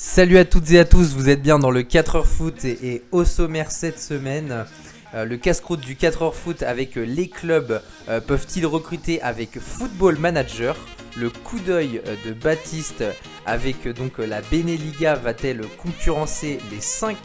Salut 0.00 0.38
à 0.38 0.44
toutes 0.44 0.70
et 0.70 0.78
à 0.78 0.84
tous, 0.84 1.16
vous 1.16 1.28
êtes 1.28 1.42
bien 1.42 1.58
dans 1.58 1.72
le 1.72 1.82
4h 1.82 2.24
foot 2.24 2.64
et, 2.64 3.02
au 3.10 3.24
sommaire 3.24 3.72
cette 3.72 3.98
semaine. 3.98 4.64
Euh, 5.12 5.24
le 5.24 5.36
casse-croûte 5.36 5.80
du 5.80 5.96
4h 5.96 6.32
foot 6.32 6.62
avec 6.62 6.96
euh, 6.96 7.02
les 7.02 7.28
clubs 7.28 7.82
euh, 8.08 8.20
peuvent-ils 8.20 8.64
recruter 8.64 9.20
avec 9.22 9.58
Football 9.58 10.16
Manager? 10.18 10.76
Le 11.16 11.30
coup 11.30 11.58
d'œil 11.58 12.00
de 12.24 12.32
Baptiste 12.32 13.02
avec 13.44 13.88
donc 13.88 14.18
la 14.18 14.40
Beneliga 14.40 15.16
va-t-elle 15.16 15.62
concurrencer 15.82 16.60
les 16.70 16.80
5 16.80 17.16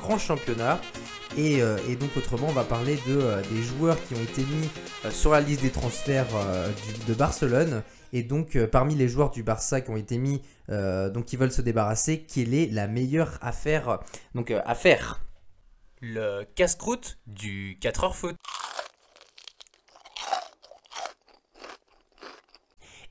grands 0.00 0.16
championnats? 0.16 0.80
Et, 1.36 1.60
donc 2.00 2.16
autrement 2.16 2.46
on 2.48 2.52
va 2.52 2.64
parler 2.64 2.98
de, 3.06 3.20
des 3.54 3.62
joueurs 3.62 3.98
qui 4.06 4.14
ont 4.14 4.22
été 4.22 4.40
mis 4.40 4.70
sur 5.10 5.32
la 5.32 5.42
liste 5.42 5.60
des 5.60 5.70
transferts 5.70 6.28
de 7.06 7.12
Barcelone 7.12 7.82
et 8.12 8.22
donc, 8.22 8.56
euh, 8.56 8.66
parmi 8.66 8.94
les 8.94 9.08
joueurs 9.08 9.30
du 9.30 9.42
Barça 9.42 9.80
qui 9.80 9.90
ont 9.90 9.96
été 9.96 10.18
mis, 10.18 10.42
euh, 10.68 11.08
donc 11.08 11.24
qui 11.24 11.36
veulent 11.36 11.52
se 11.52 11.62
débarrasser, 11.62 12.22
quelle 12.22 12.52
est 12.54 12.66
la 12.66 12.86
meilleure 12.86 13.38
affaire 13.40 14.00
donc, 14.34 14.50
euh, 14.50 14.60
à 14.66 14.74
faire 14.74 15.22
Le 16.00 16.44
casse-croûte 16.54 17.18
du 17.26 17.78
4h 17.80 18.12
foot. 18.12 18.36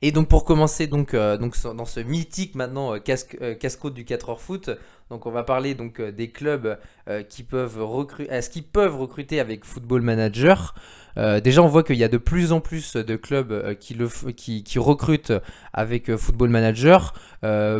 Et 0.04 0.10
donc 0.10 0.28
pour 0.28 0.44
commencer 0.44 0.88
donc, 0.88 1.14
donc 1.14 1.56
dans 1.62 1.84
ce 1.84 2.00
mythique 2.00 2.56
maintenant 2.56 2.98
casse-croûte 2.98 3.94
du 3.94 4.02
4h 4.02 4.36
foot, 4.36 4.70
donc 5.10 5.26
on 5.26 5.30
va 5.30 5.44
parler 5.44 5.76
donc 5.76 6.00
des 6.00 6.32
clubs 6.32 6.76
qui 7.28 7.42
peuvent 7.42 7.82
recruter, 7.82 8.32
est-ce 8.32 8.48
qu'ils 8.50 8.64
peuvent 8.64 8.96
recruter 8.96 9.40
avec 9.40 9.64
Football 9.64 10.02
Manager 10.02 10.74
euh, 11.18 11.40
déjà, 11.40 11.62
on 11.62 11.68
voit 11.68 11.82
qu'il 11.82 11.96
y 11.96 12.04
a 12.04 12.08
de 12.08 12.18
plus 12.18 12.52
en 12.52 12.60
plus 12.60 12.96
de 12.96 13.16
clubs 13.16 13.52
euh, 13.52 13.74
qui, 13.74 14.78
recrutent 14.78 15.32
avec 15.72 16.08
euh, 16.08 16.16
Football 16.16 16.50
Manager. 16.50 17.14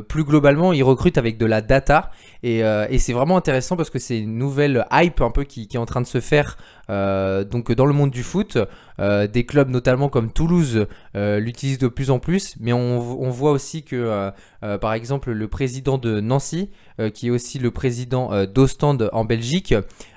plus 0.09 0.25
globalement, 0.25 0.73
ils 0.73 0.83
recrutent 0.83 1.19
avec 1.19 1.39
de 1.39 1.47
la 1.47 1.61
data. 1.61 2.11
Et, 2.43 2.63
c'est 2.99 3.13
vraiment 3.13 3.37
intéressant 3.37 3.77
parce 3.77 3.91
que 3.91 3.99
c'est 3.99 4.19
une 4.19 4.37
nouvelle 4.39 4.87
hype 4.93 5.21
un 5.21 5.31
peu 5.31 5.45
qui, 5.45 5.69
qui, 5.69 5.77
est 5.77 5.81
en 5.81 5.87
train 5.87 6.01
de 6.01 6.07
se 6.07 6.21
faire 6.21 6.57
donc 6.89 7.73
dans 7.73 7.87
le 7.87 7.93
monde 7.93 8.11
du 8.11 8.23
foot. 8.23 8.59
des 8.99 9.47
clubs 9.47 9.71
notamment 9.71 10.09
comme 10.09 10.33
Toulouse 10.33 10.87
l'utilisent 11.15 11.79
de 11.79 11.89
plus 11.89 12.11
en 12.11 12.19
plus. 12.19 12.57
Mais 12.61 12.73
on, 12.73 13.23
on 13.23 13.31
voit 13.31 13.53
aussi 13.53 13.85
que, 13.85 14.33
par 14.61 14.93
exemple, 14.93 15.31
le 15.31 15.49
président 15.49 15.97
de 15.97 16.21
Nancy, 16.21 16.71
qui 17.15 17.29
est 17.29 17.31
aussi 17.31 17.61
le 17.61 17.71
président 17.71 18.45
d'Ostende 18.47 19.09
en 19.13 19.25
Belgique, 19.25 19.75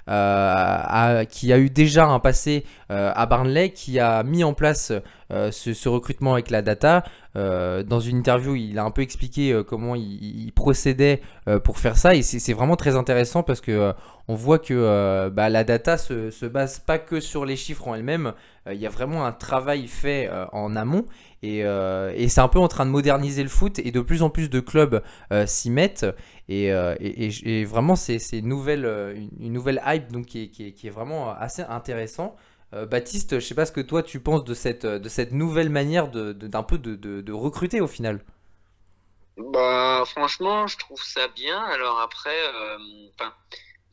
euh, 0.07 1.23
qui 1.25 1.51
a 1.51 1.57
eu 1.57 1.69
déjà 1.71 2.05
un 2.05 2.19
passé 2.19 2.63
euh, 2.91 3.11
à 3.15 3.25
Barnley, 3.25 3.71
qui 3.71 3.99
a 3.99 4.21
mis 4.21 4.43
en 4.43 4.53
place 4.53 4.91
euh, 5.33 5.49
ce, 5.51 5.89
recrutement 5.89 6.33
avec 6.33 6.51
la 6.51 6.61
data. 6.61 7.03
dans 7.35 7.99
une 7.99 8.17
interview, 8.17 8.55
il 8.55 8.77
a 8.79 8.83
un 8.83 8.91
peu 8.91 9.01
expliqué 9.01 9.61
comment 9.67 9.95
il, 9.95 10.51
procédait 10.53 11.21
pour 11.63 11.79
faire 11.79 11.97
ça, 11.97 12.15
et 12.15 12.21
c'est 12.21 12.53
vraiment 12.53 12.77
très 12.77 12.95
intéressant 12.95 13.43
parce 13.43 13.59
que 13.61 13.93
on 14.27 14.35
voit 14.35 14.59
que 14.59 15.29
bah, 15.29 15.49
la 15.49 15.63
data 15.63 15.97
se, 15.97 16.29
se 16.29 16.45
base 16.45 16.79
pas 16.79 16.97
que 16.97 17.19
sur 17.19 17.45
les 17.45 17.57
chiffres 17.57 17.87
en 17.87 17.95
elles-mêmes. 17.95 18.33
Il 18.71 18.79
y 18.79 18.87
a 18.87 18.89
vraiment 18.89 19.25
un 19.25 19.33
travail 19.33 19.87
fait 19.87 20.29
en 20.53 20.75
amont. 20.75 21.05
Et, 21.43 21.63
c'est 22.29 22.41
un 22.41 22.47
peu 22.47 22.59
en 22.59 22.69
train 22.69 22.85
de 22.85 22.91
moderniser 22.91 23.43
le 23.43 23.49
foot 23.49 23.79
et 23.79 23.91
de 23.91 24.01
plus 24.01 24.21
en 24.21 24.29
plus 24.29 24.49
de 24.49 24.61
clubs 24.61 25.01
s'y 25.45 25.69
mettent. 25.69 26.05
Et, 26.47 26.71
vraiment, 27.65 27.95
c'est 27.97 28.17
une 28.31 28.47
nouvelle, 28.47 28.85
une, 29.39 29.53
nouvelle 29.53 29.81
donc, 29.99 30.25
qui, 30.25 30.75
est, 30.83 30.89
vraiment 30.89 31.31
assez 31.31 31.61
intéressant. 31.63 32.35
Euh, 32.73 32.85
Baptiste, 32.85 33.39
je 33.39 33.45
sais 33.45 33.55
pas 33.55 33.65
ce 33.65 33.71
que 33.71 33.81
toi 33.81 34.03
tu 34.03 34.19
penses 34.19 34.43
de 34.43 34.53
cette, 34.53 34.85
de 34.85 35.09
cette 35.09 35.31
nouvelle 35.31 35.69
manière 35.69 36.09
d'un 36.09 36.33
de, 36.33 36.61
peu 36.65 36.77
de, 36.77 37.31
recruter 37.31 37.81
au 37.81 37.87
final. 37.87 38.21
Bah 39.37 40.03
franchement, 40.05 40.67
je 40.67 40.77
trouve 40.77 41.01
ça 41.03 41.27
bien. 41.27 41.59
Alors 41.59 41.99
après, 41.99 42.37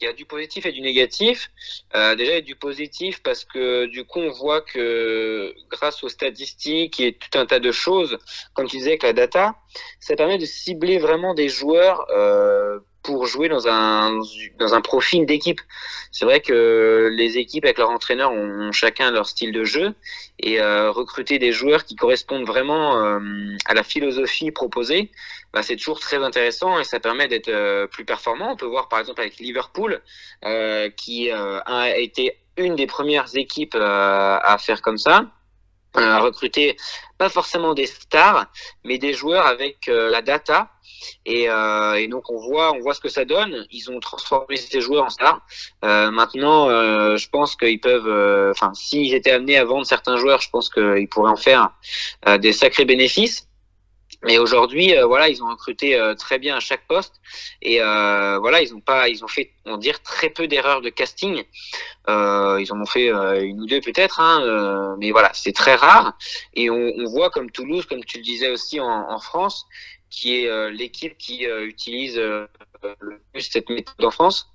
il 0.02 0.06
y 0.06 0.08
a 0.08 0.12
du 0.12 0.26
positif 0.26 0.66
et 0.66 0.72
du 0.72 0.80
négatif. 0.80 1.50
Euh, 1.94 2.16
déjà, 2.16 2.32
il 2.32 2.34
y 2.34 2.38
a 2.38 2.42
du 2.42 2.56
positif 2.56 3.22
parce 3.22 3.44
que 3.44 3.86
du 3.86 4.04
coup, 4.04 4.18
on 4.18 4.30
voit 4.32 4.60
que 4.60 5.54
grâce 5.70 6.02
aux 6.02 6.08
statistiques 6.08 6.98
et 7.00 7.14
tout 7.14 7.38
un 7.38 7.46
tas 7.46 7.60
de 7.60 7.70
choses, 7.70 8.18
comme 8.54 8.66
tu 8.66 8.78
disais 8.78 8.90
avec 8.90 9.04
la 9.04 9.12
data, 9.12 9.54
ça 10.00 10.16
permet 10.16 10.38
de 10.38 10.44
cibler 10.44 10.98
vraiment 10.98 11.34
des 11.34 11.48
joueurs 11.48 12.04
euh, 12.10 12.80
pour 13.02 13.26
jouer 13.26 13.48
dans 13.48 13.66
un 13.68 14.20
dans 14.58 14.74
un 14.74 14.80
profil 14.80 15.26
d'équipe. 15.26 15.60
C'est 16.10 16.24
vrai 16.24 16.40
que 16.40 17.10
les 17.12 17.38
équipes 17.38 17.64
avec 17.64 17.78
leurs 17.78 17.90
entraîneurs 17.90 18.32
ont, 18.32 18.70
chacun 18.72 19.10
leur 19.10 19.26
style 19.26 19.52
de 19.52 19.64
jeu 19.64 19.94
et 20.38 20.60
euh, 20.60 20.90
recruter 20.90 21.38
des 21.38 21.52
joueurs 21.52 21.84
qui 21.84 21.96
correspondent 21.96 22.46
vraiment 22.46 22.98
euh, 22.98 23.18
à 23.66 23.74
la 23.74 23.82
philosophie 23.82 24.50
proposée, 24.50 25.10
bah, 25.52 25.62
c'est 25.62 25.76
toujours 25.76 26.00
très 26.00 26.18
intéressant 26.18 26.78
et 26.78 26.84
ça 26.84 27.00
permet 27.00 27.28
d'être 27.28 27.48
euh, 27.48 27.86
plus 27.86 28.04
performant. 28.04 28.52
On 28.52 28.56
peut 28.56 28.66
voir 28.66 28.88
par 28.88 29.00
exemple 29.00 29.20
avec 29.20 29.38
Liverpool 29.38 30.00
qui 30.96 31.30
a 31.30 31.98
été 31.98 32.38
une 32.56 32.74
des 32.76 32.86
premières 32.86 33.36
équipes 33.36 33.76
à 33.76 34.56
faire 34.60 34.82
comme 34.82 34.98
ça 34.98 35.26
à 35.94 36.20
recruter 36.20 36.76
pas 37.18 37.28
forcément 37.28 37.74
des 37.74 37.86
stars, 37.86 38.46
mais 38.82 38.96
des 38.98 39.12
joueurs 39.12 39.46
avec 39.46 39.86
la 39.86 40.22
data 40.22 40.70
et, 41.24 41.48
euh, 41.48 41.94
et, 41.94 42.08
donc 42.08 42.30
on 42.30 42.38
voit, 42.38 42.72
on 42.72 42.80
voit 42.80 42.94
ce 42.94 43.00
que 43.00 43.08
ça 43.08 43.24
donne. 43.24 43.66
Ils 43.70 43.90
ont 43.90 44.00
transformé 44.00 44.56
ces 44.56 44.80
joueurs 44.80 45.04
en 45.04 45.10
stars. 45.10 45.40
Euh, 45.84 46.10
maintenant, 46.10 46.68
euh, 46.68 47.16
je 47.16 47.28
pense 47.28 47.56
qu'ils 47.56 47.80
peuvent, 47.80 48.08
euh, 48.08 48.50
enfin, 48.50 48.72
s'ils 48.74 49.14
étaient 49.14 49.30
amenés 49.30 49.58
à 49.58 49.64
vendre 49.64 49.86
certains 49.86 50.16
joueurs, 50.16 50.40
je 50.40 50.50
pense 50.50 50.68
qu'ils 50.68 51.08
pourraient 51.08 51.30
en 51.30 51.36
faire 51.36 51.70
des 52.38 52.52
sacrés 52.52 52.84
bénéfices. 52.84 53.48
Mais 54.24 54.38
aujourd'hui, 54.38 54.94
voilà, 55.04 55.28
ils 55.28 55.42
ont 55.42 55.48
recruté 55.48 55.98
très 56.16 56.38
bien 56.38 56.56
à 56.56 56.60
chaque 56.60 56.86
poste 56.86 57.14
et 57.60 57.78
voilà, 57.78 58.62
ils 58.62 58.72
ont 58.72 58.80
pas, 58.80 59.08
ils 59.08 59.24
ont 59.24 59.28
fait, 59.28 59.50
on 59.64 59.78
dire, 59.78 60.00
très 60.02 60.30
peu 60.30 60.46
d'erreurs 60.46 60.80
de 60.80 60.90
casting. 60.90 61.42
ils 62.06 62.68
en 62.70 62.80
ont 62.80 62.86
fait 62.86 63.08
une 63.08 63.60
ou 63.60 63.66
deux 63.66 63.80
peut-être, 63.80 64.20
hein, 64.20 64.94
mais 65.00 65.10
voilà, 65.10 65.32
c'est 65.34 65.52
très 65.52 65.74
rare. 65.74 66.12
Et 66.54 66.70
on, 66.70 67.04
voit 67.06 67.30
comme 67.30 67.50
Toulouse, 67.50 67.84
comme 67.86 68.04
tu 68.04 68.18
le 68.18 68.22
disais 68.22 68.50
aussi 68.50 68.78
en 68.78 69.18
France, 69.18 69.66
qui 70.12 70.36
est 70.36 70.46
euh, 70.46 70.70
l'équipe 70.70 71.16
qui 71.16 71.46
euh, 71.46 71.66
utilise 71.66 72.18
euh, 72.18 72.46
le 73.00 73.18
plus 73.32 73.40
cette 73.40 73.70
méthode 73.70 74.04
en 74.04 74.10
France. 74.10 74.48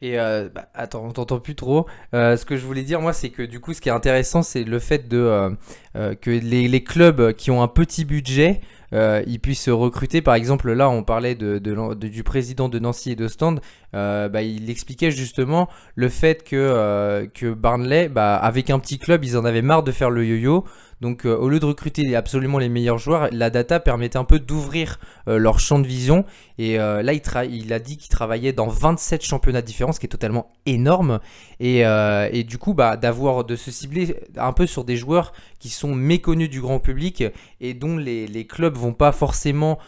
Et 0.00 0.16
bah, 0.16 0.68
attends, 0.74 1.04
on 1.04 1.12
t'entend 1.12 1.38
plus 1.38 1.54
trop. 1.54 1.86
ce 2.12 2.44
que 2.44 2.56
je 2.56 2.66
voulais 2.66 2.82
dire, 2.82 3.00
moi, 3.00 3.12
c'est 3.12 3.30
que 3.30 3.42
du 3.42 3.60
coup, 3.60 3.72
ce 3.72 3.80
qui 3.80 3.88
est 3.88 3.92
intéressant, 3.92 4.42
c'est 4.42 4.64
le 4.64 4.80
fait 4.80 5.06
de 5.06 5.56
que 5.94 6.30
les, 6.30 6.68
les, 6.68 6.84
clubs 6.84 7.32
qui 7.34 7.50
ont 7.50 7.62
un 7.62 7.68
petit 7.68 8.04
budget, 8.04 8.60
ils 8.92 9.40
puissent 9.40 9.68
recruter. 9.68 10.22
Par 10.22 10.34
exemple, 10.34 10.72
là, 10.72 10.88
on 10.88 11.02
parlait 11.02 11.34
de, 11.34 11.58
du 11.94 12.22
président 12.22 12.68
de 12.68 12.78
Nancy 12.78 13.12
et 13.12 13.16
de 13.16 13.28
Stand. 13.28 13.60
bah, 13.92 14.42
il 14.42 14.70
expliquait 14.70 15.10
justement 15.10 15.68
le 15.94 16.08
fait 16.08 16.44
que, 16.44 17.26
que 17.34 17.52
Barnley, 17.52 18.08
bah, 18.08 18.36
avec 18.36 18.70
un 18.70 18.78
petit 18.78 18.98
club, 18.98 19.24
ils 19.24 19.36
en 19.36 19.44
avaient 19.44 19.62
marre 19.62 19.82
de 19.82 19.92
faire 19.92 20.10
le 20.10 20.24
yo-yo. 20.24 20.64
Donc 21.02 21.26
euh, 21.26 21.36
au 21.36 21.48
lieu 21.48 21.58
de 21.58 21.66
recruter 21.66 22.14
absolument 22.14 22.58
les 22.58 22.68
meilleurs 22.68 22.96
joueurs, 22.98 23.28
la 23.32 23.50
data 23.50 23.80
permettait 23.80 24.18
un 24.18 24.24
peu 24.24 24.38
d'ouvrir 24.38 25.00
euh, 25.26 25.36
leur 25.36 25.58
champ 25.58 25.80
de 25.80 25.86
vision. 25.86 26.24
Et 26.58 26.78
euh, 26.78 27.02
là, 27.02 27.12
il, 27.12 27.20
il, 27.50 27.72
a 27.72 27.80
dit 27.80 27.96
qu'il 27.96 28.08
travaillait 28.08 28.52
dans 28.52 28.68
27 28.68 29.20
championnats 29.24 29.62
différents, 29.62 29.90
ce 29.90 29.98
qui 29.98 30.06
est 30.06 30.08
totalement 30.08 30.52
énorme. 30.64 31.18
Et, 31.58 32.44
du 32.44 32.56
coup, 32.58 32.72
bah, 32.72 32.96
d'avoir 32.96 33.44
de 33.44 33.56
se 33.56 33.72
cibler 33.72 34.16
un 34.36 34.52
peu 34.52 34.66
sur 34.66 34.84
des 34.84 34.96
joueurs 34.96 35.32
qui 35.58 35.70
sont 35.70 35.81
méconnus 35.88 36.50
du 36.50 36.60
grand 36.60 36.78
public 36.78 37.24
et 37.60 37.74
dont 37.74 37.96
les, 37.96 38.46
clubs 38.46 38.76
vont 38.76 38.92
pas 38.94 39.12
forcément 39.12 39.78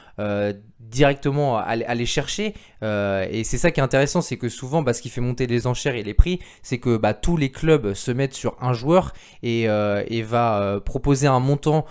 directement 0.90 1.58
aller 1.58 2.06
chercher. 2.06 2.54
Euh, 2.84 3.26
et 3.30 3.44
c'est 3.44 3.58
ça 3.58 3.70
qui 3.70 3.80
est 3.80 3.82
intéressant, 3.82 4.20
c'est 4.20 4.36
que 4.36 4.48
souvent, 4.48 4.82
bah, 4.82 4.92
ce 4.92 5.00
qui 5.00 5.08
fait 5.08 5.20
monter 5.20 5.46
les 5.46 5.66
enchères 5.66 5.94
et 5.94 6.02
les 6.02 6.14
prix, 6.14 6.40
c'est 6.62 6.78
que 6.78 6.96
bah, 6.96 7.14
tous 7.14 7.36
les 7.36 7.50
clubs 7.50 7.94
se 7.94 8.10
mettent 8.10 8.34
sur 8.34 8.56
un 8.60 8.72
joueur 8.72 9.12
et, 9.42 9.68
euh, 9.68 10.04
va 10.24 10.62
euh, 10.62 10.80
proposer 10.80 11.26
un 11.26 11.40
montant 11.40 11.84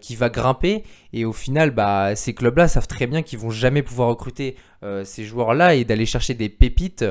qui 0.00 0.16
va 0.16 0.30
grimper. 0.30 0.82
Et 1.12 1.24
au 1.24 1.32
final, 1.32 1.70
bah, 1.70 2.16
ces 2.16 2.34
clubs-là 2.34 2.68
savent 2.68 2.86
très 2.86 3.06
bien 3.06 3.22
qu'ils 3.22 3.38
vont 3.38 3.50
jamais 3.50 3.82
pouvoir 3.82 4.08
recruter 4.08 4.56
ces 5.04 5.24
joueurs-là 5.24 5.74
et 5.74 5.84
d'aller 5.84 6.06
chercher 6.06 6.34
des 6.34 6.48
pépites 6.48 7.04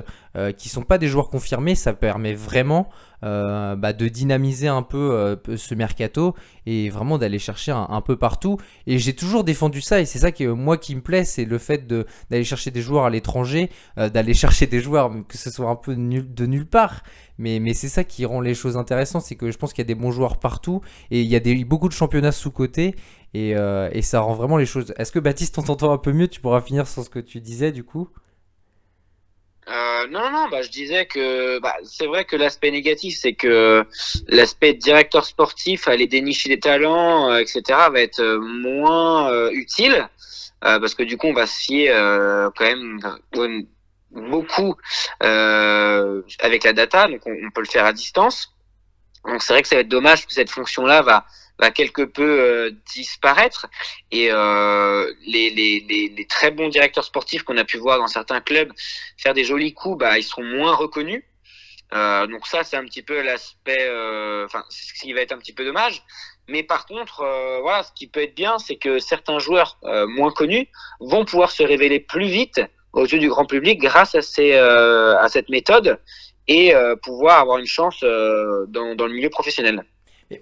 qui 0.57 0.69
sont 0.69 0.81
pas 0.81 0.97
des 0.97 1.07
joueurs 1.07 1.29
confirmés. 1.29 1.75
Ça 1.75 1.93
permet 1.93 2.33
vraiment 2.33 2.89
bah, 3.21 3.93
de 3.93 4.07
dynamiser 4.07 4.67
un 4.67 4.81
peu 4.81 5.37
ce 5.55 5.75
mercato 5.75 6.33
et 6.65 6.89
vraiment 6.89 7.17
d'aller 7.17 7.39
chercher 7.39 7.71
un, 7.71 8.01
peu 8.01 8.17
partout. 8.17 8.57
Et 8.87 8.97
j'ai 8.97 9.13
toujours 9.13 9.43
défendu 9.43 9.81
ça 9.81 10.01
et 10.01 10.05
c'est 10.05 10.19
ça 10.19 10.31
que 10.31 10.45
moi 10.45 10.77
qui 10.77 10.95
me 10.95 11.01
plaît, 11.01 11.16
c'est 11.25 11.45
le 11.45 11.57
fait 11.57 11.87
d'aller 11.87 12.43
chercher 12.43 12.71
des 12.71 12.81
joueurs 12.81 13.05
à 13.05 13.09
l'étranger, 13.09 13.69
euh, 13.97 14.09
d'aller 14.09 14.33
chercher 14.43 14.67
des 14.67 14.79
joueurs 14.79 15.11
que 15.27 15.37
ce 15.37 15.49
soit 15.49 15.69
un 15.69 15.75
peu 15.75 15.95
de 15.95 16.45
nulle 16.45 16.65
part. 16.65 17.03
Mais, 17.37 17.59
mais 17.59 17.73
c'est 17.73 17.89
ça 17.89 18.03
qui 18.03 18.25
rend 18.25 18.41
les 18.41 18.55
choses 18.55 18.77
intéressantes, 18.77 19.21
c'est 19.23 19.35
que 19.35 19.51
je 19.51 19.57
pense 19.57 19.71
qu'il 19.71 19.83
y 19.83 19.85
a 19.85 19.93
des 19.93 19.95
bons 19.95 20.11
joueurs 20.11 20.37
partout 20.39 20.81
et 21.11 21.21
il 21.21 21.27
y 21.27 21.35
a 21.35 21.39
des, 21.39 21.63
beaucoup 21.65 21.87
de 21.87 21.93
championnats 21.93 22.31
sous-côté 22.31 22.95
et, 23.35 23.51
et 23.51 24.01
ça 24.01 24.21
rend 24.21 24.33
vraiment 24.33 24.57
les 24.57 24.65
choses. 24.65 24.93
Est-ce 24.97 25.11
que 25.11 25.19
Baptiste, 25.19 25.57
on 25.59 25.61
t'entend 25.61 25.91
un 25.91 25.99
peu 25.99 26.13
mieux? 26.13 26.27
Tu 26.27 26.41
pourras 26.41 26.61
finir 26.61 26.87
sur 26.87 27.03
ce 27.03 27.09
que 27.11 27.19
tu 27.19 27.39
disais 27.39 27.71
du 27.71 27.83
coup 27.83 28.09
Euh, 29.69 30.07
non, 30.09 30.31
non, 30.31 30.47
bah, 30.49 30.61
je 30.61 30.69
disais 30.69 31.05
que 31.05 31.59
bah, 31.59 31.75
c'est 31.83 32.05
vrai 32.05 32.23
que 32.23 32.37
l'aspect 32.37 32.71
négatif, 32.71 33.17
c'est 33.19 33.33
que 33.33 33.85
l'aspect 34.29 34.73
directeur 34.73 35.25
sportif, 35.25 35.87
aller 35.89 36.07
dénicher 36.07 36.47
des 36.47 36.59
talents, 36.59 37.29
euh, 37.31 37.39
etc., 37.39 37.61
va 37.91 37.99
être 37.99 38.21
euh, 38.21 38.39
moins 38.39 39.29
euh, 39.31 39.49
utile 39.51 39.93
euh, 39.93 40.07
parce 40.61 40.95
que 40.95 41.03
du 41.03 41.17
coup, 41.17 41.27
on 41.27 41.33
va 41.33 41.47
se 41.47 41.59
fier 41.59 41.89
euh, 41.91 42.49
quand 42.55 42.65
même 42.65 42.99
euh, 43.35 43.61
beaucoup 44.11 44.75
euh, 45.23 46.21
avec 46.39 46.63
la 46.63 46.73
data, 46.73 47.07
donc 47.07 47.21
on, 47.25 47.51
peut 47.51 47.61
le 47.61 47.67
faire 47.67 47.85
à 47.85 47.93
distance. 47.93 48.53
Donc 49.25 49.41
c'est 49.41 49.53
vrai 49.53 49.61
que 49.61 49.67
ça 49.67 49.75
va 49.75 49.81
être 49.81 49.89
dommage 49.89 50.25
que 50.25 50.33
cette 50.33 50.51
fonction-là 50.51 51.01
va 51.01 51.25
va 51.59 51.71
quelque 51.71 52.03
peu 52.03 52.39
euh, 52.39 52.71
disparaître 52.93 53.65
et 54.11 54.27
euh, 54.31 55.11
les, 55.25 55.49
les, 55.49 55.83
les, 55.89 56.09
les 56.09 56.27
très 56.27 56.51
bons 56.51 56.69
directeurs 56.69 57.03
sportifs 57.03 57.41
qu'on 57.41 57.57
a 57.57 57.63
pu 57.63 57.77
voir 57.77 57.97
dans 57.97 58.07
certains 58.07 58.41
clubs 58.41 58.71
faire 59.17 59.33
des 59.33 59.43
jolis 59.43 59.73
coups, 59.73 59.97
bah, 59.97 60.19
ils 60.19 60.23
seront 60.23 60.43
moins 60.43 60.75
reconnus. 60.75 61.23
Euh, 61.93 62.27
donc 62.27 62.45
ça, 62.47 62.63
c'est 62.63 62.77
un 62.77 62.83
petit 62.83 63.01
peu 63.01 63.21
l'aspect, 63.21 63.87
euh, 63.89 64.45
enfin, 64.45 64.63
ce 64.69 64.93
qui 65.01 65.13
va 65.13 65.21
être 65.21 65.31
un 65.31 65.37
petit 65.37 65.53
peu 65.53 65.65
dommage. 65.65 66.03
Mais 66.47 66.63
par 66.63 66.85
contre, 66.85 67.21
euh, 67.21 67.59
voilà, 67.61 67.83
ce 67.83 67.91
qui 67.93 68.07
peut 68.07 68.21
être 68.21 68.35
bien, 68.35 68.57
c'est 68.57 68.77
que 68.77 68.99
certains 68.99 69.39
joueurs 69.39 69.77
euh, 69.83 70.07
moins 70.07 70.31
connus 70.31 70.69
vont 70.99 71.25
pouvoir 71.25 71.51
se 71.51 71.63
révéler 71.63 71.99
plus 71.99 72.27
vite 72.27 72.61
aux 72.93 73.05
yeux 73.05 73.19
du 73.19 73.29
grand 73.29 73.45
public 73.45 73.79
grâce 73.81 74.15
à, 74.15 74.21
euh, 74.39 75.27
cette 75.27 75.49
méthode 75.49 75.99
et 76.47 76.73
pouvoir 77.03 77.41
avoir 77.41 77.57
une 77.57 77.65
chance 77.65 77.99
dans 77.99 78.95
le 78.97 79.13
milieu 79.13 79.29
professionnel. 79.29 79.83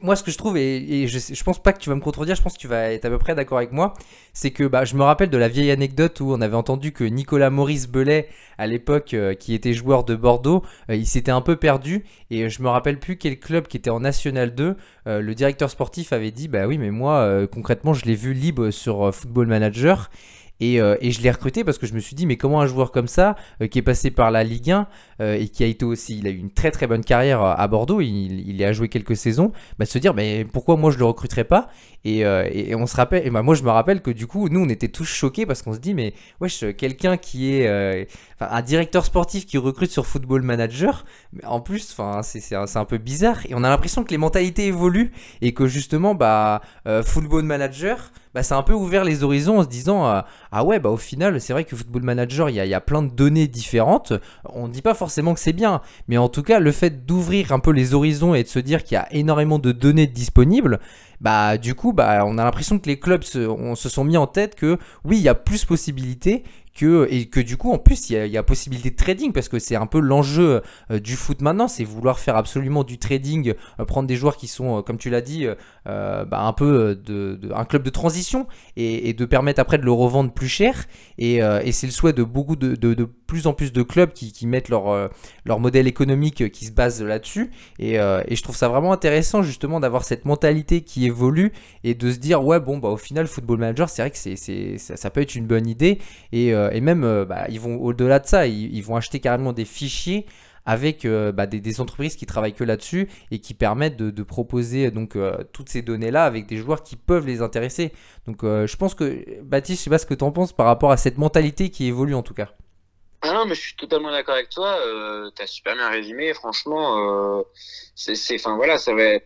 Moi, 0.01 0.15
ce 0.15 0.23
que 0.23 0.31
je 0.31 0.37
trouve, 0.39 0.57
et, 0.57 1.07
je, 1.07 1.43
pense 1.43 1.61
pas 1.61 1.71
que 1.71 1.77
tu 1.77 1.89
vas 1.89 1.95
me 1.95 2.01
contredire, 2.01 2.35
je 2.35 2.41
pense 2.41 2.53
que 2.53 2.57
tu 2.59 2.67
vas 2.67 2.91
être 2.91 3.05
à 3.05 3.09
peu 3.11 3.19
près 3.19 3.35
d'accord 3.35 3.59
avec 3.59 3.71
moi, 3.71 3.93
c'est 4.33 4.49
que 4.49 4.63
bah, 4.63 4.83
je 4.83 4.95
me 4.95 5.03
rappelle 5.03 5.29
de 5.29 5.37
la 5.37 5.47
vieille 5.47 5.69
anecdote 5.69 6.19
où 6.21 6.31
on 6.31 6.41
avait 6.41 6.55
entendu 6.55 6.91
que 6.91 7.03
Nicolas 7.03 7.51
Maurice 7.51 7.87
Belay, 7.87 8.27
à 8.57 8.65
l'époque, 8.65 9.13
euh, 9.13 9.35
qui 9.35 9.53
était 9.53 9.73
joueur 9.73 10.03
de 10.03 10.15
Bordeaux, 10.15 10.63
euh, 10.89 10.95
il 10.95 11.05
s'était 11.05 11.31
un 11.31 11.41
peu 11.41 11.55
perdu, 11.55 12.03
et 12.31 12.49
je 12.49 12.63
me 12.63 12.67
rappelle 12.67 12.99
plus 12.99 13.17
quel 13.17 13.39
club 13.39 13.67
qui 13.67 13.77
était 13.77 13.91
en 13.91 13.99
National 13.99 14.55
2, 14.55 14.75
euh, 15.05 15.21
le 15.21 15.35
directeur 15.35 15.69
sportif 15.69 16.13
avait 16.13 16.31
dit, 16.31 16.47
bah 16.47 16.65
oui, 16.65 16.79
mais 16.79 16.89
moi, 16.89 17.45
concrètement, 17.51 17.93
je 17.93 18.05
l'ai 18.05 18.15
vu 18.15 18.33
libre 18.33 18.71
sur 18.71 19.13
Football 19.13 19.45
Manager. 19.45 20.09
Et, 20.59 20.79
euh, 20.79 20.95
et 21.01 21.11
je 21.11 21.21
l'ai 21.21 21.31
recruté 21.31 21.63
parce 21.63 21.77
que 21.77 21.85
je 21.85 21.93
me 21.93 21.99
suis 21.99 22.15
dit, 22.15 22.25
mais 22.25 22.37
comment 22.37 22.61
un 22.61 22.67
joueur 22.67 22.91
comme 22.91 23.07
ça, 23.07 23.35
euh, 23.61 23.67
qui 23.67 23.79
est 23.79 23.81
passé 23.81 24.11
par 24.11 24.31
la 24.31 24.43
Ligue 24.43 24.71
1 24.71 24.87
euh, 25.21 25.35
et 25.35 25.49
qui 25.49 25.63
a 25.63 25.67
été 25.67 25.83
aussi, 25.83 26.17
il 26.17 26.27
a 26.27 26.29
eu 26.29 26.37
une 26.37 26.51
très 26.51 26.71
très 26.71 26.87
bonne 26.87 27.03
carrière 27.03 27.41
à 27.41 27.67
Bordeaux, 27.67 28.01
il, 28.01 28.47
il 28.47 28.63
a 28.63 28.71
joué 28.71 28.87
quelques 28.87 29.17
saisons, 29.17 29.51
bah, 29.79 29.85
se 29.85 29.97
dire, 29.97 30.13
mais 30.13 30.45
pourquoi 30.45 30.77
moi 30.77 30.91
je 30.91 30.97
le 30.97 31.05
recruterais 31.05 31.43
pas? 31.43 31.67
Et, 32.05 32.19
et, 32.19 32.75
on 32.75 32.85
se 32.85 32.95
rappelle, 32.95 33.25
et 33.25 33.31
bah, 33.31 33.41
moi 33.41 33.55
je 33.55 33.63
me 33.63 33.71
rappelle 33.71 34.01
que 34.01 34.11
du 34.11 34.27
coup, 34.27 34.47
nous 34.47 34.59
on 34.59 34.69
était 34.69 34.89
tous 34.89 35.05
choqués 35.05 35.47
parce 35.47 35.63
qu'on 35.63 35.73
se 35.73 35.79
dit, 35.79 35.95
mais 35.95 36.13
wesh, 36.39 36.63
quelqu'un 36.77 37.17
qui 37.17 37.51
est 37.51 38.07
un 38.39 38.61
directeur 38.61 39.05
sportif 39.05 39.47
qui 39.47 39.57
recrute 39.57 39.89
sur 39.89 40.05
Football 40.05 40.43
Manager, 40.43 41.03
en 41.43 41.61
plus, 41.61 41.95
c'est 42.21 42.55
un, 42.55 42.65
un 42.75 42.85
peu 42.85 42.99
bizarre. 42.99 43.39
Et 43.49 43.55
on 43.55 43.63
a 43.63 43.69
l'impression 43.69 44.03
que 44.03 44.11
les 44.11 44.19
mentalités 44.19 44.67
évoluent 44.67 45.13
et 45.41 45.55
que 45.55 45.65
justement, 45.65 46.13
bah, 46.13 46.61
Football 47.03 47.43
Manager, 47.43 48.11
bah, 48.35 48.43
ça 48.43 48.57
a 48.57 48.59
un 48.59 48.63
peu 48.63 48.73
ouvert 48.73 49.05
les 49.05 49.23
horizons 49.23 49.59
en 49.59 49.63
se 49.63 49.69
disant 49.69 50.05
euh, 50.07 50.19
ah 50.51 50.65
ouais 50.65 50.77
bah 50.77 50.89
au 50.89 50.97
final 50.97 51.39
c'est 51.39 51.53
vrai 51.53 51.63
que 51.63 51.73
Football 51.73 52.03
Manager 52.03 52.49
il 52.49 52.57
y 52.57 52.59
a, 52.59 52.65
y 52.65 52.73
a 52.73 52.81
plein 52.81 53.01
de 53.01 53.09
données 53.09 53.47
différentes. 53.47 54.11
On 54.43 54.67
ne 54.67 54.73
dit 54.73 54.81
pas 54.81 54.93
forcément 54.93 55.33
que 55.33 55.39
c'est 55.39 55.53
bien 55.53 55.79
mais 56.09 56.17
en 56.17 56.27
tout 56.27 56.43
cas 56.43 56.59
le 56.59 56.73
fait 56.73 57.05
d'ouvrir 57.05 57.53
un 57.53 57.59
peu 57.59 57.71
les 57.71 57.93
horizons 57.93 58.35
et 58.35 58.43
de 58.43 58.49
se 58.49 58.59
dire 58.59 58.83
qu'il 58.83 58.95
y 58.95 58.97
a 58.97 59.07
énormément 59.13 59.57
de 59.57 59.71
données 59.71 60.05
disponibles 60.05 60.81
bah 61.21 61.57
du 61.57 61.75
coup 61.75 61.93
bah 61.93 62.25
on 62.25 62.37
a 62.37 62.43
l'impression 62.43 62.77
que 62.77 62.87
les 62.87 62.99
clubs 62.99 63.23
se, 63.23 63.39
on, 63.39 63.75
se 63.75 63.87
sont 63.87 64.03
mis 64.03 64.17
en 64.17 64.27
tête 64.27 64.55
que 64.55 64.77
oui 65.05 65.15
il 65.15 65.23
y 65.23 65.29
a 65.29 65.35
plus 65.35 65.63
possibilités 65.63 66.43
que, 66.75 67.07
et 67.09 67.27
que 67.27 67.39
du 67.39 67.57
coup 67.57 67.71
en 67.71 67.79
plus 67.79 68.09
il 68.09 68.25
y 68.25 68.29
y 68.29 68.37
a 68.37 68.43
possibilité 68.43 68.91
de 68.91 68.95
trading 68.95 69.31
parce 69.31 69.47
que 69.49 69.59
c'est 69.59 69.75
un 69.75 69.87
peu 69.87 69.99
l'enjeu 69.99 70.61
euh, 70.91 70.99
du 70.99 71.15
foot 71.15 71.41
maintenant 71.41 71.67
c'est 71.67 71.85
vouloir 71.85 72.19
faire 72.19 72.35
absolument 72.35 72.83
du 72.83 72.99
trading 72.99 73.53
euh, 73.79 73.85
prendre 73.85 74.07
des 74.07 74.17
joueurs 74.17 74.35
qui 74.35 74.47
sont 74.47 74.79
euh, 74.79 74.81
comme 74.81 74.97
tu 74.97 75.09
l'as 75.09 75.21
dit 75.21 75.47
bah, 75.85 76.27
un 76.31 76.53
peu 76.53 76.95
de, 76.95 77.39
un 77.53 77.63
club 77.65 77.83
de 77.83 77.89
transition 77.89 78.47
et, 78.75 79.13
de 79.13 79.25
permettre 79.25 79.61
après 79.61 79.77
de 79.77 79.85
le 79.85 79.91
revendre 79.91 80.31
plus 80.31 80.47
cher 80.47 80.85
et, 81.17 81.35
et 81.37 81.71
c'est 81.71 81.87
le 81.87 81.93
souhait 81.93 82.13
de 82.13 82.23
beaucoup 82.23 82.55
de 82.55 82.75
plus 83.27 83.47
en 83.47 83.53
plus 83.53 83.73
de 83.73 83.81
clubs 83.83 84.11
qui, 84.13 84.45
mettent 84.47 84.69
leur, 84.69 84.89
euh, 84.89 85.07
leur 85.45 85.59
modèle 85.59 85.87
économique 85.87 86.41
euh, 86.41 86.49
qui 86.49 86.65
se 86.65 86.71
base 86.71 87.01
là-dessus 87.01 87.51
et, 87.79 87.99
euh, 87.99 88.21
et 88.27 88.35
je 88.35 88.43
trouve 88.43 88.55
ça 88.55 88.67
vraiment 88.67 88.91
intéressant 88.91 89.41
justement 89.41 89.79
d'avoir 89.79 90.03
cette 90.03 90.25
mentalité 90.25 90.81
qui 90.81 91.05
évolue 91.05 91.51
et 91.83 91.93
de 91.93 92.11
se 92.11 92.17
dire 92.17 92.43
ouais 92.43 92.59
bon 92.59 92.77
bah 92.77 92.89
au 92.89 92.97
final 92.97 93.27
Football 93.27 93.59
Manager 93.59 93.89
c'est 93.89 94.01
vrai 94.01 94.11
que 94.11 94.17
c'est, 94.17 94.77
ça, 94.77 95.09
peut 95.09 95.21
être 95.21 95.35
une 95.35 95.47
bonne 95.47 95.67
idée 95.67 95.99
et, 96.31 96.51
même 96.81 97.25
bah, 97.27 97.45
ils 97.49 97.59
vont 97.59 97.77
au-delà 97.77 98.19
de 98.19 98.27
ça 98.27 98.45
ils, 98.47 98.81
vont 98.81 98.95
acheter 98.95 99.19
carrément 99.19 99.53
des 99.53 99.65
fichiers 99.65 100.25
avec 100.65 101.07
bah, 101.07 101.45
des, 101.45 101.81
entreprises 101.81 102.15
qui 102.15 102.25
travaillent 102.25 102.53
que 102.53 102.63
là-dessus 102.63 103.07
et 103.31 103.39
qui 103.39 103.53
permettent 103.53 103.97
de, 103.97 104.23
proposer 104.23 104.91
donc 104.91 105.17
toutes 105.51 105.69
ces 105.69 105.81
données-là 105.81 106.25
avec 106.25 106.47
des 106.47 106.57
joueurs 106.57 106.83
qui 106.83 106.95
peuvent 106.95 107.25
les 107.25 107.41
intéresser. 107.41 107.91
Donc 108.27 108.43
je 108.43 108.75
pense 108.75 108.93
que 108.93 109.41
Baptiste, 109.43 109.79
je 109.79 109.83
sais 109.85 109.89
pas 109.89 109.97
ce 109.97 110.05
que 110.05 110.13
tu 110.13 110.23
en 110.23 110.31
penses 110.31 110.53
par 110.53 110.65
rapport 110.65 110.91
à 110.91 110.97
cette 110.97 111.17
mentalité 111.17 111.69
qui 111.69 111.85
évolue 111.85 112.15
en 112.15 112.23
tout 112.23 112.33
cas. 112.33 112.49
Ah 113.27 113.33
non, 113.33 113.45
mais 113.47 113.55
je 113.55 113.61
suis 113.61 113.75
totalement 113.75 114.11
d'accord 114.11 114.35
avec 114.35 114.49
toi. 114.49 114.77
Euh, 114.85 115.31
t'as 115.35 115.47
super 115.47 115.75
bien 115.75 115.89
résumé. 115.89 116.31
Franchement, 116.35 117.39
euh, 117.39 117.41
c'est, 117.95 118.35
enfin 118.35 118.55
voilà, 118.55 118.77
ça 118.77 118.93
va, 118.93 119.17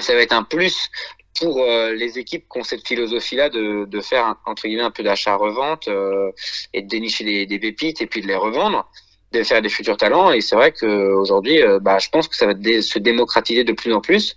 ça 0.00 0.14
va 0.14 0.22
être 0.22 0.32
un 0.32 0.42
plus 0.42 0.90
pour 1.38 1.62
euh, 1.62 1.92
les 1.92 2.18
équipes 2.18 2.46
qui 2.50 2.58
ont 2.58 2.64
cette 2.64 2.86
philosophie-là 2.86 3.48
de, 3.48 3.84
de 3.84 4.00
faire 4.00 4.34
entre 4.44 4.64
guillemets 4.66 4.82
un 4.82 4.90
peu 4.90 5.04
d'achat-revente 5.04 5.86
euh, 5.86 6.32
et 6.74 6.82
de 6.82 6.88
dénicher 6.88 7.22
des, 7.22 7.46
des 7.46 7.60
pépites 7.60 8.02
et 8.02 8.06
puis 8.06 8.22
de 8.22 8.26
les 8.26 8.34
revendre, 8.34 8.90
de 9.30 9.44
faire 9.44 9.62
des 9.62 9.68
futurs 9.68 9.96
talents. 9.96 10.32
Et 10.32 10.40
c'est 10.40 10.56
vrai 10.56 10.72
qu'aujourd'hui, 10.72 11.62
euh, 11.62 11.78
bah, 11.78 12.00
je 12.00 12.08
pense 12.08 12.26
que 12.26 12.34
ça 12.34 12.46
va 12.46 12.54
se 12.54 12.98
démocratiser 12.98 13.62
de 13.62 13.72
plus 13.72 13.92
en 13.92 14.00
plus, 14.00 14.36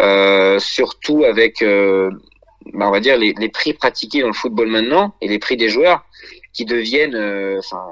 euh, 0.00 0.60
surtout 0.60 1.24
avec, 1.24 1.64
bah, 1.64 2.86
on 2.86 2.90
va 2.92 3.00
dire 3.00 3.18
les, 3.18 3.34
les 3.36 3.48
prix 3.48 3.74
pratiqués 3.74 4.20
dans 4.20 4.28
le 4.28 4.34
football 4.34 4.68
maintenant 4.68 5.16
et 5.20 5.26
les 5.26 5.40
prix 5.40 5.56
des 5.56 5.68
joueurs 5.68 6.04
qui 6.52 6.64
deviennent, 6.64 7.16
enfin 7.58 7.84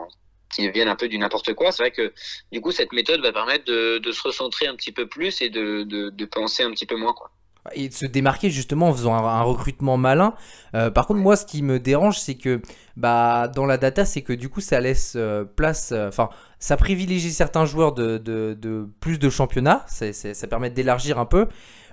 qui 0.51 0.67
deviennent 0.67 0.89
un 0.89 0.97
peu 0.97 1.09
du 1.09 1.19
n'importe 1.19 1.55
quoi. 1.55 1.73
C'est 1.73 1.83
vrai 1.83 1.91
que 1.91 2.13
du 2.53 2.61
coup, 2.61 2.73
cette 2.73 2.93
méthode 2.93 3.21
va 3.21 3.33
permettre 3.33 3.65
de, 3.65 4.13
se 4.13 4.23
recentrer 4.23 4.67
un 4.67 4.75
petit 4.75 4.93
peu 4.93 5.07
plus 5.07 5.43
et 5.43 5.51
de, 5.51 5.83
de, 5.85 6.25
penser 6.25 6.63
un 6.63 6.71
petit 6.71 6.87
peu 6.87 6.97
moins. 6.97 7.13
Quoi. 7.13 7.31
et 7.73 7.89
de 7.89 7.95
se 7.95 8.07
démarquer 8.07 8.51
justement 8.51 8.89
en 8.89 8.93
faisant 8.93 9.15
un, 9.15 9.43
recrutement 9.43 9.97
malin. 9.97 10.35
Euh, 10.75 10.91
par 10.91 11.07
contre, 11.07 11.21
moi, 11.21 11.37
ce 11.37 11.45
qui 11.47 11.63
me 11.63 11.79
dérange, 11.79 12.19
c'est 12.19 12.37
que 12.37 12.61
bah, 12.97 13.49
dans 13.49 13.67
la 13.67 13.77
data, 13.77 14.05
c'est 14.05 14.23
que 14.23 14.33
du 14.33 14.49
coup, 14.49 14.61
ça 14.61 14.81
laisse 14.81 15.15
euh, 15.17 15.45
place, 15.45 15.93
euh, 15.93 16.09
enfin, 16.09 16.31
ça 16.59 16.77
privilégie 16.77 17.33
certains 17.33 17.65
joueurs 17.65 17.93
de, 17.93 18.89
plus 19.01 19.19
de 19.19 19.31
championnats, 19.31 19.85
ça 19.89 20.47
permet 20.47 20.71
d'élargir 20.71 21.19
un 21.19 21.27
peu. 21.27 21.49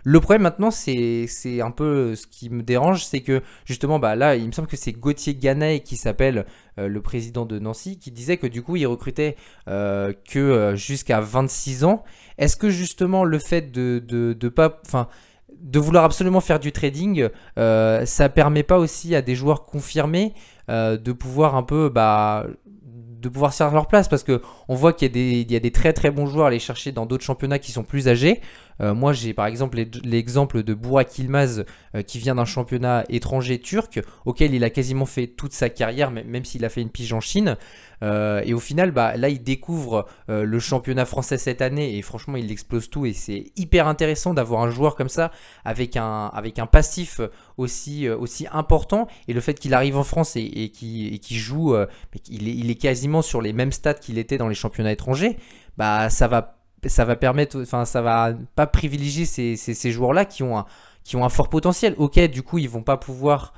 Le 0.07 0.19
problème 0.19 0.43
maintenant, 0.43 0.69
c'est 0.69 1.27
un 1.61 1.71
peu 1.71 2.13
ce 2.15 2.27
qui 2.27 2.51
me 2.51 2.61
dérange, 2.61 3.03
c'est 3.03 3.21
que 3.21 3.41
justement, 3.65 3.97
bah 3.97 4.15
là, 4.15 4.35
il 4.35 4.45
me 4.45 4.51
semble 4.51 4.67
que 4.67 4.77
c'est 4.77 4.91
Gauthier 4.91 5.33
Ganay 5.33 5.79
qui 5.79 5.97
s'appelle 5.97 6.45
euh, 6.77 6.87
le 6.87 7.01
président 7.01 7.43
de 7.43 7.57
Nancy, 7.57 7.97
qui 7.97 8.11
disait 8.11 8.37
que 8.37 8.45
du 8.45 8.61
coup, 8.61 8.75
il 8.75 8.85
recrutait 8.85 9.35
euh, 9.67 10.13
que 10.29 10.37
euh, 10.37 10.75
jusqu'à 10.75 11.21
26 11.21 11.85
ans. 11.85 12.03
Est-ce 12.37 12.55
que 12.55 12.69
justement 12.69 13.23
le 13.23 13.39
fait 13.39 13.71
de, 13.71 13.99
vouloir 15.73 16.03
absolument 16.03 16.39
faire 16.41 16.59
du 16.59 16.71
trading, 16.71 17.29
euh, 17.57 18.05
ça 18.05 18.29
permet 18.29 18.61
pas 18.61 18.77
aussi 18.77 19.15
à 19.15 19.23
des 19.23 19.33
joueurs 19.33 19.63
confirmés 19.63 20.33
euh, 20.69 20.97
de 20.97 21.13
pouvoir 21.13 21.55
un 21.55 21.63
peu 21.63 21.89
bah, 21.89 22.45
de 22.65 23.27
pouvoir 23.27 23.55
faire 23.55 23.71
leur 23.71 23.87
place? 23.87 24.07
Parce 24.07 24.21
que 24.21 24.39
on 24.67 24.75
voit 24.75 24.93
qu'il 24.93 25.17
y 25.17 25.51
y 25.51 25.55
a 25.55 25.59
des 25.59 25.71
très 25.71 25.93
très 25.93 26.11
bons 26.11 26.27
joueurs 26.27 26.45
à 26.45 26.49
aller 26.49 26.59
chercher 26.59 26.91
dans 26.91 27.07
d'autres 27.07 27.23
championnats 27.23 27.57
qui 27.57 27.71
sont 27.71 27.83
plus 27.83 28.07
âgés. 28.07 28.41
Euh, 28.81 28.93
moi 28.93 29.13
j'ai 29.13 29.33
par 29.33 29.45
exemple 29.45 29.81
l'exemple 30.03 30.63
de 30.63 30.73
Burak 30.73 31.17
Yilmaz 31.17 31.65
euh, 31.95 32.01
qui 32.01 32.19
vient 32.19 32.35
d'un 32.35 32.45
championnat 32.45 33.05
étranger 33.09 33.59
turc 33.59 34.01
auquel 34.25 34.53
il 34.53 34.63
a 34.63 34.69
quasiment 34.69 35.05
fait 35.05 35.27
toute 35.27 35.53
sa 35.53 35.69
carrière 35.69 36.11
même 36.11 36.45
s'il 36.45 36.65
a 36.65 36.69
fait 36.69 36.81
une 36.81 36.89
pige 36.89 37.13
en 37.13 37.21
Chine. 37.21 37.57
Euh, 38.03 38.41
et 38.43 38.53
au 38.53 38.59
final 38.59 38.91
bah, 38.91 39.15
là 39.15 39.29
il 39.29 39.41
découvre 39.41 40.05
le 40.27 40.59
championnat 40.59 41.05
français 41.05 41.37
cette 41.37 41.61
année 41.61 41.97
et 41.97 42.01
franchement 42.01 42.35
il 42.35 42.51
explose 42.51 42.89
tout 42.89 43.05
et 43.05 43.13
c'est 43.13 43.51
hyper 43.55 43.87
intéressant 43.87 44.33
d'avoir 44.33 44.61
un 44.61 44.69
joueur 44.69 44.95
comme 44.95 45.09
ça 45.09 45.31
avec 45.63 45.95
un, 45.95 46.31
passif 46.71 47.21
aussi, 47.57 48.07
important 48.51 49.07
et 49.27 49.33
le 49.33 49.39
fait 49.39 49.57
qu'il 49.57 49.73
arrive 49.73 49.97
en 49.97 50.03
France 50.03 50.35
et, 50.35 50.41
et 50.41 50.69
qu'il 50.69 51.13
et 51.13 51.19
qu'il 51.19 51.37
joue, 51.37 51.75
mais 51.75 52.21
il 52.29 52.69
est 52.69 52.75
quasiment 52.75 53.21
sur 53.21 53.41
les 53.41 53.53
mêmes 53.53 53.71
stats 53.71 53.93
qu'il 53.93 54.17
était 54.17 54.37
dans 54.37 54.47
les 54.47 54.55
championnats 54.55 54.91
étrangers, 54.91 55.37
bah 55.77 56.09
ça 56.09 56.27
va, 56.27 56.54
ça 56.87 57.05
va 57.05 57.15
permettre, 57.15 57.61
enfin 57.61 57.85
ça 57.85 58.01
va 58.01 58.33
pas 58.55 58.67
privilégier 58.67 59.25
ces, 59.25 59.55
ces, 59.55 59.73
ces 59.73 59.91
joueurs-là 59.91 60.25
qui 60.25 60.43
ont 60.43 60.57
un 60.57 60.65
qui 61.03 61.15
ont 61.15 61.23
un 61.23 61.29
fort 61.29 61.49
potentiel. 61.49 61.93
Ok, 61.97 62.19
du 62.29 62.41
coup, 62.41 62.57
ils 62.57 62.67
vont 62.67 62.81
pas 62.81 62.97
pouvoir 62.97 63.53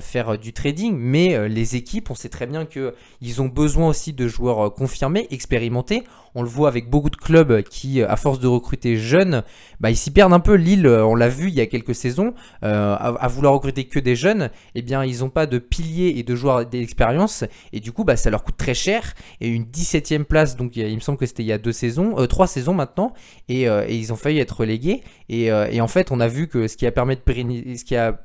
faire 0.00 0.38
du 0.38 0.52
trading, 0.52 0.96
mais 0.96 1.48
les 1.48 1.76
équipes, 1.76 2.10
on 2.10 2.14
sait 2.14 2.28
très 2.28 2.46
bien 2.46 2.64
qu'ils 2.64 3.42
ont 3.42 3.48
besoin 3.48 3.88
aussi 3.88 4.12
de 4.12 4.28
joueurs 4.28 4.72
confirmés, 4.72 5.26
expérimentés. 5.30 6.04
On 6.36 6.42
le 6.42 6.48
voit 6.48 6.68
avec 6.68 6.90
beaucoup 6.90 7.10
de 7.10 7.16
clubs 7.16 7.62
qui, 7.62 8.02
à 8.02 8.16
force 8.16 8.40
de 8.40 8.46
recruter 8.46 8.96
jeunes, 8.96 9.42
bah, 9.80 9.90
ils 9.90 9.96
s'y 9.96 10.10
perdent 10.10 10.32
un 10.32 10.40
peu. 10.40 10.54
Lille, 10.54 10.86
on 10.86 11.14
l'a 11.14 11.28
vu 11.28 11.48
il 11.48 11.54
y 11.54 11.60
a 11.60 11.66
quelques 11.66 11.94
saisons, 11.94 12.34
à, 12.62 13.28
vouloir 13.28 13.52
recruter 13.54 13.84
que 13.84 13.98
des 13.98 14.16
jeunes, 14.16 14.50
eh 14.74 14.82
bien, 14.82 15.04
ils 15.04 15.20
n'ont 15.20 15.30
pas 15.30 15.46
de 15.46 15.58
piliers 15.58 16.14
et 16.16 16.22
de 16.22 16.34
joueurs 16.34 16.66
d'expérience, 16.66 17.44
et 17.72 17.80
du 17.80 17.92
coup, 17.92 18.04
bah, 18.04 18.16
ça 18.16 18.30
leur 18.30 18.44
coûte 18.44 18.56
très 18.56 18.74
cher. 18.74 19.14
Et 19.40 19.48
une 19.48 19.64
17ème 19.64 20.24
place, 20.24 20.56
donc 20.56 20.76
il 20.76 20.94
me 20.94 21.00
semble 21.00 21.18
que 21.18 21.26
c'était 21.26 21.42
il 21.42 21.46
y 21.46 21.52
a 21.52 21.58
deux 21.58 21.72
saisons, 21.72 22.14
trois 22.26 22.46
saisons 22.46 22.74
maintenant, 22.74 23.12
et, 23.48 23.62
et, 23.62 23.94
ils 23.94 24.12
ont 24.12 24.16
failli 24.16 24.38
être 24.38 24.58
relégués. 24.58 25.02
Et, 25.28 25.46
et 25.46 25.80
en 25.80 25.88
fait, 25.88 26.12
on 26.12 26.20
a 26.20 26.28
vu 26.28 26.48
que 26.48 26.68
ce 26.68 26.76
qui 26.76 26.86
a 26.86 26.92
permis 26.92 27.16
de 27.16 27.20
pérenniser, 27.20 27.76
ce 27.76 27.84
qui 27.84 27.96
a 27.96 28.20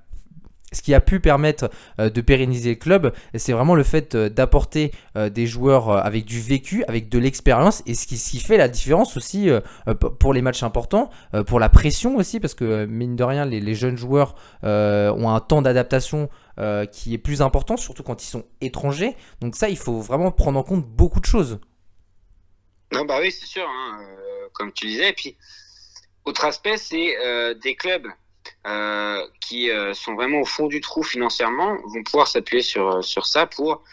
ce 0.71 0.81
qui 0.81 0.93
a 0.93 1.01
pu 1.01 1.19
permettre 1.19 1.69
euh, 1.99 2.09
de 2.09 2.21
pérenniser 2.21 2.71
le 2.71 2.75
club, 2.75 3.13
c'est 3.35 3.53
vraiment 3.53 3.75
le 3.75 3.83
fait 3.83 4.15
euh, 4.15 4.29
d'apporter 4.29 4.91
euh, 5.15 5.29
des 5.29 5.47
joueurs 5.47 5.89
avec 5.89 6.25
du 6.25 6.39
vécu, 6.39 6.83
avec 6.87 7.09
de 7.09 7.19
l'expérience, 7.19 7.81
et 7.85 7.93
ce 7.93 8.07
qui, 8.07 8.39
fait 8.39 8.57
la 8.57 8.67
différence 8.67 9.17
aussi 9.17 9.49
pour 10.19 10.33
les 10.33 10.41
matchs 10.41 10.63
importants, 10.63 11.09
pour 11.47 11.59
la 11.59 11.67
pression 11.67 12.15
aussi, 12.17 12.39
parce 12.39 12.53
que 12.53 12.85
mine 12.85 13.15
de 13.15 13.23
rien, 13.23 13.45
les, 13.45 13.75
jeunes 13.75 13.97
joueurs 13.97 14.35
ont 14.63 15.29
un 15.29 15.39
temps 15.39 15.61
d'adaptation 15.61 16.29
qui 16.91 17.13
est 17.13 17.17
plus 17.17 17.41
important, 17.41 17.75
surtout 17.75 18.03
quand 18.03 18.23
ils 18.23 18.27
sont 18.27 18.45
étrangers. 18.61 19.15
Donc 19.41 19.55
ça, 19.55 19.69
il 19.69 19.77
faut 19.77 19.99
vraiment 19.99 20.31
prendre 20.31 20.59
en 20.59 20.63
compte 20.63 20.85
beaucoup 20.85 21.19
de 21.19 21.25
choses. 21.25 21.59
Non, 22.93 23.05
bah 23.05 23.19
oui, 23.21 23.31
c'est 23.31 23.45
sûr, 23.45 23.67
hein, 23.67 23.99
comme 24.53 24.71
tu 24.71 24.87
disais. 24.87 25.09
Et 25.09 25.13
puis, 25.13 25.35
autre 26.25 26.45
aspect, 26.45 26.77
c'est 26.77 27.15
des 27.61 27.75
clubs 27.75 28.07
euh, 28.67 29.25
qui 29.39 29.71
euh, 29.71 29.93
sont 29.93 30.15
vraiment 30.15 30.41
au 30.41 30.45
fond 30.45 30.67
du 30.67 30.81
trou 30.81 31.01
financièrement 31.01 31.77
vont 31.85 32.03
pouvoir 32.03 32.27
s'appuyer 32.27 32.61
sur 32.61 32.97
euh, 32.97 33.01
sur 33.01 33.25
ça 33.25 33.45
pour 33.45 33.83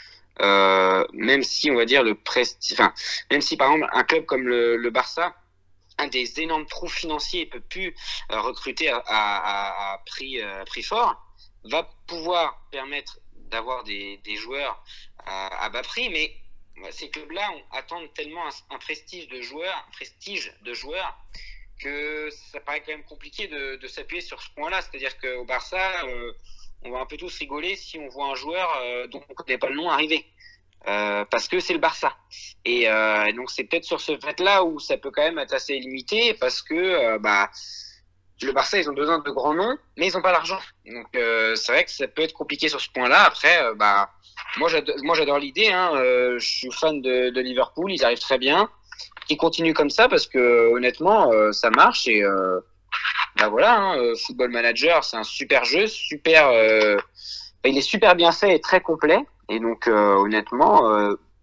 même 0.40 1.42
si 1.44 1.70
on 1.70 1.76
va 1.76 1.84
dire 1.84 2.02
le 2.02 2.14
prestige, 2.14 2.76
même 3.30 3.40
si 3.40 3.56
par 3.56 3.72
exemple 3.72 3.88
un 3.92 4.02
club 4.02 4.26
comme 4.26 4.42
le, 4.42 4.90
Barça 4.90 5.34
un 5.98 6.08
des 6.08 6.40
énormes 6.40 6.66
trous 6.66 6.88
financiers 6.88 7.46
peut 7.46 7.60
plus 7.60 7.94
recruter 8.28 8.90
à, 8.90 10.02
prix, 10.04 10.42
prix 10.66 10.82
fort, 10.82 11.24
va 11.64 11.88
pouvoir 12.06 12.66
permettre 12.70 13.18
d'avoir 13.50 13.82
des, 13.84 14.18
des 14.24 14.36
joueurs 14.36 14.84
à, 15.24 15.70
bas 15.70 15.82
prix, 15.82 16.10
mais 16.10 16.36
ces 16.90 17.08
clubs-là 17.08 17.50
attendent 17.72 18.12
tellement 18.12 18.46
un, 18.70 18.78
prestige 18.78 19.28
de 19.28 19.40
joueurs, 19.40 19.86
un 19.88 19.90
prestige 19.92 20.52
de 20.62 20.74
joueurs 20.74 21.16
que 21.78 22.28
ça 22.30 22.60
paraît 22.60 22.80
quand 22.80 22.92
même 22.92 23.04
compliqué 23.04 23.48
de, 23.48 23.86
s'appuyer 23.86 24.22
sur 24.22 24.40
ce 24.42 24.50
point-là. 24.50 24.80
C'est-à-dire 24.82 25.18
qu'au 25.18 25.44
Barça, 25.44 26.04
euh, 26.06 26.32
on 26.84 26.90
va 26.90 27.00
un 27.00 27.06
peu 27.06 27.16
tous 27.16 27.36
rigoler 27.38 27.76
si 27.76 27.98
on 27.98 28.08
voit 28.08 28.26
un 28.26 28.34
joueur 28.34 28.68
euh, 28.82 29.06
dont 29.08 29.22
on 29.28 29.50
ne 29.50 29.56
pas 29.56 29.68
le 29.68 29.76
nom 29.76 29.90
arriver. 29.90 30.24
Euh, 30.88 31.24
parce 31.24 31.48
que 31.48 31.58
c'est 31.58 31.72
le 31.72 31.80
Barça. 31.80 32.16
Et 32.64 32.88
euh, 32.88 33.32
donc 33.32 33.50
c'est 33.50 33.64
peut-être 33.64 33.84
sur 33.84 34.00
ce 34.00 34.16
fait-là 34.18 34.62
où 34.64 34.78
ça 34.78 34.96
peut 34.96 35.10
quand 35.10 35.22
même 35.22 35.38
être 35.38 35.54
assez 35.54 35.78
limité 35.78 36.34
parce 36.34 36.62
que 36.62 37.18
bah, 37.18 37.50
le 38.42 38.52
Barça, 38.52 38.78
ils 38.78 38.88
ont 38.88 38.92
besoin 38.92 39.18
de 39.18 39.30
grands 39.30 39.54
noms, 39.54 39.76
mais 39.96 40.08
ils 40.08 40.14
n'ont 40.14 40.22
pas 40.22 40.32
l'argent. 40.32 40.60
Donc 40.84 41.08
c'est 41.12 41.72
vrai 41.72 41.84
que 41.84 41.90
ça 41.90 42.06
peut 42.06 42.22
être 42.22 42.34
compliqué 42.34 42.68
sur 42.68 42.80
ce 42.80 42.88
point-là. 42.90 43.24
Après, 43.24 43.74
bah, 43.74 44.10
moi 44.58 44.68
j'adore 44.68 45.38
l'idée. 45.38 45.68
Hein. 45.68 45.90
je 46.38 46.46
suis 46.46 46.70
fan 46.70 47.00
de 47.02 47.40
Liverpool, 47.40 47.90
ils 47.92 48.04
arrivent 48.04 48.20
très 48.20 48.38
bien 48.38 48.70
qui 49.26 49.36
continue 49.36 49.74
comme 49.74 49.90
ça 49.90 50.08
parce 50.08 50.26
que 50.26 50.72
honnêtement, 50.72 51.32
euh, 51.32 51.52
ça 51.52 51.70
marche 51.70 52.06
et 52.06 52.22
bah 53.38 53.48
voilà, 53.48 53.76
hein, 53.76 53.98
euh, 53.98 54.14
Football 54.16 54.50
Manager, 54.50 55.04
c'est 55.04 55.18
un 55.18 55.22
super 55.22 55.64
jeu, 55.64 55.86
super, 55.86 56.50
il 57.64 57.76
est 57.76 57.82
super 57.82 58.14
bien 58.14 58.32
fait 58.32 58.54
et 58.54 58.60
très 58.60 58.80
complet. 58.80 59.18
Et 59.48 59.60
donc 59.60 59.86
honnêtement, 59.86 60.82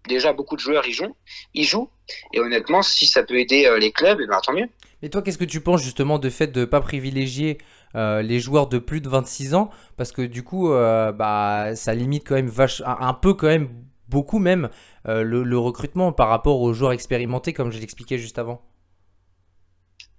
déjà 0.08 0.32
beaucoup 0.32 0.56
de 0.56 0.60
joueurs 0.60 0.84
y 0.86 1.64
jouent. 1.64 1.88
Et 2.32 2.40
honnêtement, 2.40 2.82
si 2.82 3.06
ça 3.06 3.22
peut 3.22 3.38
aider 3.38 3.72
les 3.78 3.92
clubs, 3.92 4.20
et 4.20 4.24
eh 4.24 4.26
ben, 4.26 4.40
tant 4.40 4.52
mieux. 4.52 4.68
Et 5.02 5.10
toi, 5.10 5.22
qu'est-ce 5.22 5.38
que 5.38 5.44
tu 5.44 5.60
penses 5.60 5.82
justement 5.82 6.18
de 6.18 6.30
fait 6.30 6.48
de 6.48 6.64
pas 6.64 6.80
privilégier 6.80 7.58
les 7.94 8.40
joueurs 8.40 8.66
de 8.66 8.78
plus 8.78 9.00
de 9.00 9.08
26 9.08 9.54
ans? 9.54 9.70
Parce 9.96 10.12
que 10.12 10.22
du 10.22 10.42
coup, 10.42 10.70
bah, 10.70 11.76
ça 11.76 11.94
limite 11.94 12.26
quand 12.26 12.34
même 12.34 12.48
vache, 12.48 12.82
un 12.84 13.14
peu 13.14 13.34
quand 13.34 13.46
même 13.46 13.68
beaucoup 14.14 14.38
même 14.38 14.70
euh, 15.08 15.24
le, 15.24 15.58
recrutement 15.58 16.12
par 16.12 16.28
rapport 16.28 16.60
aux 16.60 16.72
joueurs 16.72 16.92
expérimentés, 16.92 17.52
comme 17.52 17.72
je 17.72 17.78
l'expliquais 17.80 18.16
juste 18.16 18.38
avant 18.38 18.62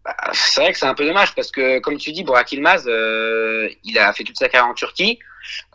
bah, 0.04 0.16
C'est 0.34 0.62
vrai 0.62 0.74
que 0.74 0.78
c'est 0.78 0.86
un 0.86 0.94
peu 0.94 1.06
dommage 1.06 1.34
parce 1.34 1.50
que, 1.50 1.80
comme 1.80 1.98
tu 1.98 2.12
dis, 2.12 2.25
Burak 2.25 2.52
Ilmaz, 2.52 2.84
euh, 2.88 3.70
il 3.86 3.98
a 3.98 4.12
fait 4.12 4.25
toute 4.25 4.38
sa 4.38 4.50
carrière 4.50 4.70
en 4.70 4.74
Turquie. 4.74 5.18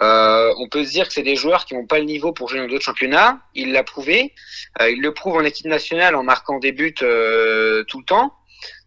Euh, 0.02 0.52
on 0.58 0.68
peut 0.68 0.84
se 0.84 0.90
dire 0.90 1.06
que 1.08 1.14
c'est 1.14 1.22
des 1.22 1.36
joueurs 1.36 1.64
qui 1.64 1.74
n'ont 1.74 1.86
pas 1.86 1.98
le 1.98 2.04
niveau 2.04 2.32
pour 2.32 2.50
jouer 2.50 2.60
dans 2.60 2.68
d'autres 2.68 2.84
championnats. 2.84 3.40
Il 3.54 3.72
l'a 3.72 3.84
prouvé. 3.84 4.34
il 4.80 5.00
le 5.00 5.14
prouve 5.14 5.36
en 5.36 5.44
équipe 5.44 5.66
nationale 5.66 6.14
en 6.14 6.22
marquant 6.22 6.58
des 6.58 6.72
buts 6.72 6.92
tout 6.92 7.04
le 7.06 8.04
temps. 8.04 8.34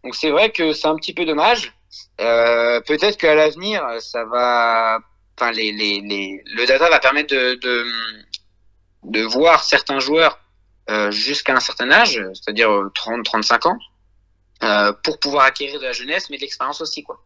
Donc 0.04 0.14
c'est 0.14 0.30
vrai 0.30 0.50
que 0.50 0.72
c'est 0.74 0.86
un 0.86 0.94
petit 0.94 1.14
peu 1.14 1.24
dommage. 1.24 1.72
Peut-être 2.18 3.16
qu'à 3.16 3.34
l'avenir, 3.34 3.82
ça 3.98 4.24
va. 4.26 5.00
Enfin, 5.36 5.50
le 5.52 6.66
data 6.66 6.88
va 6.88 7.00
permettre 7.00 7.34
de, 7.34 7.84
de 9.04 9.22
voir 9.22 9.64
certains 9.64 9.98
joueurs 9.98 10.38
euh, 10.90 11.10
jusqu'à 11.10 11.54
un 11.54 11.60
certain 11.60 11.90
âge, 11.90 12.20
c'est-à-dire 12.34 12.68
30-35 12.68 13.68
ans, 13.68 13.78
euh, 14.62 14.92
pour 15.02 15.18
pouvoir 15.18 15.44
acquérir 15.44 15.80
de 15.80 15.84
la 15.84 15.92
jeunesse, 15.92 16.30
mais 16.30 16.36
de 16.36 16.42
l'expérience 16.42 16.80
aussi, 16.80 17.02
quoi. 17.02 17.24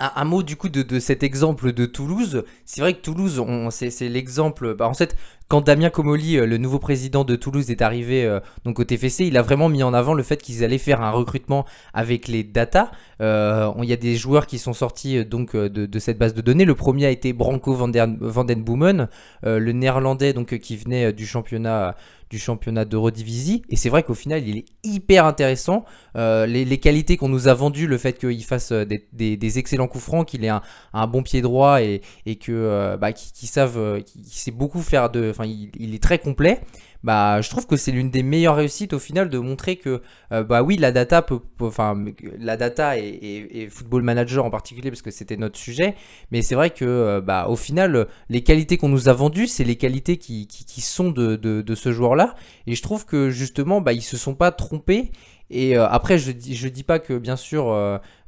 Un, 0.00 0.24
mot 0.24 0.42
du 0.42 0.56
coup 0.56 0.68
de, 0.68 0.82
de, 0.82 0.98
cet 0.98 1.22
exemple 1.22 1.72
de 1.72 1.86
Toulouse. 1.86 2.44
C'est 2.64 2.80
vrai 2.80 2.94
que 2.94 3.02
Toulouse, 3.02 3.40
c'est 3.70 4.08
l'exemple. 4.08 4.74
Bah, 4.74 4.88
en 4.88 4.94
fait, 4.94 5.16
quand 5.48 5.60
Damien 5.60 5.90
Comoli, 5.90 6.38
euh, 6.38 6.46
le 6.46 6.58
nouveau 6.58 6.78
président 6.78 7.24
de 7.24 7.36
Toulouse, 7.36 7.70
est 7.70 7.80
arrivé 7.80 8.24
euh, 8.24 8.40
donc 8.64 8.80
au 8.80 8.84
TFC, 8.84 9.26
il 9.26 9.36
a 9.36 9.42
vraiment 9.42 9.68
mis 9.68 9.82
en 9.82 9.94
avant 9.94 10.12
le 10.12 10.22
fait 10.22 10.42
qu'ils 10.42 10.64
allaient 10.64 10.78
faire 10.78 11.02
un 11.02 11.10
recrutement 11.10 11.64
avec 11.94 12.26
les 12.26 12.42
data. 12.42 12.90
Euh, 13.20 13.70
il 13.82 13.88
y 13.88 13.92
a 13.92 13.96
des 13.96 14.16
joueurs 14.16 14.46
qui 14.46 14.58
sont 14.58 14.72
sortis 14.72 15.24
donc 15.24 15.54
de, 15.56 15.98
cette 15.98 16.18
base 16.18 16.34
de 16.34 16.40
données. 16.40 16.64
Le 16.64 16.74
premier 16.74 17.06
a 17.06 17.10
été 17.10 17.32
Branco 17.32 17.74
van, 17.74 17.86
le 17.88 19.72
néerlandais 19.72 20.32
donc 20.32 20.58
qui 20.58 20.76
venait 20.76 21.12
du 21.12 21.26
championnat 21.26 21.94
du 22.30 22.38
championnat 22.38 22.84
d'Eurodivisie. 22.84 23.62
Et 23.68 23.76
c'est 23.76 23.88
vrai 23.88 24.02
qu'au 24.02 24.14
final, 24.14 24.46
il 24.46 24.58
est 24.58 24.64
hyper 24.82 25.26
intéressant. 25.26 25.84
Les, 26.14 26.78
qualités 26.78 27.16
qu'on 27.16 27.28
nous 27.28 27.48
a 27.48 27.54
vendues, 27.54 27.86
le 27.86 27.98
fait 27.98 28.18
qu'il 28.18 28.44
fasse 28.44 28.72
des, 28.72 29.58
excellents 29.58 29.88
coups 29.88 30.04
francs, 30.04 30.26
qu'il 30.28 30.44
ait 30.44 30.50
un, 30.92 31.06
bon 31.06 31.22
pied 31.22 31.40
droit 31.40 31.82
et, 31.82 32.02
et 32.26 32.36
que 32.36 32.52
euh, 32.52 32.96
bah, 32.96 33.10
savent, 33.14 34.02
sait 34.24 34.50
beaucoup 34.50 34.82
faire 34.82 35.10
de. 35.10 35.32
Enfin, 35.36 35.48
il, 35.78 35.94
est 35.94 36.02
très 36.02 36.18
complet. 36.18 36.60
Bah, 37.02 37.40
je 37.40 37.50
trouve 37.50 37.66
que 37.66 37.76
c'est 37.76 37.92
l'une 37.92 38.10
des 38.10 38.22
meilleures 38.22 38.56
réussites 38.56 38.92
au 38.92 38.98
final 38.98 39.28
de 39.28 39.38
montrer 39.38 39.76
que, 39.76 40.02
euh, 40.32 40.42
bah 40.42 40.62
oui, 40.62 40.76
la 40.76 40.92
data 40.92 41.22
peut, 41.22 41.38
enfin, 41.60 42.04
la 42.38 42.56
data 42.56 42.98
et, 42.98 43.68
Football 43.70 44.02
Manager 44.02 44.44
en 44.44 44.50
particulier, 44.50 44.90
parce 44.90 45.02
que 45.02 45.10
c'était 45.10 45.36
notre 45.36 45.58
sujet, 45.58 45.94
mais 46.30 46.42
c'est 46.42 46.54
vrai 46.54 46.70
que, 46.70 46.84
euh, 46.84 47.20
bah, 47.20 47.46
au 47.48 47.56
final, 47.56 48.08
les 48.28 48.42
qualités 48.42 48.76
qu'on 48.76 48.88
nous 48.88 49.08
a 49.08 49.12
vendues, 49.12 49.46
c'est 49.46 49.64
les 49.64 49.76
qualités 49.76 50.16
qui, 50.16 50.46
qui, 50.46 50.80
sont 50.80 51.10
de, 51.10 51.36
de, 51.36 51.74
ce 51.74 51.92
joueur-là, 51.92 52.34
et 52.66 52.74
je 52.74 52.82
trouve 52.82 53.04
que 53.04 53.30
justement, 53.30 53.80
bah, 53.80 53.92
ils 53.92 54.02
se 54.02 54.16
sont 54.16 54.34
pas 54.34 54.50
trompés, 54.50 55.12
et 55.50 55.76
euh, 55.76 55.86
après, 55.86 56.18
je 56.18 56.32
je 56.32 56.68
dis 56.68 56.82
pas 56.82 56.98
que 56.98 57.18
bien 57.18 57.36
sûr 57.36 57.66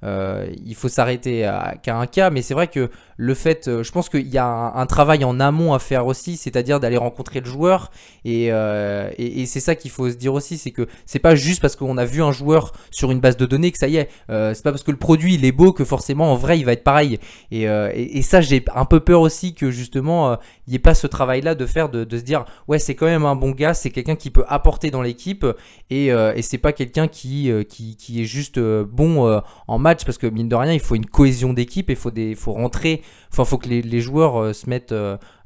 il 0.03 0.75
faut 0.77 0.89
s'arrêter 0.89 1.51
qu'à 1.83 1.97
un 1.97 2.07
cas, 2.07 2.31
mais 2.31 2.43
c'est 2.43 2.55
vrai 2.55 2.69
que 2.69 2.91
le 3.17 3.35
fait, 3.35 3.69
je 3.83 3.91
pense 3.91 4.09
qu'il 4.09 4.29
y 4.29 4.39
a 4.39 4.47
un, 4.47 4.87
travail 4.87 5.25
en 5.25 5.41
amont 5.41 5.75
à 5.75 5.79
faire 5.79 6.07
aussi, 6.07 6.37
c'est-à-dire 6.37 6.79
d'aller 6.79 6.97
rencontrer 6.97 7.41
le 7.41 7.47
joueur. 7.47 7.91
Et, 8.25 8.47
et, 8.47 9.41
et 9.41 9.47
c'est 9.47 9.61
ça 9.61 9.75
qu'il 9.75 9.91
faut 9.91 10.09
se 10.09 10.15
dire 10.15 10.35
aussi, 10.35 10.57
c'est 10.57 10.71
que 10.71 10.87
c'est 11.05 11.19
pas 11.19 11.35
juste 11.35 11.61
parce 11.61 11.75
qu'on 11.75 11.99
a 11.99 12.05
vu 12.05 12.23
un 12.23 12.33
joueur 12.33 12.73
sur 12.91 13.11
une 13.11 13.21
base 13.21 13.37
de 13.37 13.47
données 13.47 13.73
que 13.73 13.79
ça 13.79 13.89
y 13.89 13.97
est. 13.97 14.09
c'est 14.29 14.63
pas 14.63 14.71
parce 14.71 14.85
que 14.85 14.93
le 14.93 14.97
produit 14.97 15.35
il 15.35 15.45
est 15.45 15.53
beau 15.53 15.73
que 15.73 15.85
forcément 15.85 16.33
en 16.33 16.37
vrai 16.37 16.59
il 16.59 16.65
va 16.65 16.73
être 16.73 16.85
pareil. 16.85 17.19
Et, 17.51 17.63
et, 17.63 18.23
ça, 18.23 18.41
j'ai 18.41 18.65
un 18.75 18.85
peu 18.85 19.01
peur 19.01 19.21
aussi 19.21 19.55
que 19.55 19.71
justement 19.71 20.39
il 20.67 20.71
n'y 20.71 20.77
ait 20.77 20.81
pas 20.81 20.95
ce 20.95 21.07
travail-là 21.07 21.55
de 21.55 21.67
faire, 21.67 21.89
de, 21.89 22.07
se 22.17 22.23
dire 22.23 22.45
ouais 22.69 22.79
c'est 22.79 22.95
quand 22.95 23.07
même 23.07 23.25
un 23.25 23.35
bon 23.37 23.51
gars, 23.51 23.75
c'est 23.75 23.91
quelqu'un 23.91 24.17
qui 24.17 24.31
peut 24.31 24.45
apporter 24.49 24.91
dans 24.91 25.03
l'équipe 25.03 25.45
et, 25.91 26.07
et 26.07 26.43
c'est 26.43 26.59
pas 26.59 26.73
quelqu'un 26.73 27.09
euh, 27.27 27.63
qui, 27.65 27.97
qui, 27.97 28.21
est 28.21 28.25
juste 28.25 28.59
euh, 28.59 28.85
bon 28.85 29.27
euh, 29.27 29.41
en 29.67 29.79
match 29.79 29.88
parce 29.95 30.19
que 30.19 30.27
mine 30.27 30.49
de 30.49 30.55
rien, 30.55 30.73
il 30.73 30.81
faut 30.81 30.95
une 30.95 31.07
cohésion 31.07 31.53
d'équipe, 31.53 31.91
il 31.91 31.97
faut, 31.97 32.11
des, 32.11 32.35
faut 32.35 32.53
rentrer, 32.53 33.03
enfin, 33.33 33.45
faut 33.45 33.59
que 33.59 33.69
les, 33.69 34.01
joueurs 34.01 34.55
se 34.55 34.69
mettent 34.69 34.95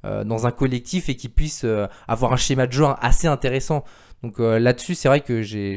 dans 0.04 0.46
un 0.46 0.50
collectif 0.50 1.08
et 1.08 1.16
qu'ils 1.16 1.32
puissent 1.32 1.66
avoir 2.08 2.32
un 2.32 2.36
schéma 2.36 2.66
de 2.66 2.72
jeu 2.72 2.84
assez 3.00 3.26
intéressant. 3.26 3.84
Donc 4.22 4.38
là-dessus, 4.38 4.94
c'est 4.94 5.08
vrai 5.08 5.20
que 5.20 5.42
j'ai, 5.42 5.76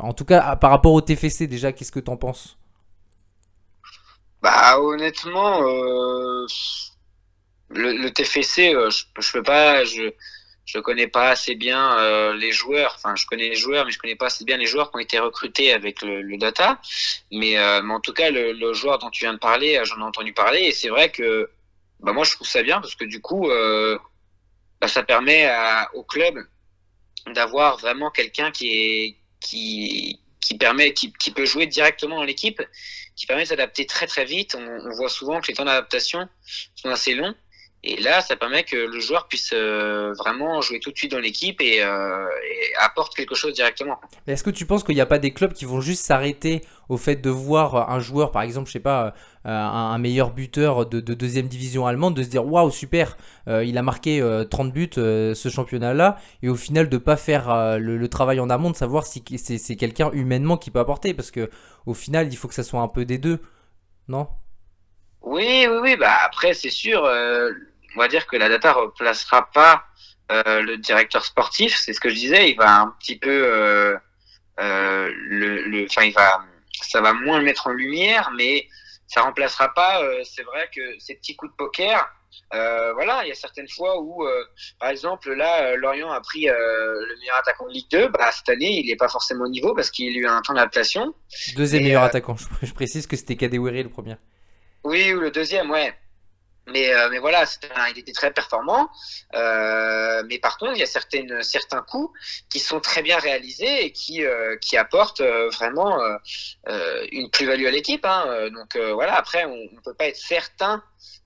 en 0.00 0.12
tout 0.12 0.24
cas, 0.24 0.56
par 0.56 0.70
rapport 0.70 0.92
au 0.92 1.00
TFC, 1.00 1.46
déjà, 1.46 1.72
qu'est-ce 1.72 1.92
que 1.92 2.00
tu 2.00 2.10
en 2.10 2.16
penses? 2.16 2.58
Bah, 4.42 4.80
honnêtement, 4.80 5.60
le, 7.70 8.08
TFC, 8.10 8.72
je, 8.72 9.04
je 9.20 9.32
peux 9.32 9.42
pas, 9.42 9.84
je 10.68 10.78
connais 10.80 11.06
pas 11.06 11.30
assez 11.30 11.54
bien 11.54 11.98
euh, 11.98 12.34
les 12.34 12.52
joueurs. 12.52 12.92
Enfin, 12.96 13.16
je 13.16 13.24
connais 13.24 13.48
les 13.48 13.56
joueurs, 13.56 13.86
mais 13.86 13.90
je 13.90 13.98
connais 13.98 14.16
pas 14.16 14.26
assez 14.26 14.44
bien 14.44 14.58
les 14.58 14.66
joueurs 14.66 14.90
qui 14.90 14.96
ont 14.96 15.00
été 15.00 15.18
recrutés 15.18 15.72
avec 15.72 16.02
le, 16.02 16.36
data. 16.36 16.78
Mais, 17.32 17.56
euh, 17.56 17.80
mais, 17.80 17.94
en 17.94 18.00
tout 18.00 18.12
cas, 18.12 18.30
le, 18.30 18.52
le, 18.52 18.74
joueur 18.74 18.98
dont 18.98 19.08
tu 19.08 19.24
viens 19.24 19.32
de 19.32 19.38
parler, 19.38 19.78
euh, 19.78 19.84
j'en 19.86 19.98
ai 19.98 20.02
entendu 20.02 20.34
parler, 20.34 20.60
et 20.60 20.72
c'est 20.72 20.90
vrai 20.90 21.10
que 21.10 21.50
bah 22.00 22.12
moi 22.12 22.22
je 22.24 22.32
trouve 22.32 22.46
ça 22.46 22.62
bien 22.62 22.80
parce 22.82 22.94
que 22.94 23.06
du 23.06 23.20
coup, 23.22 23.50
euh, 23.50 23.98
bah, 24.80 24.88
ça 24.88 25.02
permet 25.02 25.46
à, 25.46 25.88
au 25.94 26.04
club 26.04 26.36
d'avoir 27.34 27.78
vraiment 27.78 28.10
quelqu'un 28.10 28.50
qui 28.50 28.68
est 28.68 29.16
qui 29.40 30.20
qui 30.40 30.58
permet 30.58 30.92
qui, 30.92 31.12
qui 31.14 31.30
peut 31.30 31.46
jouer 31.46 31.66
directement 31.66 32.16
dans 32.16 32.24
l'équipe, 32.24 32.62
qui 33.16 33.26
permet 33.26 33.44
de 33.44 33.48
s'adapter 33.48 33.86
très 33.86 34.06
très 34.06 34.26
vite. 34.26 34.54
On, 34.54 34.60
on 34.60 34.90
voit 34.96 35.08
souvent 35.08 35.40
que 35.40 35.48
les 35.48 35.54
temps 35.54 35.64
d'adaptation 35.64 36.28
sont 36.76 36.90
assez 36.90 37.14
longs. 37.14 37.34
Et 37.84 37.96
là, 38.00 38.20
ça 38.20 38.34
permet 38.34 38.64
que 38.64 38.76
le 38.76 38.98
joueur 39.00 39.28
puisse 39.28 39.52
euh, 39.54 40.12
vraiment 40.18 40.60
jouer 40.60 40.80
tout 40.80 40.90
de 40.90 40.96
suite 40.98 41.12
dans 41.12 41.20
l'équipe 41.20 41.60
et, 41.60 41.80
euh, 41.82 42.26
et 42.50 42.74
apporte 42.80 43.14
quelque 43.14 43.36
chose 43.36 43.54
directement. 43.54 44.00
Mais 44.26 44.32
est-ce 44.32 44.42
que 44.42 44.50
tu 44.50 44.66
penses 44.66 44.82
qu'il 44.82 44.96
n'y 44.96 45.00
a 45.00 45.06
pas 45.06 45.20
des 45.20 45.32
clubs 45.32 45.52
qui 45.52 45.64
vont 45.64 45.80
juste 45.80 46.04
s'arrêter 46.04 46.62
au 46.88 46.96
fait 46.96 47.16
de 47.16 47.30
voir 47.30 47.88
un 47.90 48.00
joueur, 48.00 48.32
par 48.32 48.42
exemple, 48.42 48.66
je 48.66 48.72
sais 48.72 48.80
pas, 48.80 49.06
euh, 49.06 49.10
un, 49.50 49.92
un 49.92 49.98
meilleur 49.98 50.32
buteur 50.32 50.86
de, 50.86 50.98
de 51.00 51.14
deuxième 51.14 51.46
division 51.46 51.86
allemande, 51.86 52.16
de 52.16 52.22
se 52.24 52.28
dire 52.28 52.44
waouh 52.44 52.70
super, 52.70 53.16
il 53.46 53.78
a 53.78 53.82
marqué 53.82 54.20
euh, 54.20 54.44
30 54.44 54.72
buts 54.72 54.90
ce 54.94 55.48
championnat-là, 55.48 56.18
et 56.42 56.48
au 56.48 56.56
final 56.56 56.88
de 56.88 56.98
pas 56.98 57.16
faire 57.16 57.78
le, 57.78 57.96
le 57.96 58.08
travail 58.08 58.40
en 58.40 58.50
amont, 58.50 58.70
de 58.70 58.76
savoir 58.76 59.06
si 59.06 59.22
c'est 59.38 59.58
c'est 59.58 59.76
quelqu'un 59.76 60.10
humainement 60.12 60.56
qui 60.56 60.70
peut 60.72 60.80
apporter, 60.80 61.14
parce 61.14 61.30
que 61.30 61.48
au 61.86 61.94
final 61.94 62.28
il 62.32 62.36
faut 62.36 62.48
que 62.48 62.54
ça 62.54 62.64
soit 62.64 62.80
un 62.80 62.88
peu 62.88 63.04
des 63.04 63.18
deux, 63.18 63.40
non? 64.08 64.28
Oui, 65.22 65.66
oui, 65.68 65.76
oui. 65.82 65.96
Bah 65.96 66.16
après, 66.24 66.54
c'est 66.54 66.70
sûr. 66.70 67.04
euh, 67.04 67.50
on 67.96 68.00
va 68.00 68.08
dire 68.08 68.26
que 68.26 68.36
la 68.36 68.48
data 68.48 68.72
replacera 68.72 69.50
pas 69.50 69.84
euh, 70.30 70.60
le 70.60 70.76
directeur 70.76 71.24
sportif. 71.24 71.76
C'est 71.76 71.92
ce 71.92 72.00
que 72.00 72.10
je 72.10 72.14
disais. 72.14 72.50
Il 72.50 72.56
va 72.56 72.80
un 72.80 72.94
petit 73.00 73.18
peu 73.18 73.30
euh, 73.30 73.96
euh, 74.60 75.10
le, 75.14 75.86
enfin, 75.86 76.04
il 76.04 76.12
va, 76.12 76.44
ça 76.82 77.00
va 77.00 77.12
moins 77.12 77.38
le 77.38 77.44
mettre 77.44 77.66
en 77.66 77.72
lumière, 77.72 78.30
mais 78.36 78.68
ça 79.06 79.22
remplacera 79.22 79.72
pas. 79.72 80.02
c'est 80.24 80.42
vrai 80.42 80.68
que 80.74 80.98
ces 80.98 81.14
petits 81.14 81.34
coups 81.34 81.50
de 81.52 81.56
poker. 81.56 82.06
Voilà, 82.50 83.24
il 83.24 83.28
y 83.28 83.32
a 83.32 83.34
certaines 83.34 83.68
fois 83.68 84.00
où, 84.02 84.26
par 84.78 84.90
exemple, 84.90 85.32
là, 85.32 85.74
Lorient 85.76 86.10
a 86.10 86.20
pris 86.20 86.44
le 86.44 87.18
meilleur 87.20 87.36
attaquant 87.36 87.66
de 87.66 87.72
Ligue 87.72 87.90
2. 87.90 88.08
Bah, 88.08 88.30
cette 88.30 88.50
année, 88.50 88.80
il 88.80 88.86
n'est 88.86 88.96
pas 88.96 89.08
forcément 89.08 89.44
au 89.44 89.48
niveau 89.48 89.74
parce 89.74 89.90
qu'il 89.90 90.14
a 90.14 90.20
eu 90.20 90.26
un 90.26 90.42
temps 90.42 90.52
d'adaptation. 90.52 91.14
Deuxième 91.56 91.82
Et, 91.82 91.86
meilleur 91.86 92.02
attaquant, 92.02 92.36
je, 92.36 92.66
je 92.66 92.74
précise 92.74 93.06
que 93.06 93.16
c'était 93.16 93.36
Kadewere 93.36 93.82
le 93.82 93.88
premier. 93.88 94.16
Oui, 94.84 95.12
ou 95.14 95.20
le 95.20 95.30
deuxième, 95.30 95.70
ouais. 95.70 95.94
Mais, 96.72 96.92
euh, 96.92 97.08
mais 97.10 97.18
voilà, 97.18 97.44
il 97.90 97.98
était 97.98 98.12
très 98.12 98.32
performant. 98.32 98.90
Euh, 99.34 100.22
mais 100.28 100.38
par 100.38 100.58
contre, 100.58 100.72
il 100.74 100.80
y 100.80 100.82
a 100.82 100.86
certaines, 100.86 101.42
certains 101.42 101.82
coups 101.82 102.18
qui 102.50 102.58
sont 102.58 102.80
très 102.80 103.02
bien 103.02 103.18
réalisés 103.18 103.84
et 103.84 103.92
qui, 103.92 104.24
euh, 104.24 104.56
qui 104.56 104.76
apportent 104.76 105.22
vraiment 105.22 105.98
une 107.12 107.30
plus-value 107.30 107.66
à 107.66 107.70
l'équipe. 107.70 108.04
Hein. 108.04 108.48
Donc 108.52 108.76
voilà, 108.76 109.14
après, 109.16 109.44
on 109.44 109.56
ne 109.56 109.80
peut 109.80 109.94
pas 109.94 110.06
être 110.06 110.16
certain 110.16 110.82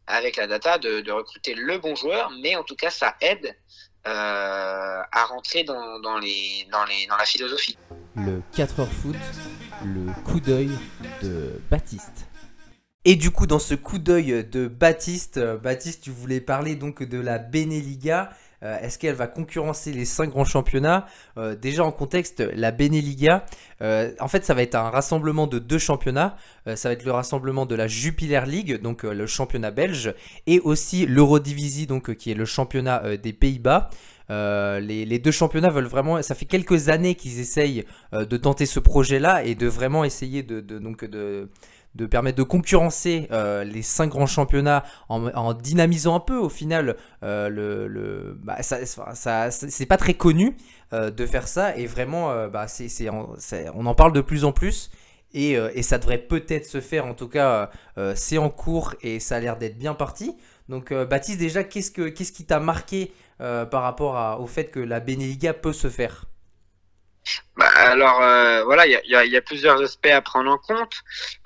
avec 0.06 0.36
la 0.36 0.46
data 0.46 0.78
de, 0.78 1.10
recruter 1.10 1.54
le 1.54 1.78
bon 1.78 1.94
joueur, 1.94 2.30
mais 2.42 2.56
en 2.56 2.64
tout 2.64 2.76
cas, 2.76 2.90
ça 2.90 3.14
aide 3.20 3.56
à 4.04 5.24
rentrer 5.28 5.64
dans, 5.64 6.00
dans, 6.00 6.18
les, 6.18 6.66
dans, 6.70 6.84
les, 6.84 7.06
dans 7.06 7.16
la 7.16 7.24
philosophie. 7.24 7.76
Le 8.16 8.42
4 8.56 8.80
heures 8.80 8.92
foot, 8.92 9.16
le 9.84 10.12
coup 10.24 10.40
d'œil 10.40 10.70
de 11.22 11.60
Baptiste. 11.70 12.31
Et 13.04 13.16
du 13.16 13.30
coup, 13.32 13.48
dans 13.48 13.58
ce 13.58 13.74
coup 13.74 13.98
d'œil 13.98 14.44
de 14.48 14.68
Baptiste, 14.68 15.38
euh, 15.38 15.56
Baptiste, 15.56 16.02
tu 16.04 16.10
voulais 16.10 16.40
parler 16.40 16.76
donc 16.76 17.02
de 17.02 17.18
la 17.18 17.38
Beneliga. 17.38 18.30
Euh, 18.62 18.78
Est-ce 18.78 18.96
qu'elle 18.96 19.16
va 19.16 19.26
concurrencer 19.26 19.92
les 19.92 20.04
cinq 20.04 20.30
grands 20.30 20.44
championnats? 20.44 21.06
Euh, 21.36 21.56
Déjà 21.56 21.84
en 21.84 21.90
contexte, 21.90 22.44
la 22.54 22.70
Beneliga, 22.70 23.44
en 23.80 24.28
fait, 24.28 24.44
ça 24.44 24.54
va 24.54 24.62
être 24.62 24.76
un 24.76 24.88
rassemblement 24.88 25.48
de 25.48 25.58
deux 25.58 25.78
championnats. 25.80 26.36
Ça 26.76 26.88
va 26.88 26.92
être 26.92 27.04
le 27.04 27.10
rassemblement 27.10 27.66
de 27.66 27.74
la 27.74 27.88
Jupiler 27.88 28.42
League, 28.46 28.80
donc 28.80 29.02
le 29.02 29.26
championnat 29.26 29.72
belge, 29.72 30.14
et 30.46 30.60
aussi 30.60 31.04
l'Eurodivisie, 31.04 31.88
donc 31.88 32.14
qui 32.14 32.30
est 32.30 32.34
le 32.34 32.44
championnat 32.44 33.16
des 33.16 33.32
Pays-Bas. 33.32 33.90
Les, 34.30 35.18
deux 35.18 35.32
championnats 35.32 35.70
veulent 35.70 35.86
vraiment. 35.88 36.22
Ça 36.22 36.36
fait 36.36 36.44
quelques 36.44 36.88
années 36.90 37.16
qu'ils 37.16 37.40
essayent 37.40 37.84
de 38.12 38.36
tenter 38.36 38.66
ce 38.66 38.78
projet-là 38.78 39.42
et 39.42 39.56
de 39.56 39.66
vraiment 39.66 40.04
essayer 40.04 40.44
de- 40.44 40.60
donc 40.60 41.04
de, 41.04 41.48
de 41.94 42.06
permettre 42.06 42.38
de 42.38 42.42
concurrencer 42.42 43.28
euh, 43.32 43.64
les 43.64 43.82
cinq 43.82 44.08
grands 44.08 44.26
championnats 44.26 44.82
en, 45.08 45.52
dynamisant 45.54 46.14
un 46.14 46.20
peu 46.20 46.36
au 46.36 46.48
final 46.48 46.96
euh, 47.22 47.48
le, 47.48 47.86
le- 47.86 48.38
bah, 48.42 48.62
ça, 48.62 49.50
c'est 49.50 49.86
pas 49.86 49.96
très 49.98 50.14
connu 50.14 50.56
euh, 50.92 51.10
de 51.10 51.26
faire 51.26 51.46
ça. 51.48 51.76
Et 51.76 51.86
vraiment 51.86 52.28
bah, 52.48 52.66
on 53.74 53.86
en 53.86 53.94
parle 53.94 54.12
de 54.12 54.20
plus 54.20 54.44
en 54.44 54.52
plus. 54.52 54.90
Et, 55.34 55.52
et 55.52 55.82
ça 55.82 55.96
devrait 55.98 56.18
peut-être 56.18 56.66
se 56.66 56.80
faire 56.82 57.06
en 57.06 57.14
tout 57.14 57.28
cas 57.28 57.70
c'est 58.14 58.38
en 58.38 58.50
cours 58.50 58.94
et 59.00 59.18
ça 59.18 59.36
a 59.36 59.40
l'air 59.40 59.56
d'être 59.56 59.78
bien 59.78 59.94
parti. 59.94 60.36
Donc 60.68 60.92
Baptiste 60.92 61.38
déjà 61.38 61.64
qu'est-ce 61.64 61.90
que 61.90 62.08
qu'est-ce 62.08 62.32
qui 62.32 62.44
t'a 62.44 62.60
marqué 62.60 63.12
par 63.38 63.82
rapport 63.82 64.40
au 64.40 64.46
fait 64.46 64.66
que 64.66 64.80
la 64.80 65.00
Beneliga 65.00 65.54
peut 65.54 65.72
se 65.72 65.88
faire? 65.88 66.26
Bah, 67.56 67.68
alors 67.76 68.22
euh, 68.22 68.64
voilà, 68.64 68.86
il 68.86 68.92
y 69.06 69.14
a, 69.14 69.24
y 69.24 69.36
a- 69.36 69.42
plusieurs 69.42 69.80
aspects 69.82 70.06
à 70.06 70.20
prendre 70.22 70.50
en 70.50 70.58
compte. 70.58 70.94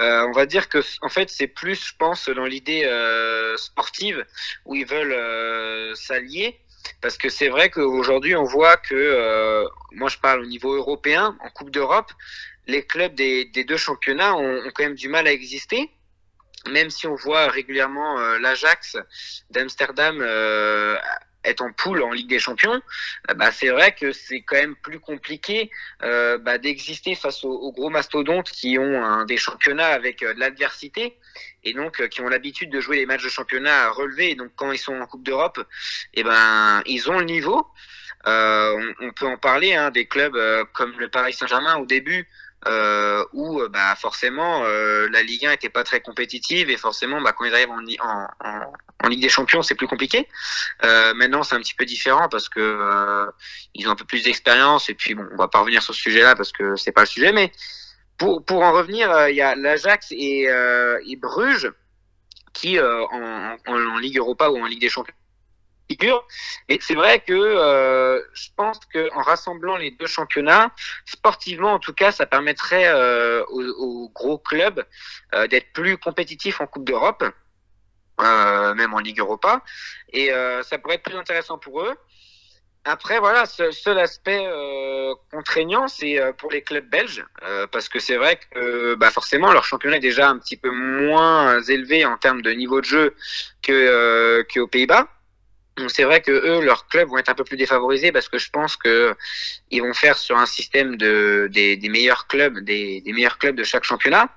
Euh, 0.00 0.26
on 0.28 0.32
va 0.32 0.46
dire 0.46 0.68
que 0.68 0.78
en 1.02 1.08
fait 1.08 1.28
c'est 1.30 1.48
plus, 1.48 1.74
je 1.88 1.92
pense, 1.98 2.28
dans 2.28 2.44
l'idée 2.46 2.84
euh, 2.84 3.56
sportive 3.56 4.24
où 4.64 4.74
ils 4.74 4.86
veulent 4.86 5.12
euh, 5.12 5.94
s'allier, 5.94 6.58
parce 7.02 7.18
que 7.18 7.28
c'est 7.28 7.48
vrai 7.48 7.70
qu'aujourd'hui 7.70 8.34
on 8.36 8.44
voit 8.44 8.76
que, 8.76 8.94
euh, 8.94 9.66
moi 9.92 10.08
je 10.08 10.18
parle 10.18 10.40
au 10.42 10.46
niveau 10.46 10.74
européen, 10.74 11.36
en 11.40 11.50
Coupe 11.50 11.70
d'Europe, 11.70 12.12
les 12.66 12.84
clubs 12.86 13.14
des, 13.14 13.44
des 13.46 13.64
deux 13.64 13.76
championnats 13.76 14.34
ont, 14.36 14.58
ont 14.66 14.70
quand 14.74 14.84
même 14.84 14.94
du 14.94 15.08
mal 15.08 15.26
à 15.26 15.32
exister. 15.32 15.90
Même 16.68 16.90
si 16.90 17.06
on 17.06 17.14
voit 17.14 17.46
régulièrement 17.48 18.18
euh, 18.18 18.38
l'Ajax 18.40 18.96
d'Amsterdam 19.50 20.20
être 21.46 21.62
en 21.62 21.72
poule 21.72 22.02
en 22.02 22.12
Ligue 22.12 22.28
des 22.28 22.38
Champions, 22.38 22.80
euh, 23.30 23.35
bah, 23.35 23.50
c'est 23.52 23.68
vrai 23.68 23.94
que 23.94 24.12
c'est 24.12 24.42
quand 24.42 24.56
même 24.56 24.76
plus 24.76 25.00
compliqué 25.00 25.70
euh, 26.02 26.38
bah, 26.38 26.59
d'exister 26.59 27.14
face 27.14 27.44
aux, 27.44 27.72
gros 27.72 27.90
mastodontes 27.90 28.50
qui 28.50 28.78
ont 28.78 29.04
un, 29.04 29.24
des 29.24 29.37
championnats 29.37 29.88
avec 29.88 30.22
euh, 30.22 30.35
de 30.35 30.40
l'adversité 30.40 31.16
et 31.64 31.72
donc 31.72 32.06
qui 32.09 32.20
ont 32.20 32.28
l'habitude 32.28 32.70
de 32.70 32.80
jouer 32.80 32.96
les 32.96 33.06
matchs 33.06 33.24
de 33.24 33.28
championnat 33.28 33.85
à 33.85 33.90
relever. 33.90 34.35
Donc 34.35 34.50
quand 34.56 34.72
ils 34.72 34.78
sont 34.78 34.94
en 34.94 35.06
Coupe 35.06 35.24
d'Europe, 35.24 35.61
et 36.14 36.22
ben 36.22 36.82
ils 36.87 37.11
ont 37.11 37.18
le 37.18 37.24
niveau. 37.24 37.66
On, 38.28 38.94
on 39.00 39.12
peut 39.12 39.26
en 39.26 39.37
parler 39.37 39.74
hein, 39.74 39.90
des 39.90 40.06
clubs 40.06 40.37
comme 40.72 40.98
le 40.98 41.09
Paris 41.09 41.32
Saint-Germain 41.32 41.76
au 41.76 41.87
début. 41.87 42.28
Euh, 42.66 43.24
où 43.33 43.61
euh, 43.61 43.68
bah 43.68 43.94
forcément 43.94 44.64
euh, 44.64 45.09
la 45.12 45.22
Ligue 45.22 45.46
1 45.46 45.52
était 45.52 45.68
pas 45.68 45.85
très 45.85 46.00
compétitive 46.00 46.68
et 46.68 46.76
forcément 46.76 47.20
bah, 47.20 47.33
quand 47.33 47.44
ils 47.44 47.55
arrivent 47.55 47.70
en, 47.70 48.26
en, 48.40 49.09
Ligue 49.09 49.22
des 49.22 49.29
Champions 49.29 49.62
c'est 49.62 49.76
plus 49.76 49.87
compliqué. 49.87 50.26
Euh, 50.85 51.14
maintenant 51.14 51.44
c'est 51.44 51.55
un 51.55 51.61
petit 51.61 51.74
peu 51.74 51.85
différent 51.85 52.29
parce 52.29 52.48
que 52.48 52.59
euh, 52.59 53.31
ils 53.74 53.87
ont 53.87 53.92
un 53.92 53.94
peu 53.94 54.05
plus 54.05 54.24
d'expérience 54.24 54.88
et 54.88 54.94
puis 54.94 55.14
bon 55.14 55.24
on 55.33 55.37
va 55.37 55.46
pas 55.46 55.61
revenir 55.61 55.81
sur 55.81 55.94
ce 55.94 56.00
sujet-là 56.00 56.35
parce 56.35 56.50
que 56.50 56.74
c'est 56.74 56.90
pas 56.90 57.02
le 57.02 57.07
sujet 57.07 57.31
mais 57.31 57.52
pour 58.18 58.44
pour 58.44 58.62
en 58.62 58.72
revenir 58.72 59.12
euh, 59.12 59.31
il 59.31 59.37
y 59.37 59.42
a 59.42 59.55
l'Ajax 59.55 60.09
et, 60.11 60.48
et 61.07 61.16
Bruges 61.16 61.72
qui 62.52 62.81
en, 62.81 63.57
en 63.64 63.98
Ligue 63.98 64.18
Europa 64.18 64.50
ou 64.50 64.59
en 64.59 64.66
Ligue 64.66 64.81
des 64.81 64.88
Champions 64.88 65.14
figure. 65.88 66.27
Et 66.68 66.79
c'est 66.81 66.94
vrai 66.94 67.20
que 67.20 67.33
euh, 67.33 68.20
je 68.35 68.49
pense 68.57 68.79
que 68.92 69.09
en 69.14 69.22
rassemblant 69.22 69.77
les 69.77 69.90
deux 69.92 70.07
championnats, 70.07 70.70
sportivement 71.05 71.72
en 71.72 71.79
tout 71.79 71.94
cas, 71.94 72.12
ça 72.12 72.27
permettrait 72.27 72.88
euh, 72.88 73.44
aux, 73.49 73.62
aux, 73.62 74.09
gros 74.11 74.38
clubs 74.38 74.85
euh, 75.35 75.46
d'être 75.46 75.72
plus 75.72 75.99
compétitifs 75.99 76.61
en 76.61 76.66
Coupe 76.66 76.85
d'Europe, 76.85 77.25
euh, 78.20 78.75
même 78.75 78.94
en 78.94 78.99
Ligue 78.99 79.20
Europa, 79.20 79.62
et 80.12 80.33
euh, 80.33 80.62
ça 80.62 80.79
pourrait 80.79 80.96
être 80.96 81.03
plus 81.03 81.16
intéressant 81.16 81.59
pour 81.59 81.83
eux. 81.83 81.94
Après, 82.88 83.18
voilà, 83.18 83.46
ce 83.46 83.72
seul 83.72 83.99
aspect 83.99 84.46
euh, 84.46 85.12
contraignant, 85.33 85.88
c'est 85.88 86.20
euh, 86.20 86.33
pour 86.33 86.53
les 86.53 86.62
clubs 86.62 86.88
belges, 86.88 87.25
euh, 87.42 87.66
parce 87.66 87.88
que 87.88 87.99
c'est 87.99 88.16
vrai 88.16 88.37
que 88.37 88.59
euh, 88.61 88.96
bah 88.96 89.11
forcément 89.11 89.53
leur 89.53 89.64
championnat 89.64 89.96
est 89.96 90.01
déjà 90.01 90.31
un 90.31 90.38
petit 90.38 90.57
peu 90.57 90.70
moins 90.70 91.61
élevé 91.62 92.07
en 92.07 92.16
termes 92.16 92.42
de 92.42 92.53
niveau 92.53 92.81
de 92.81 92.87
jeu 92.87 93.16
que 93.61 93.72
euh, 93.72 94.44
qu'aux 94.44 94.68
Pays-Bas. 94.68 95.09
C'est 95.88 96.04
vrai 96.04 96.22
que 96.22 96.30
eux, 96.32 96.60
leurs 96.62 96.86
clubs 96.86 97.08
vont 97.08 97.18
être 97.18 97.28
un 97.28 97.34
peu 97.34 97.44
plus 97.44 97.56
défavorisés 97.56 98.12
parce 98.12 98.28
que 98.28 98.38
je 98.38 98.50
pense 98.50 98.76
que 98.76 99.14
ils 99.70 99.82
vont 99.82 99.92
faire 99.92 100.16
sur 100.16 100.38
un 100.38 100.46
système 100.46 100.96
de 100.96 101.48
des, 101.52 101.76
des 101.76 101.88
meilleurs 101.88 102.26
clubs, 102.26 102.60
des, 102.60 103.02
des 103.02 103.12
meilleurs 103.12 103.38
clubs 103.38 103.56
de 103.56 103.64
chaque 103.64 103.84
championnat. 103.84 104.28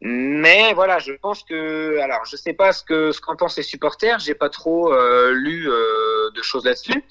Mais 0.00 0.74
voilà, 0.74 0.98
je 0.98 1.12
pense 1.12 1.42
que, 1.44 1.98
alors, 1.98 2.24
je 2.26 2.36
sais 2.36 2.52
pas 2.52 2.72
ce 2.72 2.84
que 2.84 3.10
ce 3.10 3.20
qu'en 3.20 3.36
pensent 3.36 3.56
les 3.56 3.62
supporters. 3.62 4.18
J'ai 4.18 4.34
pas 4.34 4.50
trop 4.50 4.92
euh, 4.92 5.32
lu 5.32 5.68
euh, 5.68 6.30
de 6.30 6.42
choses 6.42 6.64
là-dessus. 6.66 7.02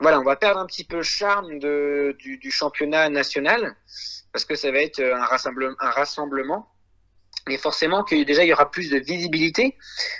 Voilà, 0.00 0.20
on 0.20 0.24
va 0.24 0.36
perdre 0.36 0.60
un 0.60 0.66
petit 0.66 0.84
peu 0.84 0.96
le 0.96 1.02
charme 1.02 1.58
de, 1.58 2.14
du, 2.18 2.36
du 2.38 2.50
championnat 2.50 3.08
national 3.08 3.76
parce 4.32 4.44
que 4.44 4.54
ça 4.54 4.70
va 4.70 4.80
être 4.80 5.00
un 5.00 5.24
rassemblement, 5.24 5.76
un 5.80 5.90
rassemblement 5.90 6.68
mais 7.48 7.58
forcément 7.58 8.02
que 8.04 8.22
déjà 8.24 8.44
il 8.44 8.48
y 8.48 8.52
aura 8.52 8.70
plus 8.70 8.90
de 8.90 8.98
visibilité 8.98 9.76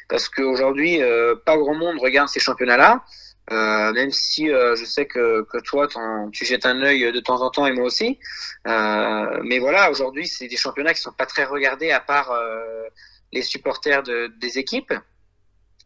parce 0.08 0.28
qu'aujourd'hui 0.28 1.02
euh, 1.02 1.34
pas 1.34 1.56
grand 1.56 1.74
monde 1.74 1.98
regarde 2.00 2.28
ces 2.28 2.40
championnats 2.40 2.76
là 2.76 3.04
euh, 3.52 3.92
même 3.92 4.10
si 4.10 4.50
euh, 4.50 4.74
je 4.74 4.84
sais 4.84 5.06
que, 5.06 5.42
que 5.42 5.58
toi 5.58 5.86
tu 6.32 6.44
jettes 6.44 6.66
un 6.66 6.82
œil 6.82 7.12
de 7.12 7.20
temps 7.20 7.42
en 7.42 7.50
temps 7.50 7.66
et 7.66 7.72
moi 7.72 7.84
aussi. 7.84 8.18
Euh, 8.66 9.40
mais 9.44 9.60
voilà 9.60 9.90
aujourd'hui 9.90 10.26
c'est 10.26 10.48
des 10.48 10.56
championnats 10.56 10.94
qui 10.94 11.00
sont 11.00 11.12
pas 11.12 11.26
très 11.26 11.44
regardés 11.44 11.92
à 11.92 12.00
part 12.00 12.32
euh, 12.32 12.88
les 13.32 13.42
supporters 13.42 14.02
de, 14.02 14.32
des 14.38 14.58
équipes. 14.58 14.92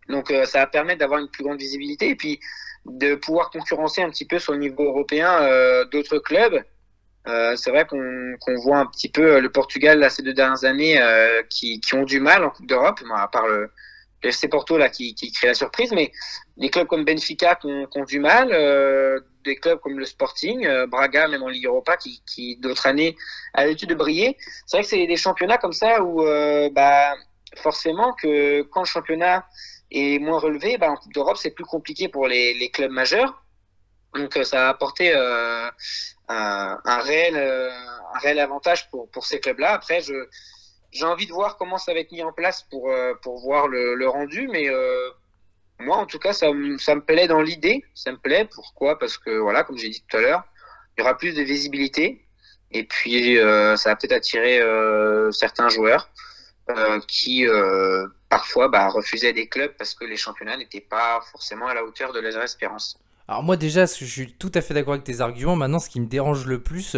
Donc 0.09 0.33
ça 0.46 0.61
va 0.61 0.66
permettre 0.66 0.98
d'avoir 0.98 1.20
une 1.20 1.29
plus 1.29 1.44
grande 1.44 1.59
visibilité 1.59 2.09
et 2.09 2.16
puis 2.16 2.40
de 2.85 3.14
pouvoir 3.14 3.50
concurrencer 3.50 4.03
un 4.03 4.11
petit 4.11 4.24
peu 4.24 4.40
sur 4.40 4.53
le 4.53 4.59
niveau 4.59 4.85
européen 4.85 5.85
d'autres 5.92 6.18
clubs. 6.18 6.64
C'est 7.26 7.70
vrai 7.70 7.87
qu'on 7.87 8.54
voit 8.62 8.78
un 8.78 8.87
petit 8.87 9.09
peu 9.09 9.40
le 9.40 9.50
Portugal 9.50 9.98
là, 9.98 10.11
ces 10.11 10.22
deux 10.22 10.33
dernières 10.33 10.64
années 10.64 11.00
qui, 11.48 11.80
qui, 11.80 11.94
ont 11.94 12.04
du 12.04 12.20
mal 12.20 12.44
en 12.44 12.50
Coupe 12.50 12.66
d'Europe, 12.66 13.00
à 13.14 13.28
part 13.28 13.46
le, 13.46 13.70
le 14.22 14.28
FC 14.28 14.48
Porto 14.48 14.76
là 14.76 14.88
qui, 14.88 15.14
qui, 15.14 15.33
crée 15.33 15.48
la 15.48 15.54
surprise, 15.54 15.92
mais 15.92 16.12
des 16.56 16.68
clubs 16.68 16.87
comme 16.87 17.04
Benfica 17.04 17.54
qui 17.56 17.66
ont, 17.66 17.87
qui 17.87 17.98
ont 17.98 18.04
du 18.04 18.20
mal, 18.20 18.50
euh, 18.52 19.20
des 19.44 19.56
clubs 19.56 19.80
comme 19.80 19.98
le 19.98 20.04
Sporting, 20.04 20.66
euh, 20.66 20.87
Braga 20.87 21.28
même 21.28 21.42
en 21.42 21.48
Ligue 21.48 21.66
Europa 21.66 21.96
qui, 21.96 22.22
qui 22.26 22.56
d'autres 22.56 22.87
années 22.87 23.16
a 23.54 23.64
l'habitude 23.64 23.88
de 23.88 23.94
briller. 23.94 24.37
C'est 24.66 24.76
vrai 24.76 24.85
que 24.85 24.88
c'est 24.88 25.06
des 25.06 25.16
championnats 25.16 25.59
comme 25.59 25.72
ça 25.72 26.02
où 26.02 26.22
euh, 26.22 26.68
bah 26.70 27.14
forcément 27.56 28.12
que 28.12 28.62
quand 28.62 28.80
le 28.80 28.87
championnat 28.87 29.46
est 29.90 30.20
moins 30.20 30.38
relevé, 30.38 30.78
bah, 30.78 30.90
en 30.90 30.96
Coupe 30.96 31.12
d'Europe 31.12 31.37
c'est 31.37 31.50
plus 31.50 31.64
compliqué 31.64 32.09
pour 32.09 32.28
les, 32.28 32.54
les 32.54 32.70
clubs 32.70 32.92
majeurs. 32.92 33.42
Donc 34.14 34.37
ça 34.42 34.66
a 34.66 34.70
apporté 34.70 35.14
un, 36.30 37.00
réel 37.00 37.36
un 37.36 38.18
réel 38.18 38.38
avantage 38.38 38.88
pour 38.90 39.10
pour 39.10 39.26
ces 39.26 39.40
clubs-là. 39.40 39.72
Après 39.72 40.00
je 40.00 40.14
j'ai 40.92 41.04
envie 41.04 41.26
de 41.26 41.32
voir 41.32 41.56
comment 41.56 41.78
ça 41.78 41.92
va 41.92 42.00
être 42.00 42.12
mis 42.12 42.22
en 42.22 42.32
place 42.32 42.62
pour, 42.70 42.90
euh, 42.90 43.14
pour 43.22 43.38
voir 43.40 43.68
le, 43.68 44.08
rendu, 44.08 44.48
mais 44.48 44.68
euh, 44.68 45.10
moi, 45.78 45.96
en 45.96 46.06
tout 46.06 46.18
cas, 46.18 46.32
ça, 46.32 46.48
ça 46.78 46.94
me 46.94 47.00
plaît 47.00 47.28
dans 47.28 47.40
l'idée. 47.40 47.84
Ça 47.94 48.12
me 48.12 48.18
plaît. 48.18 48.48
Pourquoi? 48.52 48.98
Parce 48.98 49.16
que, 49.16 49.30
voilà, 49.38 49.64
comme 49.64 49.78
j'ai 49.78 49.88
dit 49.88 50.04
tout 50.06 50.16
à 50.16 50.20
l'heure, 50.20 50.42
il 50.96 51.00
y 51.00 51.02
aura 51.02 51.16
plus 51.16 51.34
de 51.34 51.42
visibilité. 51.42 52.26
Et 52.72 52.84
puis, 52.84 53.38
euh, 53.38 53.76
ça 53.76 53.90
va 53.90 53.96
peut-être 53.96 54.12
attirer 54.12 54.60
euh, 54.60 55.32
certains 55.32 55.68
joueurs 55.68 56.10
euh, 56.70 57.00
qui, 57.08 57.46
parfois, 58.28 58.68
bah, 58.68 58.88
refusaient 58.88 59.32
des 59.32 59.48
clubs 59.48 59.72
parce 59.76 59.94
que 59.94 60.04
les 60.04 60.16
championnats 60.16 60.56
n'étaient 60.56 60.80
pas 60.80 61.20
forcément 61.32 61.66
à 61.66 61.74
la 61.74 61.84
hauteur 61.84 62.12
de 62.12 62.20
leurs 62.20 62.42
espérances. 62.42 62.98
Alors 63.30 63.44
moi 63.44 63.56
déjà, 63.56 63.86
je 63.86 64.04
suis 64.04 64.32
tout 64.32 64.50
à 64.56 64.60
fait 64.60 64.74
d'accord 64.74 64.94
avec 64.94 65.04
tes 65.04 65.20
arguments. 65.20 65.54
Maintenant, 65.54 65.78
ce 65.78 65.88
qui 65.88 66.00
me 66.00 66.06
dérange 66.06 66.46
le 66.46 66.60
plus, 66.60 66.96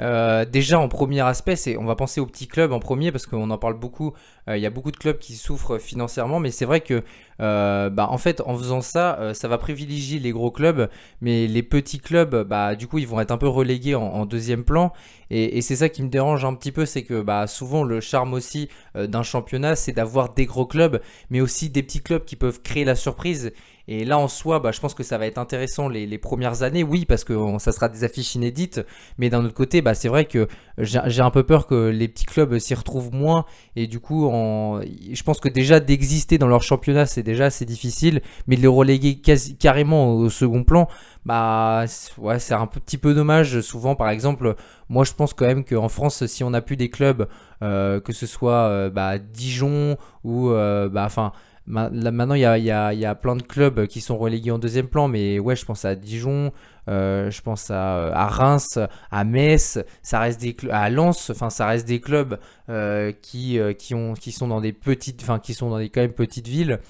euh, 0.00 0.44
déjà 0.44 0.80
en 0.80 0.88
premier 0.88 1.20
aspect, 1.20 1.56
on 1.78 1.84
va 1.84 1.94
penser 1.94 2.20
aux 2.20 2.26
petits 2.26 2.48
clubs 2.48 2.72
en 2.72 2.80
premier 2.80 3.12
parce 3.12 3.26
qu'on 3.26 3.50
en 3.50 3.58
parle 3.58 3.74
beaucoup. 3.74 4.12
Euh, 4.48 4.56
il 4.56 4.62
y 4.62 4.66
a 4.66 4.70
beaucoup 4.70 4.90
de 4.90 4.96
clubs 4.96 5.18
qui 5.18 5.34
souffrent 5.34 5.78
financièrement, 5.78 6.40
mais 6.40 6.50
c'est 6.50 6.64
vrai 6.64 6.80
que 6.80 7.02
euh, 7.40 7.90
bah, 7.90 8.08
en 8.10 8.18
fait 8.18 8.42
en 8.44 8.56
faisant 8.56 8.80
ça, 8.80 9.32
ça 9.34 9.48
va 9.48 9.58
privilégier 9.58 10.18
les 10.18 10.32
gros 10.32 10.50
clubs, 10.50 10.88
mais 11.20 11.46
les 11.46 11.62
petits 11.62 12.00
clubs, 12.00 12.46
bah 12.46 12.74
du 12.74 12.86
coup 12.86 12.98
ils 12.98 13.06
vont 13.06 13.20
être 13.20 13.30
un 13.30 13.38
peu 13.38 13.48
relégués 13.48 13.94
en, 13.94 14.26
deuxième 14.26 14.64
plan. 14.64 14.92
Et, 15.30 15.62
c'est 15.62 15.76
ça 15.76 15.88
qui 15.88 16.02
me 16.02 16.08
dérange 16.08 16.44
un 16.44 16.54
petit 16.54 16.72
peu, 16.72 16.86
c'est 16.86 17.02
que 17.02 17.22
bah 17.22 17.46
souvent 17.46 17.82
le 17.84 18.00
charme 18.00 18.34
aussi 18.34 18.68
d'un 18.94 19.22
championnat, 19.22 19.76
c'est 19.76 19.92
d'avoir 19.92 20.34
des 20.34 20.46
gros 20.46 20.66
clubs, 20.66 21.00
mais 21.30 21.40
aussi 21.40 21.70
des 21.70 21.82
petits 21.82 22.02
clubs 22.02 22.24
qui 22.24 22.36
peuvent 22.36 22.60
créer 22.62 22.84
la 22.84 22.94
surprise. 22.94 23.52
Et 23.86 24.04
là, 24.04 24.18
en 24.18 24.28
soi, 24.28 24.60
bah, 24.60 24.72
je 24.72 24.80
pense 24.80 24.94
que 24.94 25.02
ça 25.02 25.18
va 25.18 25.26
être 25.26 25.36
intéressant 25.36 25.88
les 25.88 26.18
premières 26.18 26.62
années, 26.62 26.82
oui, 26.82 27.04
parce 27.04 27.22
que 27.22 27.34
ça 27.58 27.70
sera 27.70 27.88
des 27.88 28.02
affiches 28.02 28.34
inédites. 28.34 28.80
Mais 29.18 29.28
d'un 29.28 29.44
autre 29.44 29.54
côté, 29.54 29.82
bah, 29.84 29.94
c'est 29.94 30.08
vrai 30.08 30.24
que 30.24 30.48
j'ai 30.78 31.20
un 31.20 31.30
peu 31.30 31.44
peur 31.44 31.66
que 31.66 31.88
les 31.88 32.08
petits 32.08 32.24
clubs 32.24 32.58
s'y 32.58 32.74
retrouvent 32.74 33.14
moins. 33.14 33.44
Et 33.76 33.86
du 33.86 34.00
coup, 34.00 34.26
en, 34.26 34.80
je 34.80 35.22
pense 35.22 35.38
que 35.38 35.48
déjà 35.48 35.78
d'exister 35.78 36.38
dans 36.38 36.48
leur 36.48 36.62
championnat, 36.62 37.06
c'est 37.06 37.22
déjà 37.22 37.46
assez 37.46 37.64
difficile. 37.64 38.20
Mais 38.46 38.56
de 38.56 38.62
les 38.62 38.66
reléguer 38.66 39.20
carrément 39.58 40.14
au 40.14 40.28
second 40.30 40.64
plan, 40.64 40.88
bah, 41.24 41.84
ouais, 42.18 42.38
c'est 42.38 42.54
un 42.54 42.66
petit 42.66 42.98
peu 42.98 43.14
dommage. 43.14 43.60
Souvent, 43.60 43.94
par 43.94 44.10
exemple, 44.10 44.56
moi, 44.88 45.04
je 45.04 45.12
pense 45.12 45.32
quand 45.32 45.46
même 45.46 45.64
qu'en 45.64 45.88
France, 45.88 46.26
si 46.26 46.42
on 46.42 46.52
a 46.54 46.60
plus 46.60 46.76
des 46.76 46.90
clubs, 46.90 47.28
euh, 47.62 48.00
que 48.00 48.12
ce 48.12 48.26
soit 48.26 48.68
euh, 48.68 48.90
bah, 48.90 49.18
Dijon 49.18 49.96
ou, 50.24 50.50
euh, 50.50 50.88
bah, 50.88 51.04
enfin 51.04 51.32
maintenant, 51.66 52.34
il 52.34 52.40
y 52.40 52.46
a, 52.46 53.14
plein 53.14 53.36
de 53.36 53.42
clubs 53.42 53.86
qui 53.86 54.00
sont 54.00 54.18
relégués 54.18 54.50
en 54.50 54.58
deuxième 54.58 54.88
plan, 54.88 55.08
mais 55.08 55.38
ouais, 55.38 55.56
je 55.56 55.64
pense 55.64 55.84
à 55.84 55.94
Dijon, 55.94 56.52
euh, 56.88 57.30
je 57.30 57.40
pense 57.40 57.70
à, 57.70 58.26
Reims, 58.28 58.78
à 59.10 59.24
Metz, 59.24 59.78
ça 60.02 60.20
reste 60.20 60.40
des 60.40 60.56
à 60.70 60.90
Lens, 60.90 61.30
enfin 61.30 61.50
ça 61.50 61.66
reste 61.66 61.86
des 61.86 62.00
clubs 62.00 62.38
euh, 62.68 63.12
qui, 63.22 63.58
euh, 63.58 63.72
qui, 63.72 63.94
ont, 63.94 64.14
qui 64.14 64.32
sont 64.32 64.48
dans 64.48 64.60
des 64.60 64.72
petites, 64.72 65.22
enfin 65.22 65.38
qui 65.38 65.54
sont 65.54 65.70
dans 65.70 65.78
des 65.78 65.88
quand 65.88 66.02
même 66.02 66.12
petites 66.12 66.48
villes, 66.48 66.80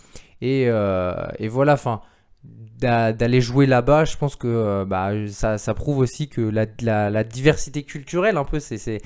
et, 0.41 0.65
et 0.65 1.49
voilà, 1.49 1.75
enfin 1.75 2.01
d'aller 2.81 3.41
jouer 3.41 3.67
là-bas, 3.67 4.05
je 4.05 4.17
pense 4.17 4.37
que 4.37 4.47
euh, 4.47 4.85
bah, 4.85 5.13
ça, 5.29 5.75
prouve 5.75 5.99
aussi 5.99 6.29
que 6.29 6.41
la, 6.41 6.67
la, 7.11 7.25
diversité 7.25 7.83
culturelle, 7.83 8.37
un 8.37 8.45
peu, 8.45 8.61
c'est 8.61 9.01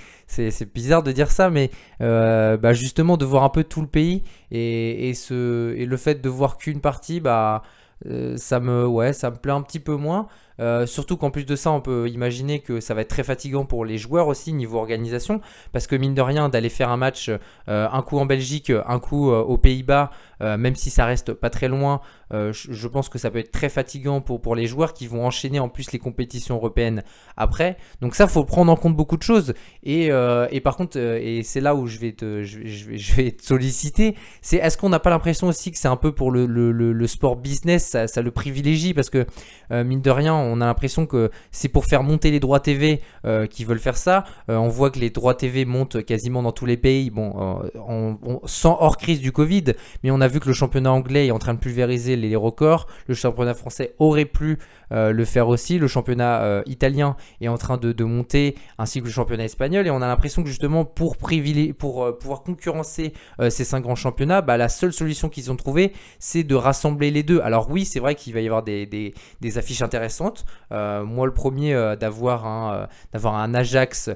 bizarre 0.74 1.02
de 1.02 1.12
dire 1.12 1.30
ça, 1.30 1.50
mais 1.50 1.70
euh, 2.00 2.56
bah, 2.56 2.72
justement 2.72 3.16
de 3.16 3.24
voir 3.24 3.44
un 3.44 3.50
peu 3.50 3.64
tout 3.64 3.80
le 3.80 3.86
pays 3.86 4.24
et, 4.50 5.08
et, 5.08 5.14
ce, 5.14 5.74
et 5.76 5.86
le 5.86 5.96
fait 5.96 6.20
de 6.20 6.28
voir 6.28 6.56
qu'une 6.56 6.80
partie, 6.80 7.20
bah, 7.20 7.62
euh, 8.06 8.36
ça, 8.36 8.60
me, 8.60 8.86
ouais, 8.86 9.12
ça 9.12 9.30
me 9.30 9.36
plaît 9.36 9.52
un 9.52 9.62
petit 9.62 9.80
peu 9.80 9.96
moins. 9.96 10.28
Euh, 10.60 10.86
surtout 10.86 11.16
qu'en 11.16 11.30
plus 11.30 11.44
de 11.44 11.56
ça, 11.56 11.70
on 11.70 11.80
peut 11.80 12.08
imaginer 12.08 12.60
que 12.60 12.80
ça 12.80 12.94
va 12.94 13.02
être 13.02 13.08
très 13.08 13.22
fatigant 13.22 13.64
pour 13.64 13.84
les 13.84 13.98
joueurs 13.98 14.26
aussi 14.26 14.52
niveau 14.52 14.78
organisation, 14.78 15.40
parce 15.72 15.86
que 15.86 15.96
mine 15.96 16.14
de 16.14 16.22
rien, 16.22 16.48
d'aller 16.48 16.68
faire 16.68 16.90
un 16.90 16.96
match 16.96 17.30
euh, 17.68 17.88
un 17.90 18.02
coup 18.02 18.18
en 18.18 18.26
Belgique, 18.26 18.72
un 18.86 18.98
coup 18.98 19.30
euh, 19.30 19.40
aux 19.40 19.58
Pays-Bas, 19.58 20.10
même 20.40 20.76
si 20.76 20.88
ça 20.90 21.04
reste 21.04 21.32
pas 21.32 21.50
très 21.50 21.66
loin, 21.66 22.00
je 22.30 22.86
pense 22.86 23.08
que 23.08 23.18
ça 23.18 23.28
peut 23.28 23.40
être 23.40 23.50
très 23.50 23.68
fatigant 23.68 24.20
pour, 24.20 24.40
pour 24.40 24.54
les 24.54 24.68
joueurs 24.68 24.94
qui 24.94 25.08
vont 25.08 25.26
enchaîner 25.26 25.58
en 25.58 25.68
plus 25.68 25.90
les 25.90 25.98
compétitions 25.98 26.54
européennes 26.54 27.02
après. 27.36 27.76
Donc 28.00 28.14
ça, 28.14 28.28
faut 28.28 28.44
prendre 28.44 28.70
en 28.70 28.76
compte 28.76 28.94
beaucoup 28.94 29.16
de 29.16 29.22
choses. 29.24 29.52
Et, 29.82 30.10
et 30.50 30.60
par 30.60 30.76
contre, 30.76 30.96
et 30.96 31.42
c'est 31.42 31.60
là 31.60 31.74
où 31.74 31.88
je 31.88 31.98
vais 31.98 32.12
te, 32.12 32.44
je, 32.44 33.14
vais, 33.14 33.32
te 33.32 33.42
solliciter, 33.42 34.14
c'est 34.40 34.58
est-ce 34.58 34.78
qu'on 34.78 34.90
n'a 34.90 35.00
pas 35.00 35.10
l'impression 35.10 35.48
aussi 35.48 35.72
que 35.72 35.78
c'est 35.78 35.88
un 35.88 35.96
peu 35.96 36.12
pour 36.12 36.30
le, 36.30 36.46
le, 36.46 37.06
sport 37.08 37.34
business, 37.34 37.84
ça, 37.84 38.06
ça, 38.06 38.22
le 38.22 38.30
privilégie, 38.30 38.94
parce 38.94 39.10
que 39.10 39.26
mine 39.70 40.02
de 40.02 40.10
rien, 40.10 40.36
a 40.60 40.66
l'impression 40.66 41.06
que 41.06 41.30
c'est 41.50 41.68
pour 41.68 41.84
faire 41.84 42.02
monter 42.02 42.30
les 42.30 42.40
droits 42.40 42.60
TV 42.60 43.00
euh, 43.24 43.46
qui 43.46 43.64
veulent 43.64 43.78
faire 43.78 43.96
ça. 43.96 44.24
Euh, 44.48 44.56
on 44.56 44.68
voit 44.68 44.90
que 44.90 44.98
les 44.98 45.10
droits 45.10 45.34
TV 45.34 45.64
montent 45.64 46.04
quasiment 46.04 46.42
dans 46.42 46.52
tous 46.52 46.66
les 46.66 46.76
pays, 46.76 47.12
euh, 47.16 48.14
sans 48.46 48.76
hors 48.80 48.96
crise 48.96 49.20
du 49.20 49.32
Covid, 49.32 49.64
mais 50.02 50.10
on 50.10 50.20
a 50.20 50.28
vu 50.28 50.40
que 50.40 50.48
le 50.48 50.54
championnat 50.54 50.92
anglais 50.92 51.26
est 51.26 51.30
en 51.30 51.38
train 51.38 51.54
de 51.54 51.58
pulvériser 51.58 52.16
les, 52.16 52.36
records. 52.36 52.86
Le 53.06 53.14
championnat 53.14 53.54
français 53.54 53.94
aurait 53.98 54.24
pu 54.24 54.58
le 54.90 55.24
faire 55.24 55.48
aussi. 55.48 55.78
Le 55.78 55.88
championnat 55.88 56.62
italien 56.66 57.16
est 57.40 57.48
en 57.48 57.58
train 57.58 57.78
de, 57.78 58.04
monter, 58.04 58.54
ainsi 58.78 59.00
que 59.00 59.06
le 59.06 59.10
championnat 59.10 59.44
espagnol. 59.44 59.86
Et 59.86 59.90
on 59.90 60.02
a 60.02 60.06
l'impression 60.06 60.42
que 60.42 60.48
justement 60.48 60.84
pour, 60.84 61.16
pour 61.16 62.18
pouvoir 62.18 62.42
concurrencer 62.42 63.12
ces 63.48 63.64
cinq 63.64 63.80
grands 63.80 63.96
championnats, 63.96 64.40
bah, 64.40 64.56
la 64.56 64.68
seule 64.68 64.92
solution 64.92 65.28
qu'ils 65.28 65.50
ont 65.50 65.56
trouvée, 65.56 65.92
c'est 66.20 66.44
de 66.44 66.54
rassembler 66.54 67.10
les 67.10 67.24
deux. 67.24 67.40
Alors 67.40 67.70
oui, 67.70 67.84
c'est 67.84 68.00
vrai 68.00 68.14
qu'il 68.14 68.34
va 68.34 68.40
y 68.40 68.46
avoir 68.46 68.62
des 68.62 69.12
affiches 69.56 69.82
intéressantes. 69.82 70.37
Euh, 70.72 71.04
moi, 71.04 71.26
le 71.26 71.34
premier 71.34 71.74
euh, 71.74 71.96
d'avoir 71.96 72.46
un, 72.46 72.88
euh, 73.14 73.28
un 73.28 73.54
Ajax 73.54 74.10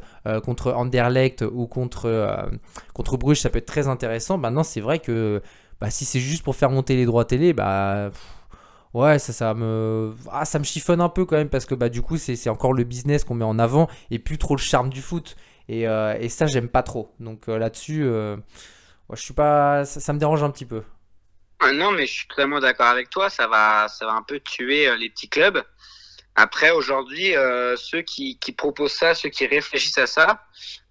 contre 0.45 0.73
Anderlecht 0.73 1.43
ou 1.43 1.67
contre, 1.67 2.51
contre 2.95 3.17
Bruges, 3.17 3.41
ça 3.41 3.51
peut 3.51 3.59
être 3.59 3.67
très 3.67 3.89
intéressant. 3.89 4.39
Maintenant, 4.39 4.63
c'est 4.63 4.81
vrai 4.81 4.99
que 4.99 5.43
bah, 5.81 5.91
si 5.91 6.05
c'est 6.05 6.21
juste 6.21 6.43
pour 6.43 6.57
faire 6.57 6.71
monter 6.71 6.97
les 6.97 7.05
droits 7.07 7.25
télé, 7.25 7.53
bah. 7.53 8.11
Ouais, 8.95 9.19
ça, 9.19 9.33
ça 9.33 9.55
me, 9.55 10.15
ah, 10.31 10.45
ça 10.45 10.59
me 10.59 10.65
chiffonne 10.65 11.01
un 11.01 11.09
peu 11.09 11.25
quand 11.25 11.37
même 11.37 11.49
parce 11.49 11.65
que 11.65 11.75
bah, 11.75 11.89
du 11.89 12.03
coup, 12.03 12.19
c'est 12.19 12.51
encore 12.51 12.75
le 12.75 12.85
business 12.85 13.25
qu'on 13.25 13.35
met 13.35 13.45
en 13.45 13.59
avant 13.59 13.89
et 14.11 14.19
plus 14.19 14.37
trop 14.37 14.55
le 14.55 14.61
charme 14.61 14.91
du 14.91 15.01
foot. 15.01 15.35
Et, 15.69 15.85
et 15.85 16.29
ça, 16.29 16.47
j'aime 16.47 16.69
pas 16.69 16.83
trop. 16.83 17.15
Donc 17.19 17.47
là-dessus, 17.47 18.03
je 18.03 19.21
suis 19.23 19.35
pas, 19.35 19.85
ça, 19.85 20.13
me 20.13 20.19
dérange 20.19 20.43
un 20.43 20.51
petit 20.51 20.67
peu. 20.67 20.83
Ah 21.61 21.73
non, 21.73 21.93
mais 21.93 22.07
je 22.07 22.13
suis 22.13 22.29
totalement 22.29 22.61
d'accord 22.61 22.89
avec 22.89 23.09
toi. 23.09 23.31
Ça 23.31 23.47
va, 23.47 23.89
ça 23.89 24.05
va 24.05 24.13
un 24.13 24.23
peu 24.23 24.41
tuer 24.41 24.95
les 24.97 25.09
petits 25.09 25.29
clubs. 25.29 25.63
Après, 26.35 26.71
aujourd'hui, 26.71 27.37
euh, 27.37 27.77
ceux 27.77 28.03
qui, 28.03 28.39
qui, 28.39 28.53
proposent 28.53 28.93
ça, 28.93 29.15
ceux 29.15 29.29
qui 29.29 29.47
réfléchissent 29.47 29.99
à 29.99 30.07
ça, 30.07 30.47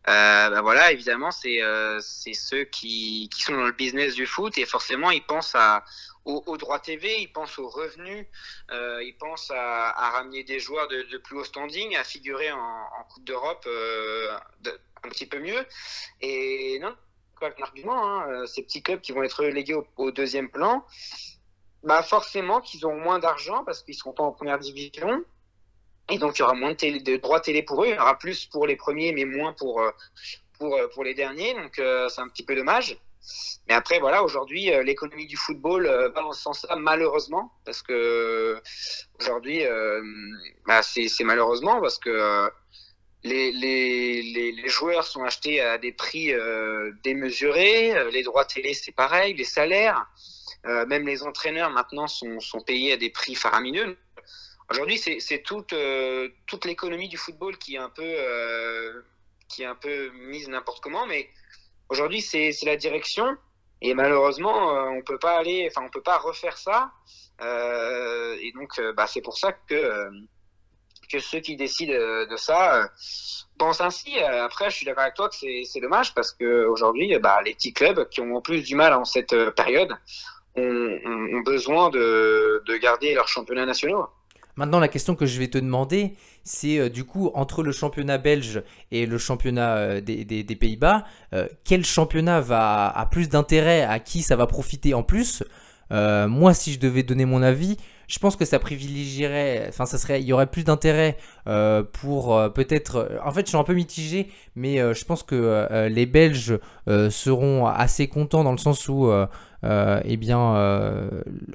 euh, 0.07 0.49
ben 0.49 0.61
voilà, 0.61 0.91
évidemment, 0.91 1.29
c'est 1.29 1.61
euh, 1.61 1.99
ceux 1.99 2.63
qui, 2.63 3.29
qui 3.33 3.43
sont 3.43 3.53
dans 3.53 3.65
le 3.65 3.71
business 3.71 4.15
du 4.15 4.25
foot 4.25 4.57
et 4.57 4.65
forcément, 4.65 5.11
ils 5.11 5.23
pensent 5.23 5.53
à, 5.53 5.83
au, 6.25 6.43
au 6.47 6.57
droit 6.57 6.79
TV, 6.79 7.21
ils 7.21 7.31
pensent 7.31 7.59
aux 7.59 7.69
revenus, 7.69 8.25
euh, 8.71 9.03
ils 9.03 9.15
pensent 9.17 9.51
à, 9.51 9.89
à, 9.89 10.09
ramener 10.11 10.43
des 10.43 10.59
joueurs 10.59 10.87
de, 10.87 11.03
de, 11.03 11.17
plus 11.17 11.37
haut 11.37 11.43
standing, 11.43 11.95
à 11.95 12.03
figurer 12.03 12.51
en, 12.51 12.57
en 12.57 13.03
Coupe 13.11 13.25
d'Europe 13.25 13.63
euh, 13.67 14.35
un 15.03 15.09
petit 15.09 15.27
peu 15.27 15.39
mieux. 15.39 15.65
Et 16.21 16.79
non, 16.81 16.95
quoi 17.37 17.51
l'argument, 17.59 18.21
hein, 18.21 18.47
ces 18.47 18.63
petits 18.63 18.81
clubs 18.81 19.01
qui 19.01 19.11
vont 19.11 19.21
être 19.21 19.43
relégués 19.43 19.75
au, 19.75 19.87
au 19.97 20.11
deuxième 20.11 20.49
plan, 20.49 20.83
bah 21.83 22.03
forcément 22.03 22.61
qu'ils 22.61 22.85
auront 22.85 22.99
moins 22.99 23.19
d'argent 23.19 23.63
parce 23.63 23.81
qu'ils 23.81 23.95
seront 23.95 24.13
pas 24.13 24.23
en 24.23 24.31
première 24.31 24.59
division. 24.59 25.23
Et 26.09 26.17
donc, 26.17 26.37
il 26.37 26.41
y 26.41 26.43
aura 26.43 26.53
moins 26.53 26.71
de, 26.71 26.75
télé, 26.75 26.99
de 26.99 27.17
droits 27.17 27.39
télé 27.39 27.63
pour 27.63 27.83
eux. 27.83 27.87
Il 27.87 27.95
y 27.95 27.99
aura 27.99 28.17
plus 28.17 28.45
pour 28.45 28.67
les 28.67 28.75
premiers, 28.75 29.13
mais 29.13 29.25
moins 29.25 29.53
pour, 29.53 29.81
euh, 29.81 29.91
pour, 30.59 30.75
euh, 30.75 30.87
pour 30.89 31.03
les 31.03 31.13
derniers. 31.13 31.53
Donc, 31.53 31.79
euh, 31.79 32.09
c'est 32.09 32.21
un 32.21 32.27
petit 32.27 32.43
peu 32.43 32.55
dommage. 32.55 32.97
Mais 33.69 33.75
après, 33.75 33.99
voilà, 33.99 34.23
aujourd'hui, 34.23 34.71
l'économie 34.83 35.27
du 35.27 35.37
football 35.37 35.85
va 35.85 36.09
dans 36.09 36.33
ce 36.33 36.41
sens-là, 36.41 36.75
malheureusement. 36.75 37.53
Parce 37.65 37.83
que 37.83 38.59
aujourd'hui, 39.19 39.63
bah, 40.65 40.81
c'est 40.81 41.23
malheureusement 41.23 41.79
parce 41.79 41.99
que 41.99 42.49
les, 43.23 43.51
les, 43.51 44.23
les, 44.23 44.51
les, 44.51 44.67
joueurs 44.67 45.05
sont 45.05 45.23
achetés 45.23 45.61
à 45.61 45.77
des 45.77 45.91
prix 45.91 46.33
démesurés. 47.03 48.09
Les 48.11 48.23
droits 48.23 48.43
télé, 48.43 48.73
c'est 48.73 48.91
pareil. 48.91 49.35
Les 49.35 49.43
salaires. 49.43 50.03
Même 50.65 51.05
les 51.05 51.23
entraîneurs 51.23 51.69
maintenant 51.69 52.07
sont, 52.07 52.61
payés 52.65 52.93
à 52.93 52.97
des 52.97 53.09
prix 53.09 53.35
faramineux. 53.35 53.97
Aujourd'hui, 54.69 54.97
c'est 54.97 55.43
toute, 55.43 55.73
toute 56.45 56.65
l'économie 56.65 57.09
du 57.09 57.17
football 57.17 57.57
qui 57.57 57.75
est 57.75 57.79
un 57.79 57.89
peu, 57.89 59.03
qui 59.49 59.63
est 59.63 59.65
un 59.65 59.75
peu 59.75 60.09
mise 60.11 60.47
n'importe 60.49 60.81
comment, 60.81 61.05
mais 61.07 61.29
aujourd'hui, 61.89 62.21
c'est 62.21 62.53
la 62.63 62.77
direction. 62.77 63.37
Et 63.81 63.95
malheureusement, 63.95 64.73
on 64.91 65.01
peut 65.01 65.17
pas 65.17 65.39
aller, 65.39 65.67
enfin, 65.69 65.85
on 65.85 65.89
peut 65.89 66.03
pas 66.03 66.19
refaire 66.19 66.57
ça. 66.57 66.91
et 67.41 68.51
donc, 68.53 68.79
bah, 68.95 69.07
c'est 69.07 69.21
pour 69.21 69.37
ça 69.37 69.51
que 69.53 70.11
ceux 71.19 71.39
qui 71.39 71.55
décident 71.55 71.93
euh, 71.93 72.25
de 72.25 72.37
ça 72.37 72.75
euh, 72.75 72.87
pensent 73.57 73.81
ainsi. 73.81 74.17
Euh, 74.17 74.45
après, 74.45 74.69
je 74.69 74.77
suis 74.77 74.85
d'accord 74.85 75.03
avec 75.03 75.15
toi 75.15 75.29
que 75.29 75.35
c'est 75.35 75.79
dommage 75.81 76.13
parce 76.13 76.31
qu'aujourd'hui, 76.31 77.17
bah, 77.19 77.41
les 77.43 77.53
petits 77.53 77.73
clubs 77.73 78.07
qui 78.09 78.21
ont 78.21 78.35
en 78.35 78.41
plus 78.41 78.63
du 78.63 78.75
mal 78.75 78.93
en 78.93 79.05
cette 79.05 79.35
période 79.51 79.93
ont, 80.55 81.41
besoin 81.45 81.89
de, 81.89 82.79
garder 82.81 83.13
leurs 83.13 83.27
championnats 83.27 83.65
nationaux. 83.65 84.05
Maintenant, 84.57 84.79
la 84.79 84.89
question 84.89 85.15
que 85.15 85.25
je 85.25 85.39
vais 85.39 85.47
te 85.47 85.57
demander, 85.57 86.13
c'est 86.43 86.89
du 86.89 87.05
coup 87.05 87.31
entre 87.33 87.63
le 87.63 87.71
championnat 87.71 88.17
belge 88.17 88.61
et 88.91 89.05
le 89.05 89.17
championnat 89.17 90.01
des, 90.01 90.57
Pays-Bas, 90.59 91.05
quel 91.63 91.85
championnat 91.85 92.41
va 92.41 92.89
a 92.89 93.05
plus 93.05 93.29
d'intérêt, 93.29 93.83
à 93.83 93.99
qui 93.99 94.21
ça 94.21 94.35
va 94.35 94.47
profiter 94.47 94.93
en 94.93 95.03
plus? 95.03 95.43
Moi, 95.89 96.53
si 96.53 96.73
je 96.73 96.79
devais 96.79 97.03
donner 97.03 97.25
mon 97.25 97.41
avis, 97.41 97.77
je 98.11 98.19
pense 98.19 98.35
que 98.35 98.43
ça 98.43 98.59
privilégierait, 98.59 99.67
enfin 99.69 99.85
ça 99.85 99.97
serait, 99.97 100.21
il 100.21 100.27
y 100.27 100.33
aurait 100.33 100.47
plus 100.47 100.65
d'intérêt 100.65 101.17
euh, 101.47 101.81
pour 101.81 102.37
euh, 102.37 102.49
peut-être. 102.49 102.97
Euh, 102.97 103.17
en 103.23 103.31
fait, 103.31 103.45
je 103.45 103.47
suis 103.47 103.57
un 103.57 103.63
peu 103.63 103.73
mitigé, 103.73 104.27
mais 104.55 104.79
je 104.93 105.05
pense 105.05 105.23
que 105.23 105.87
les 105.87 106.05
Belges 106.05 106.59
seront 107.09 107.65
assez 107.67 108.07
contents 108.07 108.43
dans 108.43 108.51
le 108.51 108.57
sens 108.57 108.89
où, 108.89 109.09
eh 109.63 110.17
bien, 110.17 110.39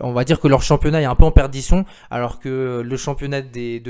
on 0.01 0.13
va 0.13 0.25
dire 0.25 0.41
que 0.41 0.49
leur 0.49 0.63
championnat 0.63 1.03
est 1.03 1.07
un 1.07 1.15
peu 1.15 1.25
en 1.25 1.33
perdition, 1.33 1.85
alors 2.11 2.39
que 2.39 2.83
le 2.85 2.97
championnat 2.97 3.43
des 3.43 3.83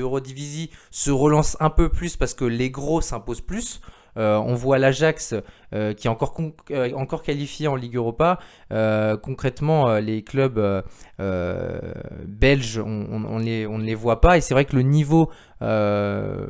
se 0.91 1.11
relance 1.11 1.57
un 1.59 1.69
peu 1.69 1.89
plus 1.89 2.15
parce 2.17 2.33
que 2.33 2.45
les 2.45 2.69
gros 2.69 3.01
s'imposent 3.01 3.41
plus. 3.41 3.81
Euh, 4.17 4.37
on 4.37 4.55
voit 4.55 4.79
l'Ajax 4.79 5.35
euh, 5.73 5.93
qui 5.93 6.07
est 6.07 6.09
encore, 6.09 6.35
euh, 6.71 6.91
encore 6.93 7.21
qualifié 7.23 7.67
en 7.67 7.75
Ligue 7.75 7.95
Europa. 7.95 8.39
concrètement, 9.21 9.97
les 9.97 10.23
clubs 10.23 10.83
belges, 11.19 12.79
on, 12.79 13.39
ne 13.39 13.83
les 13.83 13.95
voit 13.95 14.21
pas. 14.21 14.37
Et 14.37 14.41
c'est 14.41 14.53
vrai 14.53 14.65
que 14.65 14.75
le 14.75 14.81
niveau, 14.81 15.29
je 15.61 16.45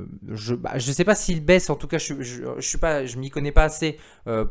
ne 0.53 0.56
bah, 0.56 0.80
sais 0.80 1.03
pas 1.03 1.15
s'il 1.15 1.43
baisse. 1.43 1.69
En 1.69 1.75
tout 1.75 1.88
cas, 1.88 1.97
je 1.97 2.13
ne 2.13 3.19
m'y 3.19 3.30
connais 3.30 3.51
pas 3.51 3.63
assez 3.63 3.97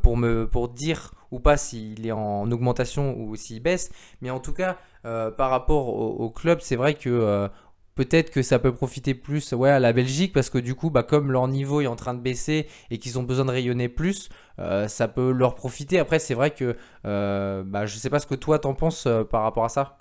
pour 0.03 0.69
dire 0.69 1.13
ou 1.33 1.41
pas 1.41 1.57
s'il 1.57 2.07
est 2.07 2.13
en 2.13 2.51
augmentation 2.51 3.17
ou 3.19 3.35
s'il 3.37 3.63
baisse. 3.63 3.91
Mais 4.21 4.31
en 4.31 4.41
tout 4.41 4.53
cas, 4.53 4.77
par 5.03 5.51
rapport 5.51 5.89
au, 5.89 6.31
club, 6.31 6.59
c'est 6.61 6.77
vrai 6.77 6.95
que 6.95 7.49
peut-être 7.97 8.31
que 8.31 8.43
ça 8.43 8.61
peut 8.61 8.73
profiter 8.73 9.15
plus 9.15 9.53
à 9.53 9.81
la 9.81 9.93
Belgique 9.93 10.33
parce 10.33 10.51
que 10.51 10.59
du 10.59 10.77
coup, 10.77 10.91
bah, 10.91 11.03
comme 11.03 11.33
leur 11.33 11.49
niveau 11.49 11.81
est 11.81 11.87
en 11.89 11.97
train 11.97 12.15
de 12.15 12.21
baisser 12.21 12.69
et 12.91 12.99
qu'ils 12.99 13.19
ont 13.19 13.25
besoin 13.25 13.47
de 13.47 13.51
rayonner 13.51 13.89
plus, 13.89 14.29
euh, 14.61 14.87
ça 14.87 15.09
peut 15.09 15.33
leur 15.33 15.57
profiter. 15.57 15.99
Après, 15.99 16.21
c'est 16.21 16.35
vrai 16.35 16.53
que 16.53 16.77
euh, 17.07 17.63
bah, 17.65 17.87
je 17.87 17.97
sais 17.97 18.11
pas 18.11 18.21
ce 18.21 18.27
que 18.27 18.37
toi 18.37 18.61
t'en 18.61 18.75
penses 18.75 19.07
euh, 19.07 19.25
par 19.25 19.43
rapport 19.43 19.65
à 19.65 19.69
ça. 19.71 19.99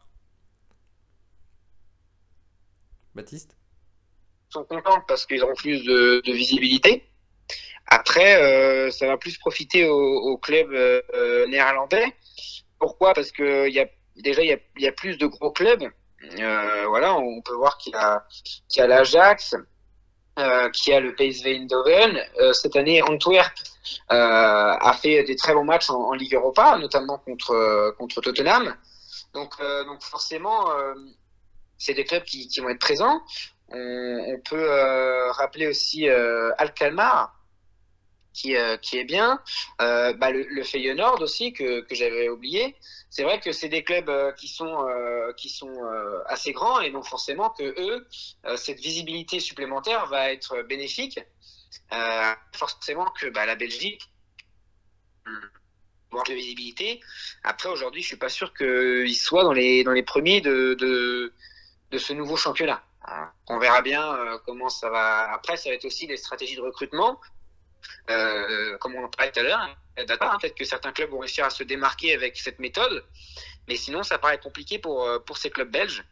Baptiste? 3.15 3.57
Ils 4.49 4.53
sont 4.53 4.65
contents 4.65 5.01
parce 5.07 5.25
qu'ils 5.25 5.41
auront 5.41 5.55
plus 5.55 5.83
de, 5.85 6.21
visibilité. 6.31 7.03
Après, 7.87 8.91
ça 8.91 9.07
va 9.07 9.17
plus 9.17 9.37
profiter 9.37 9.87
au, 9.87 10.37
club 10.37 10.69
néerlandais. 11.47 12.13
Pourquoi? 12.79 13.13
Parce 13.13 13.31
que 13.31 13.69
y 13.69 13.79
a, 13.79 13.87
déjà, 14.17 14.43
il 14.43 14.59
y 14.79 14.87
a 14.87 14.91
plus 14.91 15.17
de 15.17 15.27
gros 15.27 15.51
clubs 15.51 15.83
euh, 15.83 15.89
voilà, 16.87 17.15
on 17.15 17.41
peut 17.41 17.55
voir 17.55 17.77
qu'il 17.77 17.95
a, 17.95 18.25
qu'il 18.69 18.81
a 18.81 18.87
l'Ajax, 18.87 19.55
euh, 20.37 20.69
qui 20.71 20.91
a 20.91 20.99
le 20.99 21.15
PSV 21.15 21.55
Eindhoven. 21.55 22.19
Euh, 22.41 22.51
cette 22.51 22.75
année, 22.75 23.01
Antwerp 23.01 23.53
euh, 24.11 24.15
a 24.81 24.93
fait 25.01 25.23
des 25.23 25.37
très 25.37 25.53
bons 25.53 25.63
matchs 25.63 25.89
en, 25.89 26.11
Ligue 26.11 26.35
Europa, 26.35 26.77
notamment 26.77 27.19
contre, 27.19 27.95
contre 27.97 28.19
Tottenham. 28.19 28.75
Donc, 29.33 29.53
donc 29.59 30.01
forcément, 30.01 30.65
c'est 31.77 31.93
des 31.93 32.03
clubs 32.03 32.23
qui, 32.23 32.49
qui, 32.49 32.59
vont 32.59 32.69
être 32.69 32.79
présents. 32.79 33.21
On, 33.69 34.25
on 34.27 34.39
peut 34.41 34.69
rappeler 35.31 35.67
aussi 35.67 36.07
Alcalmar, 36.57 37.34
qui, 38.35 38.55
qui, 38.81 38.97
est 38.97 39.03
bien. 39.05 39.39
Bah, 39.79 40.31
le, 40.31 40.43
le 40.43 40.63
Feyenoord 40.63 41.21
aussi, 41.21 41.53
que, 41.53 41.81
que 41.81 41.95
j'avais 41.95 42.29
oublié 42.29 42.75
c'est 43.15 43.23
vrai 43.23 43.39
que 43.39 43.53
c'est 43.53 43.69
des 43.69 43.81
clubs 43.81 44.09
euh, 44.09 44.33
qui 44.33 44.49
sont 44.49 44.89
euh, 44.89 45.31
qui 45.37 45.47
sont 45.47 45.73
euh, 45.85 46.21
assez 46.25 46.51
grands 46.51 46.81
et 46.81 46.91
donc 46.91 47.05
forcément 47.05 47.49
que 47.49 47.63
eux 47.63 48.05
cette 48.57 48.81
visibilité 48.81 49.39
supplémentaire 49.39 50.05
va 50.07 50.33
être 50.33 50.63
bénéfique. 50.63 51.19
forcément 52.51 53.09
que 53.17 53.27
bah, 53.27 53.45
la 53.45 53.55
Belgique 53.55 54.01
manque 56.11 56.27
de 56.27 56.33
visibilité. 56.33 56.99
Après 57.43 57.69
aujourd'hui, 57.69 58.01
je 58.01 58.07
suis 58.07 58.17
pas 58.17 58.27
sûr 58.27 58.53
qu'ils 58.53 59.15
soient 59.15 59.45
dans 59.45 59.53
les 59.53 59.85
dans 59.85 59.93
les 59.93 60.03
premiers 60.03 60.41
de 60.41 60.73
de, 60.73 61.33
de 61.91 61.97
ce 61.97 62.11
nouveau 62.11 62.35
championnat. 62.35 62.83
On 63.47 63.59
verra 63.59 63.81
bien 63.81 64.03
comment 64.45 64.67
ça 64.67 64.89
va. 64.89 65.31
Après, 65.31 65.55
ça 65.55 65.69
va 65.69 65.75
être 65.75 65.85
aussi 65.85 66.05
des 66.07 66.17
stratégies 66.17 66.57
de 66.57 66.61
recrutement. 66.61 67.21
Euh, 68.09 68.77
comme 68.77 68.95
on 68.95 69.03
en 69.03 69.09
parlait 69.09 69.31
tout 69.31 69.39
à 69.39 69.43
l'heure, 69.43 69.59
hein, 69.59 69.75
hein, 69.97 70.37
peut-être 70.39 70.55
que 70.55 70.65
certains 70.65 70.91
clubs 70.91 71.09
vont 71.09 71.19
réussir 71.19 71.45
à 71.45 71.49
se 71.49 71.63
démarquer 71.63 72.13
avec 72.13 72.37
cette 72.37 72.59
méthode, 72.59 73.03
mais 73.67 73.75
sinon 73.75 74.03
ça 74.03 74.17
paraît 74.17 74.39
compliqué 74.39 74.77
pour, 74.77 75.03
euh, 75.03 75.19
pour 75.19 75.37
ces 75.37 75.49
clubs 75.49 75.71
belges 75.71 76.03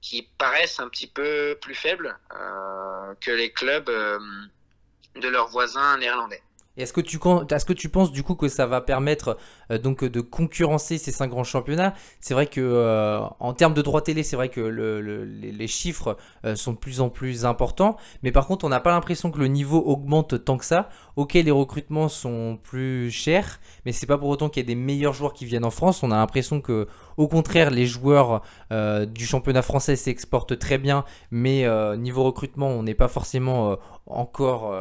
qui 0.00 0.28
paraissent 0.38 0.80
un 0.80 0.88
petit 0.88 1.06
peu 1.06 1.58
plus 1.60 1.74
faibles 1.74 2.16
euh, 2.34 3.14
que 3.20 3.30
les 3.30 3.52
clubs 3.52 3.86
de 3.86 5.28
leurs 5.28 5.48
voisins 5.48 5.98
néerlandais. 5.98 6.42
Est-ce 6.76 6.92
que, 6.92 7.00
tu, 7.00 7.18
est-ce 7.50 7.64
que 7.64 7.72
tu 7.72 7.88
penses 7.88 8.12
du 8.12 8.22
coup 8.22 8.36
que 8.36 8.48
ça 8.48 8.66
va 8.66 8.80
permettre 8.80 9.36
donc 9.78 10.04
de 10.04 10.20
concurrencer 10.20 10.98
ces 10.98 11.12
cinq 11.12 11.28
grands 11.28 11.44
championnats 11.44 11.94
C'est 12.20 12.34
vrai 12.34 12.46
que 12.46 12.60
euh, 12.60 13.20
en 13.38 13.52
termes 13.52 13.74
de 13.74 13.82
droits 13.82 14.02
télé, 14.02 14.22
c'est 14.22 14.36
vrai 14.36 14.48
que 14.48 14.60
les, 14.60 15.66
chiffres 15.66 16.16
euh, 16.44 16.56
sont 16.56 16.72
de 16.72 16.78
plus 16.78 17.00
en 17.00 17.08
plus 17.08 17.44
importants, 17.44 17.96
mais 18.22 18.32
par 18.32 18.46
contre, 18.46 18.64
on 18.64 18.68
n'a 18.68 18.80
pas 18.80 18.90
l'impression 18.90 19.30
que 19.30 19.38
le 19.38 19.46
niveau 19.46 19.78
augmente 19.78 20.44
tant 20.44 20.56
que 20.56 20.64
ça. 20.64 20.88
Ok, 21.16 21.34
les 21.34 21.50
recrutements 21.50 22.08
sont 22.08 22.58
plus 22.62 23.10
chers, 23.10 23.60
mais 23.84 23.92
c'est 23.92 24.06
pas 24.06 24.18
pour 24.18 24.28
autant 24.28 24.48
qu'il 24.48 24.60
y 24.60 24.64
ait 24.64 24.66
des 24.66 24.74
meilleurs 24.74 25.12
joueurs 25.12 25.32
qui 25.32 25.44
viennent 25.44 25.64
en 25.64 25.70
France. 25.70 26.02
On 26.02 26.10
a 26.10 26.16
l'impression 26.16 26.60
que, 26.60 26.88
au 27.16 27.28
contraire, 27.28 27.70
les 27.70 27.86
joueurs 27.86 28.42
du 28.70 29.26
championnat 29.26 29.62
français 29.62 29.96
s'exportent 29.96 30.58
très 30.58 30.78
bien, 30.78 31.04
mais 31.30 31.66
niveau 31.96 32.24
recrutement, 32.24 32.68
on 32.68 32.82
n'est 32.82 32.94
pas 32.94 33.08
forcément 33.08 33.76
encore, 34.06 34.74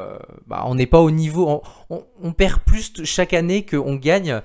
bah, 0.47 0.63
on 0.65 0.75
n'est 0.75 0.87
pas 0.87 1.01
au 1.01 1.11
niveau, 1.11 1.61
on, 1.89 2.31
perd 2.31 2.61
plus 2.61 3.03
chaque 3.03 3.33
année 3.33 3.65
qu'on 3.65 3.95
gagne, 3.95 4.41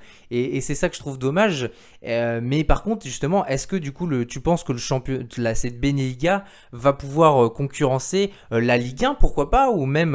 c'est 0.61 0.75
ça 0.75 0.89
que 0.89 0.95
je 0.95 0.99
trouve 0.99 1.17
dommage. 1.17 1.69
Euh, 2.05 2.39
mais 2.41 2.63
par 2.63 2.83
contre, 2.83 3.05
justement, 3.05 3.45
est-ce 3.45 3.67
que 3.67 3.75
du 3.75 3.91
coup, 3.91 4.07
tu 4.25 4.39
penses 4.39 4.63
que 4.63 4.71
le 4.71 4.77
champion, 4.77 5.19
cette 5.53 5.79
Beneliga 5.79 6.43
va 6.71 6.93
pouvoir 6.93 7.45
euh, 7.45 7.49
concurrencer 7.49 8.31
euh, 8.51 8.61
la 8.61 8.77
Ligue 8.77 9.05
1, 9.05 9.15
pourquoi 9.15 9.49
pas, 9.49 9.71
ou 9.71 9.85
même 9.85 10.13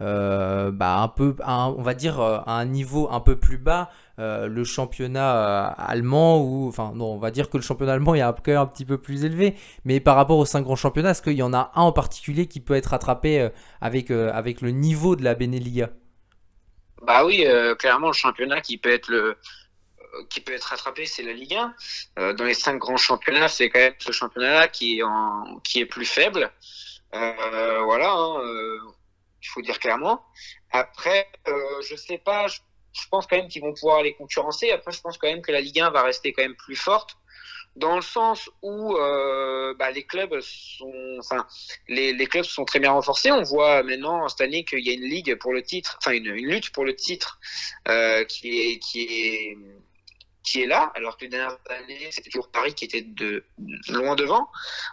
bah, 0.00 0.98
un 0.98 1.08
peu, 1.08 1.36
on 1.46 1.82
va 1.82 1.94
dire, 1.94 2.20
à 2.20 2.58
un 2.58 2.64
niveau 2.64 3.08
un 3.10 3.20
peu 3.20 3.36
plus 3.36 3.58
bas 3.58 3.90
le 4.18 4.64
championnat 4.64 5.66
allemand 5.66 6.42
ou 6.42 6.66
enfin 6.66 6.90
non 6.96 7.12
on 7.12 7.18
va 7.18 7.30
dire 7.30 7.48
que 7.48 7.56
le 7.56 7.62
championnat 7.62 7.92
allemand 7.92 8.16
est 8.16 8.20
un, 8.20 8.34
un 8.46 8.66
petit 8.66 8.84
peu 8.84 8.98
plus 8.98 9.24
élevé 9.24 9.54
mais 9.84 10.00
par 10.00 10.16
rapport 10.16 10.38
aux 10.38 10.44
cinq 10.44 10.62
grands 10.62 10.74
championnats 10.74 11.10
est-ce 11.10 11.22
qu'il 11.22 11.34
y 11.34 11.42
en 11.42 11.54
a 11.54 11.70
un 11.76 11.82
en 11.82 11.92
particulier 11.92 12.46
qui 12.46 12.58
peut 12.58 12.74
être 12.74 12.94
attrapé 12.94 13.48
avec, 13.80 14.10
avec 14.10 14.60
le 14.60 14.72
niveau 14.72 15.14
de 15.14 15.22
la 15.22 15.36
Beneliga 15.36 15.90
bah 17.02 17.24
oui, 17.24 17.44
euh, 17.46 17.74
clairement, 17.74 18.08
le 18.08 18.12
championnat 18.12 18.60
qui 18.60 18.78
peut 18.78 18.92
être 18.92 19.08
le 19.08 19.38
euh, 20.14 20.24
qui 20.30 20.40
peut 20.40 20.52
être 20.52 20.64
rattrapé, 20.64 21.06
c'est 21.06 21.22
la 21.22 21.32
Ligue 21.32 21.54
1. 21.54 21.74
Euh, 22.18 22.32
dans 22.32 22.44
les 22.44 22.54
cinq 22.54 22.78
grands 22.78 22.96
championnats, 22.96 23.48
c'est 23.48 23.68
quand 23.68 23.80
même 23.80 23.94
ce 23.98 24.12
championnat-là 24.12 24.68
qui 24.68 25.00
est 25.00 25.02
qui 25.64 25.80
est 25.80 25.86
plus 25.86 26.06
faible. 26.06 26.50
Voilà, 27.12 28.12
hein, 28.12 28.42
il 29.42 29.48
faut 29.48 29.62
dire 29.62 29.78
clairement. 29.78 30.24
Après, 30.70 31.28
je 31.46 31.94
sais 31.96 32.18
pas, 32.18 32.48
je, 32.48 32.58
je 32.92 33.08
pense 33.08 33.26
quand 33.26 33.36
même 33.36 33.48
qu'ils 33.48 33.62
vont 33.62 33.72
pouvoir 33.72 34.02
les 34.02 34.14
concurrencer. 34.14 34.70
Après, 34.70 34.92
je 34.92 35.00
pense 35.00 35.18
quand 35.18 35.28
même 35.28 35.42
que 35.42 35.52
la 35.52 35.60
Ligue 35.60 35.80
1 35.80 35.90
va 35.90 36.02
rester 36.02 36.32
quand 36.32 36.42
même 36.42 36.56
plus 36.56 36.76
forte 36.76 37.16
dans 37.78 37.96
le 37.96 38.02
sens 38.02 38.50
où 38.62 38.96
euh, 38.96 39.74
bah, 39.78 39.90
les 39.90 40.04
clubs 40.04 40.40
sont, 40.40 41.16
enfin, 41.18 41.46
les, 41.88 42.26
clubs 42.26 42.44
sont 42.44 42.64
très 42.64 42.80
bien 42.80 42.92
renforcés. 42.92 43.30
On 43.30 43.42
voit 43.42 43.82
maintenant 43.82 44.28
cette 44.28 44.40
année 44.40 44.64
qu'il 44.64 44.86
y 44.86 44.90
a 44.90 44.92
une 44.92 45.08
ligue 45.08 45.36
pour 45.36 45.52
le 45.52 45.62
titre, 45.62 45.96
enfin 46.00 46.12
une, 46.12 46.30
lutte 46.30 46.70
pour 46.70 46.84
le 46.84 46.94
titre 46.94 47.38
euh, 47.88 48.24
qui 48.24 48.60
est 48.60 48.78
qui 48.78 49.02
est 49.02 49.58
qui 50.42 50.62
est 50.62 50.66
là, 50.66 50.90
alors 50.94 51.16
que 51.16 51.24
les 51.24 51.30
dernières 51.30 51.58
années 51.68 52.08
c'était 52.10 52.30
toujours 52.30 52.50
Paris 52.50 52.74
qui 52.74 52.84
était 52.86 53.02
de 53.02 53.44
loin 53.88 54.16
devant. 54.16 54.48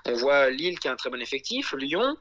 On 0.06 0.14
voit 0.14 0.50
Lille 0.50 0.80
qui 0.80 0.88
a 0.88 0.92
un 0.92 0.96
très 0.96 1.10
bon 1.10 1.22
effectif, 1.22 1.74
Lyon, 1.74 2.18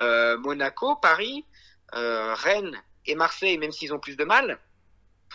euh, 0.00 0.38
Monaco, 0.38 0.96
Paris, 0.96 1.44
Rennes 1.92 2.82
et 3.06 3.14
Marseille, 3.14 3.58
même 3.58 3.72
s'ils 3.72 3.92
ont 3.92 3.98
plus 3.98 4.16
de 4.16 4.24
mal, 4.24 4.58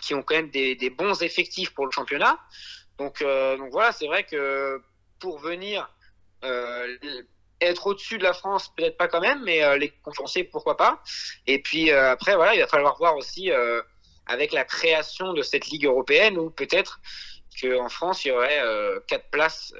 qui 0.02 0.14
ont 0.14 0.22
quand 0.22 0.34
même 0.34 0.50
des 0.50 0.90
bons 0.90 1.22
effectifs 1.22 1.72
pour 1.74 1.86
le 1.86 1.92
championnat. 1.92 2.38
Donc, 2.98 3.22
euh, 3.22 3.56
donc 3.56 3.70
voilà, 3.70 3.92
c'est 3.92 4.06
vrai 4.06 4.24
que 4.24 4.80
pour 5.18 5.38
venir 5.38 5.90
euh, 6.44 6.96
être 7.60 7.86
au-dessus 7.86 8.18
de 8.18 8.22
la 8.22 8.32
France, 8.32 8.72
peut-être 8.76 8.96
pas 8.96 9.08
quand 9.08 9.20
même, 9.20 9.42
mais 9.44 9.64
euh, 9.64 9.76
les 9.76 9.90
concurrencer, 10.02 10.44
pourquoi 10.44 10.76
pas. 10.76 11.02
Et 11.46 11.60
puis 11.60 11.90
après, 11.90 12.36
voilà, 12.36 12.54
il 12.54 12.60
va 12.60 12.66
falloir 12.66 12.96
voir 12.98 13.16
aussi 13.16 13.50
avec 14.26 14.52
la 14.52 14.64
création 14.64 15.32
de 15.32 15.42
cette 15.42 15.66
Ligue 15.66 15.86
européenne 15.86 16.38
où 16.38 16.50
peut-être 16.50 17.00
qu'en 17.60 17.88
France, 17.88 18.24
il 18.24 18.28
y 18.28 18.30
aurait 18.32 18.62
quatre 19.06 19.30
places 19.30 19.74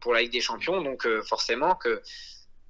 pour 0.00 0.14
la 0.14 0.22
Ligue 0.22 0.32
des 0.32 0.40
Champions. 0.40 0.82
Donc 0.82 1.06
forcément 1.26 1.74
que 1.74 2.02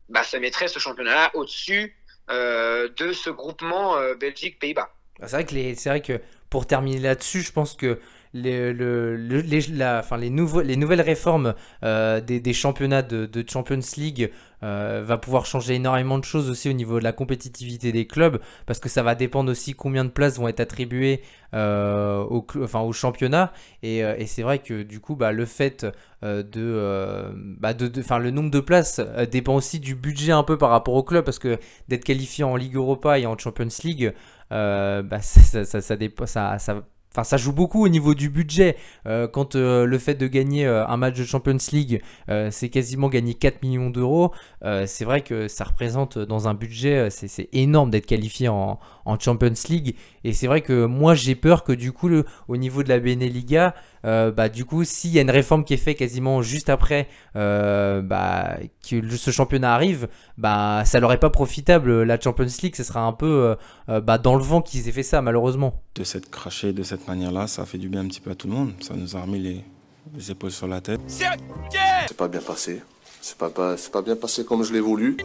bah, 0.08 0.22
ça 0.22 0.38
mettrait 0.38 0.68
ce 0.68 0.78
championnat-là 0.78 1.30
au-dessus 1.34 1.96
de 2.28 3.12
ce 3.12 3.30
groupement 3.30 3.98
Belgique-Pays-Bas. 4.14 4.90
Bah, 5.18 5.26
c'est 5.28 5.84
vrai 5.86 6.00
que 6.02 6.20
pour 6.48 6.66
terminer 6.66 6.98
là-dessus, 6.98 7.42
je 7.42 7.52
pense 7.52 7.74
que 7.74 8.00
les, 8.32 8.72
le- 8.72 9.16
le- 9.16 9.40
les, 9.40 9.60
la- 9.72 9.98
enfin, 10.00 10.16
les, 10.16 10.30
nouveaux, 10.30 10.60
les 10.62 10.76
nouvelles 10.76 11.00
réformes 11.00 11.54
euh, 11.84 12.20
des, 12.20 12.40
des 12.40 12.52
championnats 12.52 13.02
de, 13.02 13.26
de 13.26 13.44
Champions 13.48 13.80
League 13.96 14.30
euh, 14.62 15.02
va 15.04 15.18
pouvoir 15.18 15.46
changer 15.46 15.74
énormément 15.74 16.18
de 16.18 16.24
choses 16.24 16.48
aussi 16.50 16.68
au 16.68 16.72
niveau 16.72 16.98
de 16.98 17.04
la 17.04 17.12
compétitivité 17.12 17.92
des 17.92 18.06
clubs 18.06 18.40
parce 18.66 18.78
que 18.78 18.88
ça 18.88 19.02
va 19.02 19.14
dépendre 19.14 19.50
aussi 19.50 19.72
combien 19.74 20.04
de 20.04 20.10
places 20.10 20.38
vont 20.38 20.48
être 20.48 20.60
attribuées 20.60 21.22
euh, 21.54 22.18
au, 22.24 22.46
enfin, 22.62 22.80
au 22.80 22.92
championnat. 22.92 23.52
Et, 23.82 24.04
euh, 24.04 24.14
et 24.18 24.26
c'est 24.26 24.42
vrai 24.42 24.58
que 24.60 24.82
du 24.82 25.00
coup 25.00 25.16
bah, 25.16 25.32
le 25.32 25.44
fait 25.46 25.86
de, 26.22 27.32
bah, 27.58 27.74
de, 27.74 27.88
de- 27.88 28.02
le 28.18 28.30
nombre 28.30 28.50
de 28.50 28.60
places 28.60 29.00
dépend 29.30 29.54
aussi 29.54 29.80
du 29.80 29.94
budget 29.94 30.32
un 30.32 30.42
peu 30.42 30.58
par 30.58 30.70
rapport 30.70 30.94
au 30.94 31.02
club 31.02 31.24
parce 31.24 31.38
que 31.38 31.58
d'être 31.88 32.04
qualifié 32.04 32.44
en 32.44 32.56
Ligue 32.56 32.76
Europa 32.76 33.18
et 33.18 33.26
en 33.26 33.36
Champions 33.38 33.68
League 33.84 34.12
bah, 34.50 35.02
ça, 35.20 35.64
ça, 35.64 35.80
ça, 35.80 35.96
ça, 36.26 36.58
ça- 36.58 36.82
Enfin, 37.12 37.24
ça 37.24 37.36
joue 37.36 37.52
beaucoup 37.52 37.84
au 37.84 37.88
niveau 37.88 38.14
du 38.14 38.28
budget. 38.28 38.76
Euh, 39.06 39.26
quand 39.26 39.56
euh, 39.56 39.84
le 39.84 39.98
fait 39.98 40.14
de 40.14 40.28
gagner 40.28 40.64
euh, 40.64 40.86
un 40.86 40.96
match 40.96 41.18
de 41.18 41.24
Champions 41.24 41.56
League, 41.72 42.02
c'est 42.50 42.68
quasiment 42.68 43.08
gagner 43.08 43.34
4 43.34 43.62
millions 43.62 43.90
d'euros, 43.90 44.32
c'est 44.86 45.04
vrai 45.04 45.22
que 45.22 45.48
ça 45.48 45.64
représente 45.64 46.18
dans 46.18 46.48
un 46.48 46.54
budget, 46.54 47.08
c'est 47.10 47.48
énorme 47.52 47.90
d'être 47.90 48.06
qualifié 48.06 48.48
en, 48.48 48.78
Champions 49.18 49.52
League. 49.68 49.96
Et 50.22 50.32
c'est 50.32 50.46
vrai 50.46 50.60
que 50.60 50.84
moi, 50.84 51.14
j'ai 51.14 51.34
peur 51.34 51.64
que 51.64 51.72
du 51.72 51.90
coup, 51.92 52.08
au 52.46 52.56
niveau 52.56 52.84
de 52.84 52.88
la 52.88 53.00
Beneliga, 53.00 53.74
euh, 54.04 54.30
bah, 54.30 54.48
du 54.48 54.64
coup, 54.64 54.84
s'il 54.84 55.10
y 55.10 55.18
a 55.18 55.22
une 55.22 55.30
réforme 55.30 55.64
qui 55.64 55.74
est 55.74 55.78
faite 55.78 55.98
quasiment 55.98 56.42
juste 56.42 56.68
après 56.68 57.08
euh, 57.36 58.02
bah, 58.02 58.58
que 58.88 59.16
ce 59.16 59.30
championnat 59.30 59.74
arrive, 59.74 60.08
bah, 60.38 60.82
ça 60.84 61.00
leur 61.00 61.12
est 61.12 61.18
pas 61.18 61.30
profitable. 61.30 62.02
La 62.02 62.18
Champions 62.18 62.46
League, 62.62 62.76
ce 62.76 62.84
sera 62.84 63.00
un 63.02 63.12
peu 63.12 63.26
euh, 63.26 63.54
euh, 63.88 64.00
bah, 64.00 64.18
dans 64.18 64.36
le 64.36 64.42
vent 64.42 64.62
qu'ils 64.62 64.88
aient 64.88 64.92
fait 64.92 65.02
ça, 65.02 65.22
malheureusement. 65.22 65.82
De 65.94 66.04
s'être 66.04 66.30
craché 66.30 66.72
de 66.72 66.82
cette 66.82 67.06
manière-là, 67.06 67.46
ça 67.46 67.62
a 67.62 67.66
fait 67.66 67.78
du 67.78 67.88
bien 67.88 68.00
un 68.00 68.08
petit 68.08 68.20
peu 68.20 68.30
à 68.30 68.34
tout 68.34 68.48
le 68.48 68.54
monde. 68.54 68.72
Ça 68.80 68.94
nous 68.94 69.16
a 69.16 69.22
remis 69.22 69.40
les, 69.40 69.64
les 70.14 70.30
épaules 70.30 70.52
sur 70.52 70.66
la 70.66 70.80
tête. 70.80 71.00
C'est 71.06 72.16
pas 72.16 72.28
bien 72.28 72.40
passé. 72.40 72.82
C'est 73.22 73.36
pas, 73.36 73.50
pas, 73.50 73.76
c'est 73.76 73.92
pas 73.92 74.00
bien 74.02 74.16
passé 74.16 74.44
comme 74.44 74.62
je 74.64 74.72
l'ai 74.72 74.80
voulu. 74.80 75.16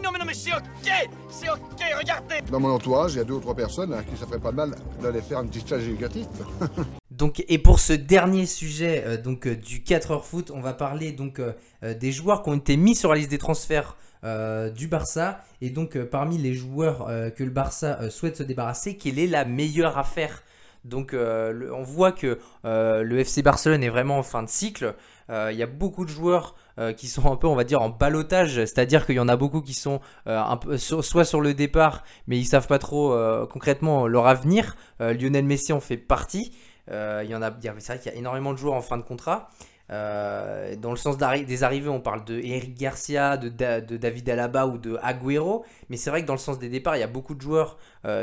Dans 2.51 2.59
mon 2.59 2.69
entourage, 2.71 3.13
il 3.13 3.17
y 3.17 3.21
a 3.21 3.23
deux 3.23 3.35
ou 3.35 3.39
trois 3.39 3.55
personnes 3.55 3.93
à 3.93 4.03
qui 4.03 4.17
ça 4.17 4.25
ferait 4.27 4.39
pas 4.39 4.51
de 4.51 4.57
mal 4.57 4.75
d'aller 5.01 5.21
faire 5.21 5.37
un 5.39 5.45
petit 5.47 5.61
stage 5.61 5.83
éducatif. 5.87 6.27
Donc, 7.11 7.43
et 7.47 7.57
pour 7.57 7.79
ce 7.79 7.93
dernier 7.93 8.45
sujet 8.45 9.03
euh, 9.05 9.15
donc, 9.15 9.47
euh, 9.47 9.55
du 9.55 9.81
4 9.83 10.11
heures 10.11 10.25
foot, 10.25 10.51
on 10.53 10.59
va 10.59 10.73
parler 10.73 11.13
donc, 11.13 11.39
euh, 11.39 11.53
des 11.93 12.11
joueurs 12.11 12.43
qui 12.43 12.49
ont 12.49 12.55
été 12.55 12.75
mis 12.75 12.93
sur 12.93 13.09
la 13.11 13.15
liste 13.15 13.29
des 13.31 13.37
transferts 13.37 13.95
euh, 14.25 14.69
du 14.69 14.87
Barça. 14.89 15.39
Et 15.61 15.69
donc, 15.69 15.95
euh, 15.95 16.03
parmi 16.05 16.37
les 16.37 16.53
joueurs 16.53 17.07
euh, 17.07 17.29
que 17.29 17.45
le 17.45 17.51
Barça 17.51 17.99
euh, 18.01 18.09
souhaite 18.09 18.35
se 18.35 18.43
débarrasser, 18.43 18.97
quelle 18.97 19.17
est 19.17 19.27
la 19.27 19.45
meilleure 19.45 19.97
affaire? 19.97 20.43
Donc, 20.83 21.13
euh, 21.13 21.53
le- 21.53 21.73
on 21.73 21.83
voit 21.83 22.11
que 22.11 22.37
euh, 22.65 23.01
le 23.01 23.19
FC 23.19 23.41
Barcelone 23.41 23.81
est 23.81 23.89
vraiment 23.89 24.17
en 24.19 24.23
fin 24.23 24.43
de 24.43 24.49
cycle. 24.49 24.93
Euh, 25.29 25.49
Il 25.51 25.57
y 25.57 25.63
a 25.63 25.67
beaucoup 25.67 26.05
de 26.05 26.09
joueurs 26.09 26.55
euh, 26.79 26.93
qui 26.93 27.07
sont 27.07 27.31
un 27.31 27.35
peu, 27.35 27.47
on 27.47 27.55
va 27.55 27.63
dire, 27.63 27.81
en 27.81 27.89
balotage, 27.89 28.55
c'est-à-dire 28.55 29.05
qu'il 29.05 29.15
y 29.15 29.19
en 29.19 29.27
a 29.27 29.35
beaucoup 29.37 29.61
qui 29.61 29.73
sont 29.73 29.99
euh, 30.27 30.41
soit 30.77 31.25
sur 31.25 31.41
le 31.41 31.53
départ, 31.53 32.03
mais 32.27 32.37
ils 32.37 32.45
savent 32.45 32.67
pas 32.67 32.79
trop 32.79 33.15
concrètement 33.47 34.07
leur 34.07 34.27
avenir. 34.27 34.75
Lionel 34.99 35.45
Messi 35.45 35.73
en 35.73 35.79
fait 35.79 35.97
partie. 35.97 36.51
Y 36.89 37.35
en 37.35 37.41
a, 37.41 37.51
c'est 37.61 37.87
vrai 37.87 37.99
qu'il 37.99 38.11
y 38.11 38.15
a 38.15 38.17
énormément 38.17 38.53
de 38.53 38.57
joueurs 38.57 38.75
en 38.75 38.81
fin 38.81 38.97
de 38.97 39.03
contrat. 39.03 39.49
Dans 39.89 40.91
le 40.91 40.95
sens 40.97 41.17
des 41.17 41.63
arrivées, 41.63 41.89
on 41.89 42.01
parle 42.01 42.25
de 42.25 42.39
Eric 42.39 42.77
Garcia, 42.77 43.37
de, 43.37 43.49
Da- 43.49 43.81
de 43.81 43.97
David 43.97 44.29
Alaba 44.29 44.67
ou 44.67 44.77
de 44.77 44.97
Agüero. 45.01 45.65
Mais 45.89 45.97
c'est 45.97 46.09
vrai 46.09 46.21
que 46.21 46.27
dans 46.27 46.33
le 46.33 46.39
sens 46.39 46.59
des 46.59 46.69
départs, 46.69 46.97
il 46.97 46.99
y 46.99 47.03
a 47.03 47.07
beaucoup 47.07 47.35
de 47.35 47.41
joueurs 47.41 47.77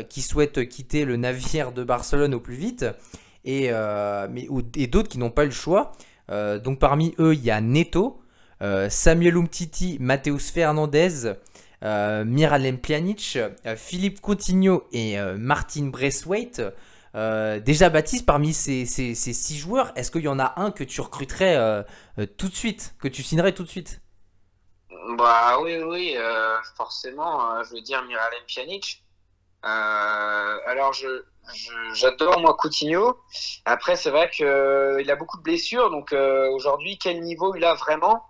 qui 0.08 0.22
souhaitent 0.22 0.68
quitter 0.68 1.04
le 1.04 1.16
navire 1.16 1.72
de 1.72 1.82
Barcelone 1.84 2.34
au 2.34 2.40
plus 2.40 2.54
vite. 2.56 2.84
Et, 3.44 3.70
mais, 4.30 4.46
ou- 4.48 4.62
et 4.76 4.86
d'autres 4.86 5.08
qui 5.08 5.18
n'ont 5.18 5.30
pas 5.30 5.44
le 5.44 5.50
choix. 5.50 5.92
Euh, 6.30 6.58
donc 6.58 6.78
parmi 6.78 7.14
eux, 7.18 7.34
il 7.34 7.44
y 7.44 7.50
a 7.50 7.60
Neto, 7.60 8.20
euh, 8.62 8.88
Samuel 8.88 9.36
Umtiti, 9.36 9.98
Mateus 10.00 10.50
Fernandez, 10.52 11.34
euh, 11.82 12.24
Miralem 12.24 12.78
Pjanic, 12.78 13.36
euh, 13.36 13.76
Philippe 13.76 14.20
Coutinho 14.20 14.84
et 14.92 15.16
Martin 15.36 15.86
Braithwaite. 15.86 16.62
Déjà 17.14 17.90
Baptiste, 17.90 18.24
parmi 18.24 18.54
ces, 18.54 18.86
six 18.86 19.58
joueurs, 19.58 19.92
est-ce 19.96 20.10
qu'il 20.10 20.22
y 20.22 20.28
en 20.28 20.38
a 20.38 20.54
un 20.56 20.70
que 20.70 20.84
tu 20.84 21.00
recruterais 21.00 21.84
tout 22.38 22.48
de 22.48 22.54
suite, 22.54 22.94
que 22.98 23.08
tu 23.08 23.22
signerais 23.22 23.52
tout 23.52 23.64
de 23.64 23.68
suite? 23.68 24.00
Bah 25.18 25.58
oui, 25.60 25.76
oui, 25.82 26.16
forcément, 26.76 27.62
je 27.64 27.74
veux 27.74 27.82
dire 27.82 28.02
Miralem 28.04 28.44
Pjanic. 28.46 29.04
Alors 29.62 30.92
je- 30.94 31.24
j'adore 31.94 32.40
moi 32.40 32.54
Coutinho. 32.58 33.18
Après 33.64 33.96
c'est 33.96 34.10
vrai 34.10 34.30
que 34.30 34.44
euh, 34.44 35.10
a 35.10 35.16
beaucoup 35.16 35.38
de 35.38 35.42
blessures, 35.42 35.90
donc 35.90 36.12
euh, 36.12 36.48
aujourd'hui 36.50 36.98
quel 36.98 37.20
niveau 37.20 37.54
il 37.54 37.64
a 37.64 37.74
vraiment 37.74 38.24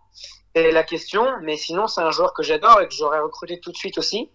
C'est 0.55 0.70
la 0.72 0.83
question. 0.83 1.27
Mais 1.42 1.57
sinon 1.57 1.87
c'est 1.87 2.01
un 2.01 2.11
joueur 2.11 2.33
que 2.35 2.42
j'adore 2.42 2.81
et 2.81 2.88
que 2.88 2.94
j'aurais 2.94 3.20
recruté 3.20 3.61
tout 3.61 3.72
de 3.72 3.77
suite 3.77 3.98
aussi. 3.98 4.31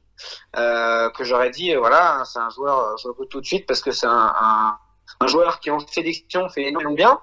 Euh, 0.56 1.10
que 1.12 1.24
j'aurais 1.24 1.52
dit 1.52 1.76
euh, 1.76 1.80
voilà 1.80 2.24
c'est 2.26 2.40
un 2.40 2.50
joueur 2.50 2.98
je 2.98 3.08
recrute 3.08 3.30
tout 3.30 3.40
de 3.42 3.46
suite 3.46 3.68
parce 3.68 3.82
que 3.82 3.92
c'est 3.92 4.08
un, 4.08 4.34
un, 4.40 4.78
un 5.20 5.28
joueur 5.28 5.60
qui 5.60 5.70
en 5.70 5.80
sélection 5.80 6.50
fait 6.50 6.64
énormément 6.64 6.94
bien. 6.96 7.20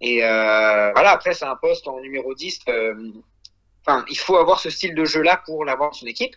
Et 0.00 0.24
euh, 0.24 0.92
voilà 0.92 1.10
après 1.10 1.34
c'est 1.34 1.44
un 1.44 1.56
poste 1.56 1.86
en 1.88 2.00
numéro 2.00 2.34
10. 2.34 2.60
euh, 2.68 2.94
Enfin, 3.86 4.04
il 4.08 4.18
faut 4.18 4.36
avoir 4.36 4.60
ce 4.60 4.70
style 4.70 4.94
de 4.94 5.04
jeu-là 5.04 5.42
pour 5.46 5.64
l'avoir 5.64 5.90
dans 5.90 5.96
son 5.96 6.06
équipe. 6.06 6.36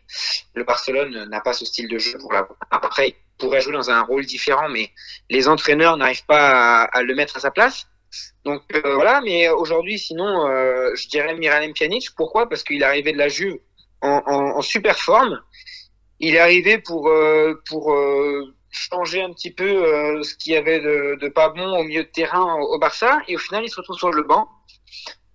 Le 0.54 0.64
Barcelone 0.64 1.28
n'a 1.30 1.42
pas 1.42 1.54
ce 1.54 1.66
style 1.66 1.90
de 1.90 1.98
jeu 1.98 2.18
pour 2.18 2.32
l'avoir. 2.32 2.58
Après, 2.72 3.10
il 3.10 3.16
pourrait 3.38 3.62
jouer 3.62 3.74
dans 3.74 3.90
un 3.90 4.02
rôle 4.02 4.26
différent, 4.26 4.70
mais 4.70 4.92
les 5.30 5.48
entraîneurs 5.48 5.98
n'arrivent 5.98 6.26
pas 6.26 6.84
à, 6.84 7.02
le 7.02 7.16
mettre 7.16 7.38
à 7.38 7.40
sa 7.40 7.52
place. 7.52 7.88
Donc 8.46 8.62
euh, 8.76 8.96
voilà, 8.96 9.22
mais 9.22 9.50
aujourd'hui, 9.50 10.00
sinon, 10.00 10.48
euh, 10.48 10.92
je 10.96 11.08
dirais 11.08 11.36
Miralem 11.36 11.74
Pjanic. 11.74 12.10
Pourquoi? 12.16 12.48
Parce 12.48 12.64
qu'il 12.64 12.82
est 12.82 12.86
arrivé 12.86 13.12
de 13.12 13.18
la 13.18 13.28
Juve 13.28 13.58
en, 14.04 14.22
en, 14.26 14.62
super 14.62 14.98
forme. 15.00 15.42
Il 16.20 16.36
est 16.36 16.40
arrivé 16.40 16.78
pour 16.78 17.10
euh, 17.10 17.62
pour 17.68 17.94
euh, 17.94 18.54
changer 18.70 19.22
un 19.22 19.32
petit 19.34 19.52
peu 19.52 19.86
euh, 19.86 20.24
ce 20.24 20.36
qu'il 20.36 20.54
y 20.54 20.56
avait 20.58 20.80
de, 20.80 21.18
de 21.20 21.28
pas 21.30 21.50
bon 21.50 21.78
au 21.80 21.84
milieu 21.84 22.04
de 22.04 22.10
terrain 22.10 22.56
au, 22.56 22.78
Barça, 22.80 23.20
et 23.28 23.36
au 23.36 23.40
final, 23.40 23.64
il 23.64 23.70
se 23.70 23.78
retrouve 23.78 23.98
sur 23.98 24.12
le 24.12 24.24
banc. 24.24 24.48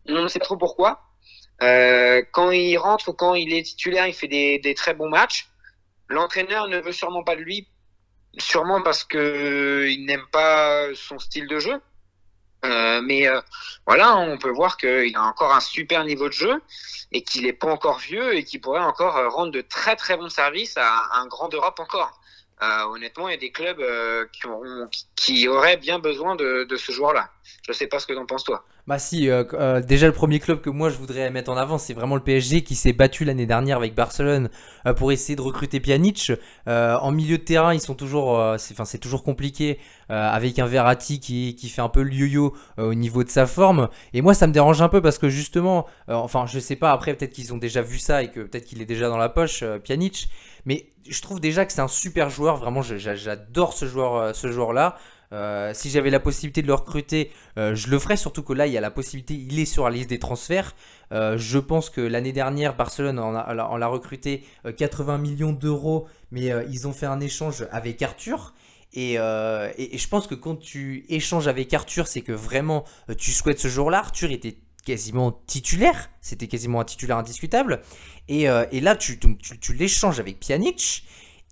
On 0.07 0.23
ne 0.23 0.29
sait 0.29 0.39
trop 0.39 0.57
pourquoi. 0.57 1.01
Euh, 1.63 2.23
quand 2.33 2.51
il 2.51 2.77
rentre 2.77 3.09
ou 3.09 3.13
quand 3.13 3.35
il 3.35 3.53
est 3.53 3.63
titulaire, 3.63 4.07
il 4.07 4.15
fait 4.15 4.29
des, 4.29 4.59
des 4.59 4.75
très 4.75 4.95
bons 4.95 5.09
matchs. 5.09 5.49
L'entraîneur 6.09 6.69
ne 6.69 6.79
veut 6.79 6.93
sûrement 6.93 7.25
pas 7.25 7.37
de 7.37 7.43
lui, 7.43 7.69
sûrement 8.39 8.83
parce 8.83 9.05
que 9.05 9.87
il 9.89 10.07
n'aime 10.07 10.27
pas 10.31 10.95
son 10.95 11.19
style 11.19 11.49
de 11.49 11.59
jeu. 11.59 11.81
Euh, 12.65 13.01
mais 13.03 13.29
euh, 13.29 13.41
voilà, 13.87 14.17
on 14.17 14.37
peut 14.37 14.51
voir 14.51 14.77
qu'il 14.77 15.17
a 15.17 15.23
encore 15.23 15.55
un 15.55 15.61
super 15.61 16.05
niveau 16.05 16.29
de 16.29 16.33
jeu 16.33 16.61
et 17.13 17.23
qu'il 17.23 17.45
n'est 17.45 17.53
pas 17.53 17.69
encore 17.69 17.99
vieux 17.99 18.35
et 18.35 18.43
qu'il 18.43 18.61
pourrait 18.61 18.81
encore 18.81 19.17
euh, 19.17 19.29
rendre 19.29 19.53
de 19.53 19.61
très 19.61 19.95
très 19.95 20.17
bons 20.17 20.29
services 20.29 20.77
à 20.77 21.09
un 21.15 21.27
grand 21.27 21.53
Europe 21.55 21.79
encore. 21.79 22.21
Euh, 22.61 22.83
honnêtement, 22.87 23.29
il 23.29 23.33
y 23.33 23.35
a 23.35 23.39
des 23.39 23.53
clubs 23.53 23.79
euh, 23.81 24.27
qui, 24.33 25.07
qui 25.15 25.49
auraient 25.49 25.77
bien 25.77 26.01
besoin 26.01 26.35
de, 26.35 26.65
de 26.65 26.77
ce 26.77 26.91
joueur-là. 26.91 27.31
Je 27.67 27.73
sais 27.73 27.87
pas 27.87 27.99
ce 27.99 28.07
que 28.07 28.13
t'en 28.13 28.27
penses 28.27 28.45
toi. 28.45 28.65
Bah 28.87 28.99
si, 28.99 29.29
euh, 29.29 29.45
euh, 29.53 29.83
déjà 29.83 30.07
le 30.07 30.15
premier 30.15 30.41
club 30.41 30.63
que 30.63 30.71
moi 30.71 30.89
je 30.89 30.97
voudrais 30.97 31.31
mettre 31.31 31.51
en 31.51 31.57
avant, 31.59 31.77
c'est 31.77 31.93
vraiment 31.93 32.15
le 32.15 32.23
PSG 32.23 32.63
qui 32.63 32.75
s'est 32.75 32.95
battu 32.95 33.25
l'année 33.25 33.45
dernière 33.45 33.77
avec 33.77 33.95
Barcelone 33.95 34.49
euh, 34.87 34.95
pour 34.95 35.13
essayer 35.13 35.37
de 35.37 35.43
recruter 35.43 35.79
Pjanic. 35.79 36.33
Euh, 36.67 36.97
en 36.97 37.13
milieu 37.13 37.37
de 37.37 37.43
terrain, 37.43 37.75
ils 37.75 37.81
sont 37.81 37.95
toujours, 37.95 38.39
euh, 38.39 38.57
c'est, 38.57 38.73
enfin 38.73 38.87
c'est 38.87 38.99
toujours 38.99 39.23
compliqué 39.23 39.79
avec 40.09 40.59
un 40.59 40.65
Verratti 40.65 41.21
qui, 41.21 41.55
qui 41.55 41.69
fait 41.69 41.83
un 41.83 41.91
peu 41.91 42.03
le 42.03 42.11
yo-yo 42.11 42.57
au 42.79 42.95
niveau 42.95 43.25
de 43.25 43.29
sa 43.29 43.45
forme. 43.45 43.91
Et 44.15 44.23
moi 44.23 44.33
ça 44.33 44.47
me 44.47 44.55
dérange 44.55 44.81
un 44.81 44.89
peu 44.89 45.03
parce 45.03 45.19
que 45.19 45.29
justement, 45.29 45.87
enfin 46.09 46.47
je 46.47 46.59
sais 46.59 46.77
pas, 46.77 46.93
après 46.93 47.13
peut-être 47.13 47.35
qu'ils 47.35 47.53
ont 47.53 47.59
déjà 47.59 47.83
vu 47.83 47.99
ça 47.99 48.23
et 48.23 48.31
que 48.31 48.41
peut-être 48.41 48.65
qu'il 48.65 48.81
est 48.81 48.87
déjà 48.87 49.11
dans 49.11 49.19
la 49.19 49.29
poche, 49.29 49.63
Pjanic. 49.85 50.31
Mais 50.65 50.87
je 51.07 51.21
trouve 51.21 51.41
déjà 51.41 51.67
que 51.67 51.75
c'est 51.75 51.83
un 51.83 51.89
super 51.89 52.31
joueur, 52.31 52.57
vraiment 52.57 52.81
j'adore 52.81 53.75
ce 53.75 53.85
joueur, 53.85 54.35
ce 54.35 54.51
joueur-là. 54.51 54.97
Euh, 55.33 55.73
si 55.75 55.91
j'avais 55.91 56.11
la 56.11 56.21
possibilité 56.21 56.63
de 56.63 56.67
le 56.67 56.75
recruter, 56.75 57.31
euh, 57.59 57.75
je 57.75 57.89
le 57.89 57.99
ferais, 57.99 58.17
surtout 58.17 58.43
que 58.43 58.53
là, 58.53 58.67
il 58.67 58.73
y 58.73 58.79
a 58.79 58.81
la 58.81 58.91
possibilité, 58.91 59.35
il 59.35 59.59
est 59.59 59.67
sur 59.67 59.85
la 59.85 59.91
liste 59.91 60.09
des 60.09 60.19
transferts. 60.19 60.75
Euh, 61.13 61.37
je 61.37 61.59
pense 61.59 61.91
que 61.91 62.01
l'année 62.01 62.33
dernière, 62.33 62.77
Barcelone 62.77 63.19
en 63.19 63.35
a, 63.35 63.55
en 63.55 63.77
l'a 63.77 63.87
recruté 63.87 64.45
euh, 64.65 64.73
80 64.73 65.19
millions 65.19 65.53
d'euros, 65.53 66.07
mais 66.31 66.51
ils 66.71 66.87
ont 66.87 66.93
fait 66.93 67.07
un 67.07 67.21
échange 67.21 67.67
avec 67.71 68.01
Arthur. 68.03 68.55
Et, 68.95 69.15
je 69.15 70.09
pense 70.09 70.27
que 70.27 70.35
quand 70.35 70.57
tu 70.57 71.05
échanges 71.09 71.47
avec 71.47 71.73
Arthur, 71.75 72.07
c'est 72.07 72.23
que 72.23 72.33
vraiment 72.33 72.85
tu 73.19 73.33
souhaites 73.33 73.59
ce 73.59 73.69
jour-là. 73.69 73.99
Arthur 73.99 74.31
était 74.31 74.57
quasiment 74.85 75.33
titulaire, 75.47 76.11
c'était 76.23 76.49
quasiment 76.49 76.81
un 76.81 76.85
titulaire 76.85 77.19
indiscutable. 77.19 77.83
Et, 78.29 78.47
là, 78.47 78.97
tu, 78.97 79.19
tu 79.61 79.73
l'échanges 79.75 80.21
avec 80.21 80.41
Pjanic. 80.41 81.05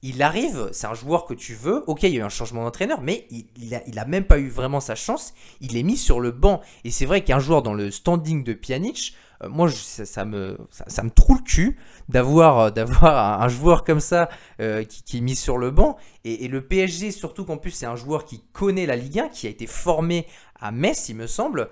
Il 0.03 0.23
arrive, 0.23 0.69
c'est 0.73 0.87
un 0.87 0.95
joueur 0.95 1.25
que 1.25 1.35
tu 1.35 1.55
veux. 1.55 1.83
Ok, 1.87 2.03
il 2.03 2.11
y 2.11 2.17
a 2.17 2.21
eu 2.21 2.23
un 2.23 2.29
changement 2.29 2.65
d'entraîneur, 2.65 3.01
mais 3.01 3.27
il, 3.31 3.47
il, 3.57 4.05
même 4.07 4.25
pas 4.25 4.39
eu 4.39 4.49
vraiment 4.49 4.81
sa 4.81 4.95
chance. 4.95 5.33
Il 5.61 5.77
est 5.77 5.83
mis 5.83 5.97
sur 5.97 6.21
le 6.21 6.31
banc. 6.31 6.61
Et 6.85 6.91
c'est 6.91 7.07
vrai 7.07 7.25
qu'un 7.25 7.39
joueur 7.39 7.63
dans 7.63 7.75
le 7.75 7.91
standing 7.91 8.45
de 8.45 8.53
Pjanic, 8.53 9.17
euh, 9.43 9.49
moi, 9.49 9.69
je- 9.69 9.77
ça, 9.77 10.05
ça 10.05 10.25
me, 10.25 10.59
ça, 10.71 11.03
me 11.03 11.11
trouve 11.11 11.39
le 11.39 11.43
cul 11.43 11.79
d'avoir 12.09 12.59
euh, 12.59 12.71
d'avoir 12.71 13.43
un, 13.43 13.49
joueur 13.49 13.85
comme 13.85 14.01
ça 14.01 14.29
euh, 14.61 14.85
qui, 14.85 15.19
est 15.19 15.21
mis 15.21 15.37
sur 15.37 15.59
le 15.59 15.71
banc. 15.71 15.97
Et, 16.25 16.49
le 16.49 16.67
PSG, 16.67 17.11
surtout 17.11 17.45
qu'en 17.45 17.57
plus, 17.57 17.71
c'est 17.71 17.87
un 17.87 17.97
joueur 17.97 18.25
qui 18.25 18.43
connaît 18.53 18.87
la 18.87 18.97
Ligue 18.97 19.21
1, 19.21 19.29
qui 19.29 19.47
a 19.47 19.51
été 19.51 19.67
formé 19.67 20.27
à 20.61 20.73
Metz, 20.73 21.09
il 21.09 21.17
me 21.17 21.27
semble. 21.27 21.69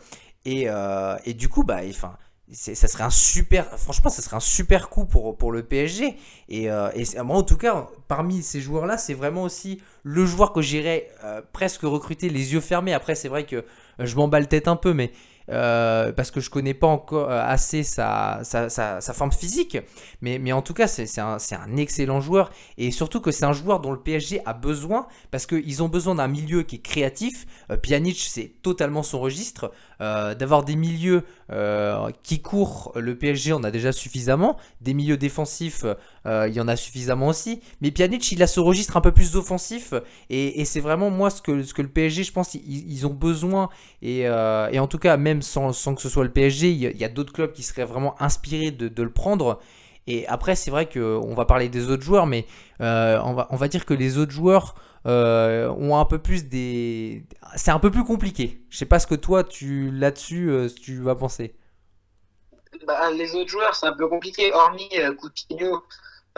Et, 0.47 0.67
et 1.25 1.35
du 1.35 1.49
coup, 1.49 1.65
bah, 1.65 1.81
enfin, 1.89 2.17
ça 2.53 2.89
serait 2.89 3.05
un 3.05 3.11
super, 3.11 3.67
franchement, 3.79 4.11
ça 4.11 4.21
serait 4.21 4.37
un 4.37 4.41
super 4.41 4.91
coup 4.91 5.07
pour, 5.07 5.37
pour 5.37 5.51
le 5.51 5.63
PSG. 5.63 6.17
Et, 6.49 6.71
euh, 6.71 6.91
et 6.95 7.05
moi, 7.23 7.37
en 7.37 7.43
tout 7.43 7.57
cas, 7.57 7.89
parmi 8.07 8.43
ces 8.43 8.61
joueurs-là, 8.61 8.99
c'est 8.99 9.15
vraiment 9.15 9.43
aussi 9.43 9.81
le 10.03 10.27
joueur 10.27 10.53
que 10.53 10.61
j'irais 10.61 11.09
euh, 11.25 11.41
presque 11.53 11.83
recruter 11.83 12.29
les 12.29 12.53
yeux 12.53 12.61
fermés. 12.61 12.93
Après, 12.93 13.15
c'est 13.15 13.29
vrai 13.29 13.45
que 13.45 13.57
euh, 13.57 13.65
je 14.01 14.17
m'emballe 14.17 14.47
peut-être 14.47 14.69
un 14.69 14.77
peu, 14.77 14.93
mais 14.93 15.13
euh, 15.51 16.13
parce 16.13 16.31
que 16.31 16.41
je 16.41 16.49
connais 16.51 16.75
pas 16.75 16.87
encore 16.87 17.31
euh, 17.31 17.43
assez 17.45 17.83
sa, 17.83 18.41
sa, 18.43 18.69
sa- 18.69 19.01
forme 19.13 19.33
physique. 19.33 19.79
Mais, 20.23 20.39
mais 20.39 20.53
en 20.53 20.63
tout 20.63 20.75
cas, 20.75 20.87
c'est 20.87 21.19
un, 21.21 21.37
un 21.53 21.77
excellent 21.77 22.21
joueur. 22.21 22.51
Et 22.79 22.91
surtout 22.91 23.21
que 23.21 23.31
c'est 23.31 23.45
un 23.45 23.53
joueur 23.53 23.81
dont 23.81 23.93
le 23.93 24.01
PSG 24.01 24.41
a 24.47 24.55
besoin, 24.55 25.07
parce 25.31 25.47
qu'ils 25.47 25.83
ont 25.83 25.89
besoin 25.89 26.15
d'un 26.15 26.29
milieu 26.29 26.63
qui 26.63 26.77
est 26.77 26.83
créatif. 26.83 27.47
Euh, 27.71 27.77
Pjanic, 27.77 28.19
c'est 28.19 28.53
totalement 28.63 29.03
son 29.03 29.21
registre. 29.21 29.73
Euh, 30.01 30.35
D'avoir 30.35 30.65
des 30.65 30.77
milieux 30.77 31.25
qui 32.23 32.41
courent, 32.43 32.93
le 32.97 33.17
PSG 33.17 33.53
en 33.53 33.63
a 33.65 33.71
déjà 33.71 33.93
suffisamment. 33.93 34.57
Des 34.81 34.95
milieux 34.95 35.17
défensifs, 35.17 35.85
euh, 36.27 36.49
il 36.49 36.55
y 36.55 36.61
en 36.61 36.69
a 36.69 36.77
suffisamment 36.77 37.29
aussi. 37.29 37.61
Mais 37.81 37.91
Pjanic, 37.91 38.33
il 38.33 38.43
a 38.43 38.47
ce 38.47 38.61
registre 38.61 38.97
un 38.97 39.01
peu 39.01 39.13
plus 39.13 39.37
offensif. 39.37 39.95
Et, 40.31 40.65
c'est 40.65 40.81
vraiment 40.81 41.11
moi 41.11 41.31
ce 41.31 41.43
que, 41.43 41.63
ce 41.63 41.75
que 41.75 41.83
le 41.83 41.89
PSG, 41.89 42.25
je 42.25 42.33
pense, 42.33 42.55
ils, 42.55 43.07
ont 43.07 43.13
besoin. 43.13 43.69
Et, 44.03 44.27
euh, 44.27 44.69
et 44.73 44.79
en 44.79 44.87
tout 44.87 44.99
cas, 44.99 45.17
même 45.17 45.43
sans, 45.43 45.73
sans 45.73 45.95
que 45.95 46.01
ce 46.01 46.09
soit 46.09 46.25
le 46.25 46.33
PSG, 46.33 46.71
il 46.71 46.79
y 46.79 47.05
a, 47.05 47.09
d'autres 47.09 47.33
clubs 47.33 47.53
qui 47.53 47.63
seraient 47.63 47.85
vraiment 47.85 48.21
inspirés 48.21 48.71
de, 48.71 49.03
le 49.03 49.11
prendre. 49.11 49.61
Et 50.07 50.27
après, 50.27 50.55
c'est 50.55 50.71
vrai 50.71 50.89
qu'on 50.89 51.35
va 51.35 51.45
parler 51.45 51.69
des 51.69 51.91
autres 51.91 52.03
joueurs, 52.03 52.27
mais 52.27 52.47
euh, 52.81 53.19
on, 53.25 53.35
va, 53.35 53.47
on 53.51 53.57
va 53.57 53.69
dire 53.69 53.85
que 53.85 53.95
les 53.95 54.19
autres 54.19 54.33
joueurs 54.33 54.75
ont 55.07 55.97
un 55.99 56.05
peu 56.07 56.19
plus 56.19 56.47
des. 56.47 57.25
C'est 57.57 57.71
un 57.71 57.79
peu 57.79 57.91
plus 57.91 58.05
compliqué. 58.05 58.65
Je 58.71 58.79
sais 58.79 58.87
pas 58.87 58.99
ce 58.99 59.07
que 59.07 59.15
toi, 59.15 59.45
tu 59.45 59.91
là-dessus, 59.91 60.51
tu 60.81 61.03
vas 61.03 61.15
penser. 61.15 61.55
Bah, 62.87 63.11
les 63.11 63.35
autres 63.35 63.51
joueurs, 63.51 63.75
c'est 63.75 63.87
un 63.87 63.93
peu 63.93 64.09
compliqué, 64.09 64.53
hormis 64.53 64.89
Coutinho, 65.19 65.83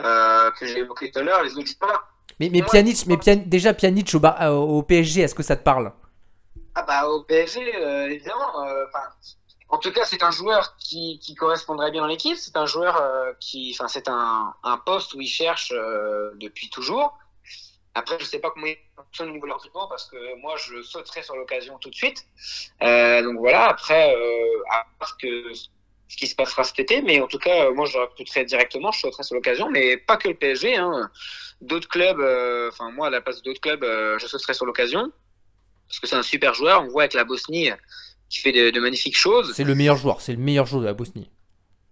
euh, 0.01 0.51
que 0.51 0.65
j'ai 0.65 0.79
évoqué 0.79 1.11
tout 1.11 1.19
à 1.19 1.23
l'heure, 1.23 1.43
les 1.43 1.55
autres 1.57 1.67
joueurs. 1.79 2.07
Mais, 2.39 2.49
mais. 2.49 2.61
Pjanic, 2.61 3.05
mais 3.07 3.17
déjà 3.45 3.73
Pjanic 3.73 4.13
au, 4.13 4.19
Bar- 4.19 4.41
euh, 4.41 4.51
au 4.51 4.83
PSG, 4.83 5.21
est-ce 5.21 5.35
que 5.35 5.43
ça 5.43 5.55
te 5.55 5.63
parle? 5.63 5.91
Ah 6.75 6.83
bah 6.83 7.07
au 7.07 7.23
PSG, 7.23 7.75
euh, 7.75 8.09
évidemment. 8.09 8.63
euh, 8.65 8.85
en 9.69 9.79
tout 9.79 9.91
cas, 9.91 10.05
c'est 10.05 10.21
un 10.23 10.31
joueur 10.31 10.77
qui, 10.77 11.19
qui 11.19 11.33
correspondrait 11.35 11.91
bien 11.91 12.01
dans 12.01 12.07
l'équipe. 12.07 12.37
C'est 12.37 12.55
un 12.55 12.65
joueur 12.67 13.01
qui, 13.39 13.75
enfin, 13.77 13.87
c'est 13.87 14.07
un, 14.07 14.53
un 14.63 14.77
poste 14.77 15.13
où 15.15 15.21
il 15.21 15.27
cherche 15.27 15.73
depuis 16.35 16.69
toujours. 16.69 17.17
Après, 17.95 18.17
je 18.19 18.25
sais 18.25 18.37
pas 18.39 18.51
comment 18.51 18.67
il 18.67 18.77
fonctionne 18.95 19.29
au 19.29 19.33
niveau 19.33 19.47
de 19.47 19.53
recrutement 19.53 19.87
parce 19.87 20.05
que 20.05 20.39
moi, 20.39 20.55
je 20.57 20.83
sauterai 20.83 21.23
sur 21.23 21.35
l'occasion 21.35 21.79
tout 21.79 21.89
de 21.89 21.95
suite. 21.95 22.23
Euh, 22.83 23.23
donc 23.23 23.39
voilà. 23.39 23.65
Après, 23.69 24.15
euh, 24.15 24.63
à 24.71 24.85
voir 24.99 25.17
que 25.17 25.51
ce 26.07 26.17
qui 26.17 26.27
se 26.27 26.35
passera 26.35 26.63
cet 26.63 26.79
été, 26.79 27.01
mais 27.01 27.19
en 27.21 27.27
tout 27.27 27.37
cas, 27.37 27.65
euh, 27.65 27.73
moi, 27.73 27.85
je 27.85 27.97
recruterai 27.97 28.45
directement. 28.45 28.91
Je 28.91 29.01
sauterai 29.01 29.23
sur 29.23 29.35
l'occasion, 29.35 29.69
mais 29.69 29.97
pas 29.97 30.17
que 30.17 30.29
le 30.29 30.35
PSG. 30.35 30.77
Hein. 30.77 31.09
D'autres 31.61 31.87
clubs, 31.87 32.19
euh, 32.19 32.69
enfin 32.71 32.91
moi, 32.91 33.07
à 33.07 33.09
la 33.09 33.21
place 33.21 33.41
d'autres 33.41 33.61
clubs, 33.61 33.83
euh, 33.83 34.17
je 34.19 34.27
sauterai 34.27 34.53
sur 34.53 34.65
l'occasion 34.65 35.11
parce 35.87 35.99
que 35.99 36.07
c'est 36.07 36.15
un 36.15 36.23
super 36.23 36.53
joueur. 36.53 36.83
On 36.83 36.87
voit 36.87 37.03
avec 37.03 37.13
la 37.13 37.23
Bosnie 37.23 37.69
qui 38.29 38.39
fait 38.39 38.51
de, 38.51 38.69
de 38.69 38.79
magnifiques 38.79 39.17
choses. 39.17 39.53
C'est 39.55 39.63
le 39.63 39.75
meilleur 39.75 39.97
joueur, 39.97 40.21
c'est 40.21 40.33
le 40.33 40.39
meilleur 40.39 40.65
joueur 40.65 40.81
de 40.81 40.87
la 40.87 40.93
Bosnie. 40.93 41.29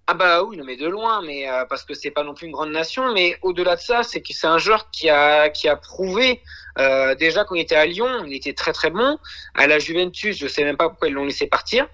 Ah 0.07 0.13
bah 0.13 0.43
oui, 0.43 0.55
non 0.55 0.63
mais 0.65 0.77
de 0.77 0.87
loin, 0.87 1.23
mais 1.23 1.49
euh, 1.49 1.65
parce 1.65 1.83
que 1.83 1.95
c'est 1.95 2.11
pas 2.11 2.23
non 2.23 2.35
plus 2.35 2.45
une 2.45 2.51
grande 2.51 2.71
nation, 2.71 3.11
mais 3.13 3.39
au-delà 3.41 3.75
de 3.75 3.81
ça, 3.81 4.03
c'est 4.03 4.21
que 4.21 4.33
c'est 4.33 4.45
un 4.45 4.59
joueur 4.59 4.91
qui 4.91 5.09
a 5.09 5.49
qui 5.49 5.67
a 5.67 5.75
prouvé 5.75 6.41
euh, 6.77 7.15
déjà 7.15 7.43
il 7.51 7.59
était 7.59 7.75
à 7.75 7.87
Lyon, 7.87 8.23
il 8.25 8.33
était 8.35 8.53
très 8.53 8.71
très 8.71 8.91
bon. 8.91 9.17
À 9.55 9.65
la 9.65 9.79
Juventus, 9.79 10.37
je 10.37 10.47
sais 10.47 10.63
même 10.63 10.77
pas 10.77 10.89
pourquoi 10.89 11.07
ils 11.07 11.13
l'ont 11.13 11.25
laissé 11.25 11.47
partir. 11.47 11.87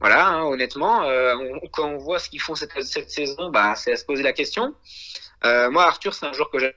Voilà, 0.00 0.28
hein, 0.28 0.44
honnêtement, 0.44 1.02
euh, 1.02 1.34
quand 1.72 1.88
on 1.88 1.98
voit 1.98 2.18
ce 2.18 2.28
qu'ils 2.30 2.40
font 2.40 2.54
cette, 2.54 2.82
cette 2.82 3.10
saison, 3.10 3.50
bah 3.50 3.74
c'est 3.74 3.92
à 3.92 3.96
se 3.96 4.04
poser 4.04 4.22
la 4.22 4.32
question. 4.32 4.74
Euh, 5.44 5.70
moi, 5.70 5.84
Arthur, 5.84 6.14
c'est 6.14 6.26
un 6.26 6.32
joueur 6.32 6.50
que 6.50 6.58
j'aime 6.58 6.72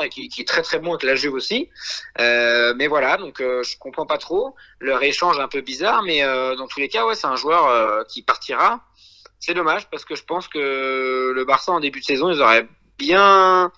et 0.00 0.08
qui, 0.08 0.28
qui 0.28 0.40
est 0.40 0.48
très 0.48 0.62
très 0.62 0.78
bon 0.78 0.90
avec 0.90 1.02
la 1.02 1.14
Juve 1.14 1.34
aussi. 1.34 1.68
Euh, 2.20 2.72
mais 2.76 2.86
voilà, 2.86 3.16
donc 3.16 3.40
euh, 3.40 3.62
je 3.62 3.76
comprends 3.78 4.06
pas 4.06 4.18
trop 4.18 4.54
leur 4.80 5.02
échange 5.02 5.38
un 5.38 5.48
peu 5.48 5.60
bizarre, 5.60 6.02
mais 6.02 6.24
euh, 6.24 6.56
dans 6.56 6.66
tous 6.66 6.80
les 6.80 6.88
cas, 6.88 7.04
ouais, 7.04 7.14
c'est 7.14 7.26
un 7.26 7.36
joueur 7.36 7.66
euh, 7.66 8.02
qui 8.04 8.22
partira. 8.22 8.80
C'est 9.38 9.54
dommage 9.54 9.90
parce 9.90 10.04
que 10.04 10.14
je 10.14 10.24
pense 10.24 10.48
que 10.48 11.32
le 11.34 11.44
Barça 11.44 11.72
en 11.72 11.80
début 11.80 12.00
de 12.00 12.04
saison, 12.04 12.30
ils 12.30 12.40
auraient 12.40 12.66
bien, 12.96 13.72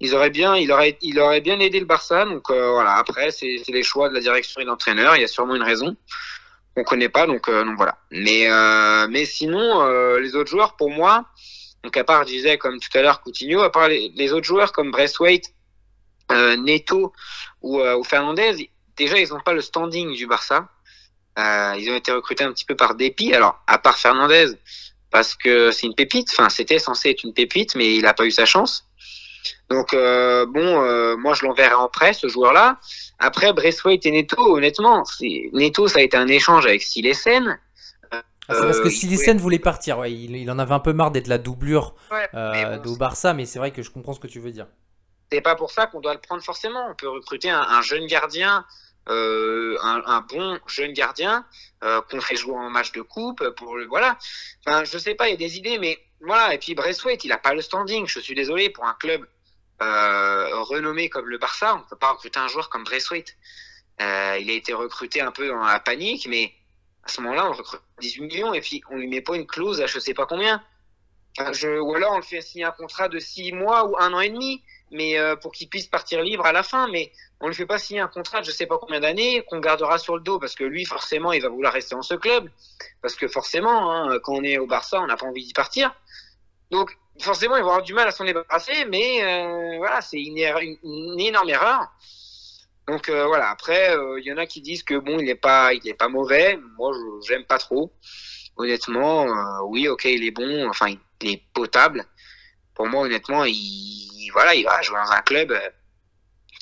ils 0.00 0.14
auraient 0.14 0.30
bien, 0.30 0.56
il 0.56 0.70
aurait, 0.70 0.96
il 1.02 1.18
aurait 1.18 1.40
bien 1.40 1.58
aidé 1.58 1.80
le 1.80 1.86
Barça. 1.86 2.24
Donc 2.24 2.50
euh, 2.50 2.70
voilà. 2.70 2.92
Après, 2.92 3.30
c'est 3.30 3.60
c'est 3.64 3.72
les 3.72 3.82
choix 3.82 4.08
de 4.08 4.14
la 4.14 4.20
direction 4.20 4.60
et 4.60 4.64
de 4.64 4.70
l'entraîneur. 4.70 5.16
Il 5.16 5.22
y 5.22 5.24
a 5.24 5.28
sûrement 5.28 5.56
une 5.56 5.62
raison 5.64 5.96
qu'on 6.74 6.84
connaît 6.84 7.08
pas. 7.08 7.26
Donc 7.26 7.48
euh, 7.48 7.64
donc 7.64 7.76
voilà. 7.76 7.98
Mais 8.10 8.50
euh, 8.50 9.06
mais 9.08 9.24
sinon, 9.24 9.82
euh, 9.82 10.20
les 10.20 10.34
autres 10.34 10.50
joueurs, 10.50 10.76
pour 10.76 10.90
moi, 10.90 11.26
donc 11.82 11.96
à 11.96 12.04
part, 12.04 12.22
je 12.24 12.28
disais 12.28 12.58
comme 12.58 12.78
tout 12.78 12.96
à 12.96 13.02
l'heure 13.02 13.20
Coutinho, 13.20 13.60
à 13.60 13.70
part 13.70 13.88
les, 13.88 14.32
autres 14.32 14.46
joueurs 14.46 14.72
comme 14.72 14.90
Braithwaite, 14.90 15.52
Neto 16.30 17.12
ou, 17.60 17.80
ou 17.80 18.04
Fernandez, 18.04 18.70
déjà 18.96 19.18
ils 19.18 19.28
n'ont 19.28 19.40
pas 19.40 19.52
le 19.52 19.60
standing 19.60 20.14
du 20.14 20.26
Barça. 20.26 20.68
Euh, 21.38 21.74
ils 21.78 21.90
ont 21.90 21.96
été 21.96 22.12
recrutés 22.12 22.44
un 22.44 22.52
petit 22.52 22.64
peu 22.64 22.76
par 22.76 22.94
dépit. 22.94 23.34
Alors 23.34 23.62
à 23.66 23.78
part 23.78 23.98
Fernandez 23.98 24.52
parce 25.10 25.34
que 25.34 25.70
c'est 25.70 25.86
une 25.86 25.94
pépite. 25.94 26.28
Enfin, 26.32 26.48
c'était 26.48 26.78
censé 26.78 27.10
être 27.10 27.24
une 27.24 27.34
pépite, 27.34 27.74
mais 27.74 27.94
il 27.94 28.02
n'a 28.02 28.14
pas 28.14 28.24
eu 28.24 28.30
sa 28.30 28.46
chance. 28.46 28.86
Donc 29.70 29.94
euh, 29.94 30.46
bon, 30.46 30.82
euh, 30.84 31.16
moi 31.16 31.34
je 31.34 31.44
l'enverrai 31.44 31.74
en 31.74 31.88
prêt 31.88 32.12
ce 32.12 32.28
joueur-là. 32.28 32.78
Après 33.18 33.52
Braithwaite 33.52 34.06
et 34.06 34.10
Neto, 34.10 34.56
honnêtement, 34.56 35.04
c'est 35.04 35.50
Neto 35.52 35.88
ça 35.88 36.00
a 36.00 36.02
été 36.02 36.16
un 36.16 36.28
échange 36.28 36.66
avec 36.66 36.82
Silesen. 36.82 37.58
Ah, 38.48 38.54
c'est 38.54 38.66
parce 38.66 38.78
Euh, 38.78 38.82
que 38.82 38.88
il 38.88 38.92
Silesen 38.92 39.38
voulait 39.38 39.58
partir, 39.60 39.98
ouais, 39.98 40.12
il, 40.12 40.36
il 40.36 40.50
en 40.50 40.58
avait 40.58 40.74
un 40.74 40.80
peu 40.80 40.92
marre 40.92 41.10
d'être 41.12 41.28
la 41.28 41.38
doublure 41.38 41.94
Ouais, 42.10 42.28
euh, 42.34 42.78
bon, 42.78 42.92
au 42.92 42.96
Barça, 42.96 43.34
mais 43.34 43.46
c'est 43.46 43.58
vrai 43.58 43.70
que 43.72 43.82
je 43.82 43.90
comprends 43.90 44.12
ce 44.14 44.20
que 44.20 44.26
tu 44.26 44.40
veux 44.40 44.50
dire. 44.50 44.66
c'est 45.30 45.40
pas 45.40 45.54
pour 45.56 45.70
ça 45.70 45.86
qu'on 45.86 46.00
doit 46.00 46.14
le 46.14 46.20
prendre 46.20 46.42
forcément. 46.42 46.86
On 46.90 46.94
peut 46.94 47.08
recruter 47.08 47.50
un, 47.50 47.60
un 47.62 47.82
jeune 47.82 48.06
gardien, 48.06 48.64
euh, 49.08 49.76
un, 49.82 50.20
bon 50.20 50.60
jeune 50.66 50.92
gardien 50.92 51.44
euh, 51.82 52.00
qu'on 52.02 52.20
fait 52.20 52.36
jouer 52.36 52.54
en 52.54 52.70
match 52.70 52.92
de 52.92 53.02
coupe 53.02 53.48
pour 53.56 53.76
le 53.76 53.86
voilà. 53.86 54.16
Enfin, 54.64 54.84
je 54.84 54.96
sais 54.96 55.14
pas, 55.14 55.28
il 55.28 55.32
y 55.32 55.34
a 55.34 55.36
des 55.36 55.56
idées, 55.56 55.78
mais 55.78 55.98
voilà. 56.20 56.54
Et 56.54 56.58
puis 56.58 56.74
Braithwaite, 56.74 57.24
il 57.24 57.32
a 57.32 57.38
pas 57.38 57.52
le 57.52 57.62
standing. 57.62 58.06
Je 58.06 58.20
suis 58.20 58.34
désolé 58.34 58.70
pour 58.70 58.84
un 58.86 58.94
club 58.94 59.26
euh, 59.82 60.62
renommé 60.62 61.08
comme 61.08 61.26
le 61.26 61.38
Barça, 61.38 61.74
on 61.74 61.88
peut 61.88 61.96
pas 61.96 62.12
recruter 62.12 62.38
un 62.38 62.46
joueur 62.46 62.68
comme 62.68 62.84
Braithwaite. 62.84 63.36
Il 64.00 64.04
a 64.50 64.54
été 64.54 64.72
recruté 64.72 65.20
un 65.20 65.30
peu 65.30 65.48
dans 65.48 65.64
la 65.64 65.78
panique, 65.78 66.26
mais 66.28 66.52
à 67.04 67.08
ce 67.08 67.20
moment-là, 67.20 67.48
on 67.48 67.52
recrute 67.52 67.80
18 68.00 68.20
millions 68.22 68.54
et 68.54 68.60
puis 68.60 68.82
on 68.90 68.96
lui 68.96 69.06
met 69.06 69.20
pas 69.20 69.36
une 69.36 69.46
clause 69.46 69.80
à 69.80 69.86
je 69.86 69.98
sais 69.98 70.14
pas 70.14 70.26
combien. 70.26 70.62
Ou 71.38 71.94
alors 71.94 72.12
on 72.12 72.16
le 72.16 72.22
fait 72.22 72.40
signer 72.40 72.64
un 72.64 72.72
contrat 72.72 73.08
de 73.08 73.18
6 73.18 73.52
mois 73.52 73.88
ou 73.88 73.96
un 73.98 74.12
an 74.12 74.20
et 74.20 74.28
demi 74.28 74.62
mais 74.92 75.16
pour 75.40 75.52
qu'il 75.52 75.68
puisse 75.68 75.86
partir 75.86 76.22
libre 76.22 76.46
à 76.46 76.52
la 76.52 76.62
fin. 76.62 76.88
Mais 76.88 77.12
on 77.42 77.46
ne 77.46 77.50
lui 77.50 77.56
fait 77.56 77.66
pas 77.66 77.78
signer 77.78 78.00
un 78.00 78.08
contrat 78.08 78.40
de 78.40 78.46
je 78.46 78.52
sais 78.52 78.66
pas 78.66 78.78
combien 78.78 79.00
d'années 79.00 79.44
qu'on 79.48 79.58
gardera 79.58 79.98
sur 79.98 80.16
le 80.16 80.22
dos 80.22 80.38
parce 80.38 80.54
que 80.54 80.62
lui, 80.62 80.84
forcément, 80.84 81.32
il 81.32 81.42
va 81.42 81.48
vouloir 81.48 81.72
rester 81.72 81.96
dans 81.96 82.02
ce 82.02 82.14
club. 82.14 82.48
Parce 83.02 83.16
que 83.16 83.26
forcément, 83.26 83.92
hein, 83.92 84.16
quand 84.22 84.34
on 84.34 84.44
est 84.44 84.58
au 84.58 84.68
Barça, 84.68 85.00
on 85.00 85.08
n'a 85.08 85.16
pas 85.16 85.26
envie 85.26 85.44
d'y 85.44 85.52
partir. 85.52 85.92
Donc, 86.70 86.96
forcément, 87.20 87.56
il 87.56 87.64
va 87.64 87.70
avoir 87.70 87.82
du 87.82 87.94
mal 87.94 88.06
à 88.06 88.12
s'en 88.12 88.24
débarrasser, 88.24 88.84
mais 88.88 89.24
euh, 89.24 89.76
voilà, 89.78 90.00
c'est 90.00 90.22
une, 90.22 90.38
une, 90.38 91.18
énorme 91.20 91.50
erreur. 91.50 91.88
Donc 92.86 93.08
euh, 93.08 93.26
voilà. 93.26 93.50
Après, 93.50 93.90
euh, 93.96 94.20
il 94.20 94.24
y 94.24 94.32
en 94.32 94.36
a 94.36 94.46
qui 94.46 94.60
disent 94.60 94.84
que 94.84 94.94
bon, 94.94 95.18
il 95.18 95.24
n'est 95.24 95.34
pas, 95.34 95.74
il 95.74 95.86
est 95.88 95.94
pas 95.94 96.08
mauvais. 96.08 96.56
Moi, 96.78 96.92
je 96.92 97.26
j'aime 97.26 97.44
pas 97.44 97.58
trop. 97.58 97.92
Honnêtement, 98.56 99.26
oui, 99.66 99.88
ok, 99.88 100.04
il 100.04 100.24
est 100.24 100.30
bon. 100.30 100.68
Enfin, 100.68 100.94
il 101.22 101.28
est 101.28 101.42
potable. 101.54 102.04
Pour 102.74 102.86
moi, 102.86 103.02
honnêtement, 103.02 103.44
il, 103.44 104.30
voilà, 104.32 104.54
il 104.54 104.64
va 104.64 104.80
jouer 104.82 104.98
dans 105.04 105.10
un 105.10 105.22
club 105.22 105.52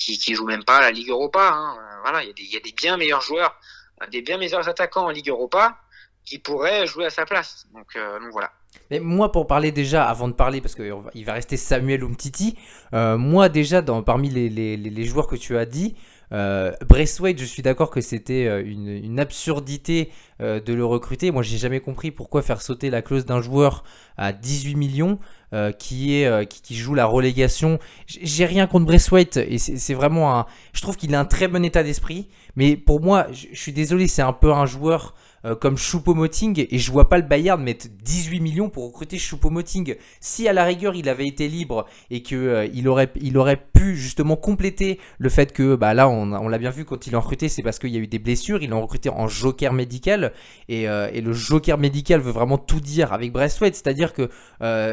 qui, 0.01 0.19
qui 0.19 0.35
joue 0.35 0.47
même 0.47 0.65
pas 0.65 0.81
la 0.81 0.91
Ligue 0.91 1.11
Europa. 1.11 1.53
Hein. 1.53 1.77
Euh, 1.79 2.01
Voilà, 2.03 2.25
il 2.25 2.53
y, 2.53 2.57
a 2.57 2.61
des, 2.61 2.73
bien 2.73 2.97
meilleurs 2.97 3.21
joueurs, 3.21 3.55
euh, 4.03 4.07
des 4.11 4.23
bien 4.23 4.39
meilleurs 4.39 4.69
attaquants 4.69 5.07
en 5.07 5.11
Ligue 5.11 5.29
Europa 5.29 5.77
qui 6.25 6.39
pourraient 6.39 6.87
jouer 6.87 7.07
à 7.07 7.11
sa 7.11 7.25
place. 7.25 7.67
Donc, 7.75 7.87
euh, 7.97 8.19
voilà. 8.33 8.51
Mais 8.91 9.01
moi, 9.01 9.33
pour 9.33 9.47
parler 9.47 9.73
déjà, 9.73 10.09
avant 10.09 10.29
de 10.29 10.33
parler, 10.33 10.61
parce 10.61 10.75
qu'il 10.75 11.25
va 11.25 11.33
rester 11.33 11.57
Samuel 11.57 12.03
Umtiti, 12.03 12.57
euh, 12.95 13.17
moi 13.19 13.49
déjà, 13.49 13.83
dans, 13.83 14.03
parmi 14.03 14.29
les 14.31 15.05
joueurs 15.05 15.27
que 15.27 15.37
tu 15.37 15.57
as 15.57 15.67
dit, 15.67 15.97
Euh, 16.33 16.73
je 16.89 17.45
suis 17.45 17.63
d'accord 17.63 17.91
que 17.91 18.01
c'était 18.01 18.47
euh, 18.47 18.63
une, 18.65 19.19
absurdité 19.19 20.11
euh, 20.41 20.61
de 20.61 20.73
le 20.73 20.85
recruter. 20.85 21.31
Moi, 21.31 21.43
j'ai 21.43 21.59
jamais 21.59 21.81
compris 21.81 22.11
pourquoi 22.11 22.43
faire 22.43 22.63
sauter 22.63 22.91
la 22.91 23.03
clause 23.03 23.25
d'un 23.25 23.41
joueur 23.41 23.85
à 24.17 24.33
18 24.33 24.77
millions 24.77 25.19
euh, 25.53 25.73
qui 25.73 26.15
est 26.15 26.47
qui, 26.49 26.77
joue 26.77 26.95
la 26.95 27.07
relégation. 27.07 27.79
J'ai 28.07 28.47
rien 28.47 28.67
contre 28.67 28.87
Braithwaite 28.87 29.37
et 29.37 29.59
c'est 29.59 29.95
vraiment 29.95 30.39
un. 30.39 30.47
Je 30.73 30.83
trouve 30.83 30.97
qu'il 30.97 31.15
a 31.15 31.21
un 31.21 31.25
très 31.25 31.49
bon 31.49 31.65
état 31.65 31.83
d'esprit, 31.83 32.29
mais 32.57 32.77
pour 32.77 33.01
moi, 33.01 33.27
je 33.33 33.59
suis 33.59 33.73
désolé, 33.73 34.07
c'est 34.09 34.23
un 34.23 34.33
peu 34.33 34.53
un 34.53 34.67
joueur. 34.67 35.15
Euh, 35.45 35.55
comme 35.55 35.77
Choupo-Moting 35.77 36.67
et 36.71 36.79
je 36.79 36.93
vois 36.93 37.09
pas 37.09 37.17
le 37.17 37.25
Bayern 37.25 37.63
mettre 37.63 37.87
18 38.03 38.41
millions 38.41 38.69
pour 38.69 38.85
recruter 38.85 39.17
Choupo-Moting. 39.17 39.97
Si 40.21 40.47
à 40.47 40.53
la 40.53 40.65
rigueur 40.65 40.95
il 40.95 41.09
avait 41.09 41.27
été 41.27 41.49
libre 41.49 41.87
et 42.11 42.23
que 42.23 42.37
euh, 42.37 42.69
il 42.75 42.89
aurait 42.89 43.11
il 43.21 43.39
aurait 43.39 43.57
pu 43.57 43.97
justement 43.97 44.37
compléter 44.37 45.01
le 45.19 45.29
fait 45.31 45.53
que 45.53 45.77
bah 45.77 45.95
là 45.95 46.09
on, 46.09 46.49
l'a 46.49 46.59
bien 46.59 46.71
vu 46.71 46.85
quand 46.85 47.07
il 47.07 47.13
l'a 47.13 47.21
recruté 47.21 47.49
c'est 47.49 47.63
parce 47.63 47.79
qu'il 47.79 47.91
y 47.91 47.97
a 47.97 48.01
eu 48.01 48.07
des 48.07 48.19
blessures, 48.19 48.63
ils 48.63 48.69
l'ont 48.71 48.83
recruté 48.83 49.09
en 49.09 49.29
joker 49.29 49.73
médical 49.73 50.33
et, 50.69 50.89
euh, 50.89 51.11
le 51.11 51.33
joker 51.33 51.79
médical 51.79 52.21
veut 52.21 52.33
vraiment 52.33 52.59
tout 52.59 52.81
dire 52.81 53.13
avec 53.13 53.33
Braithwaite, 53.33 53.75
c'est-à-dire 53.75 54.13
que 54.13 54.31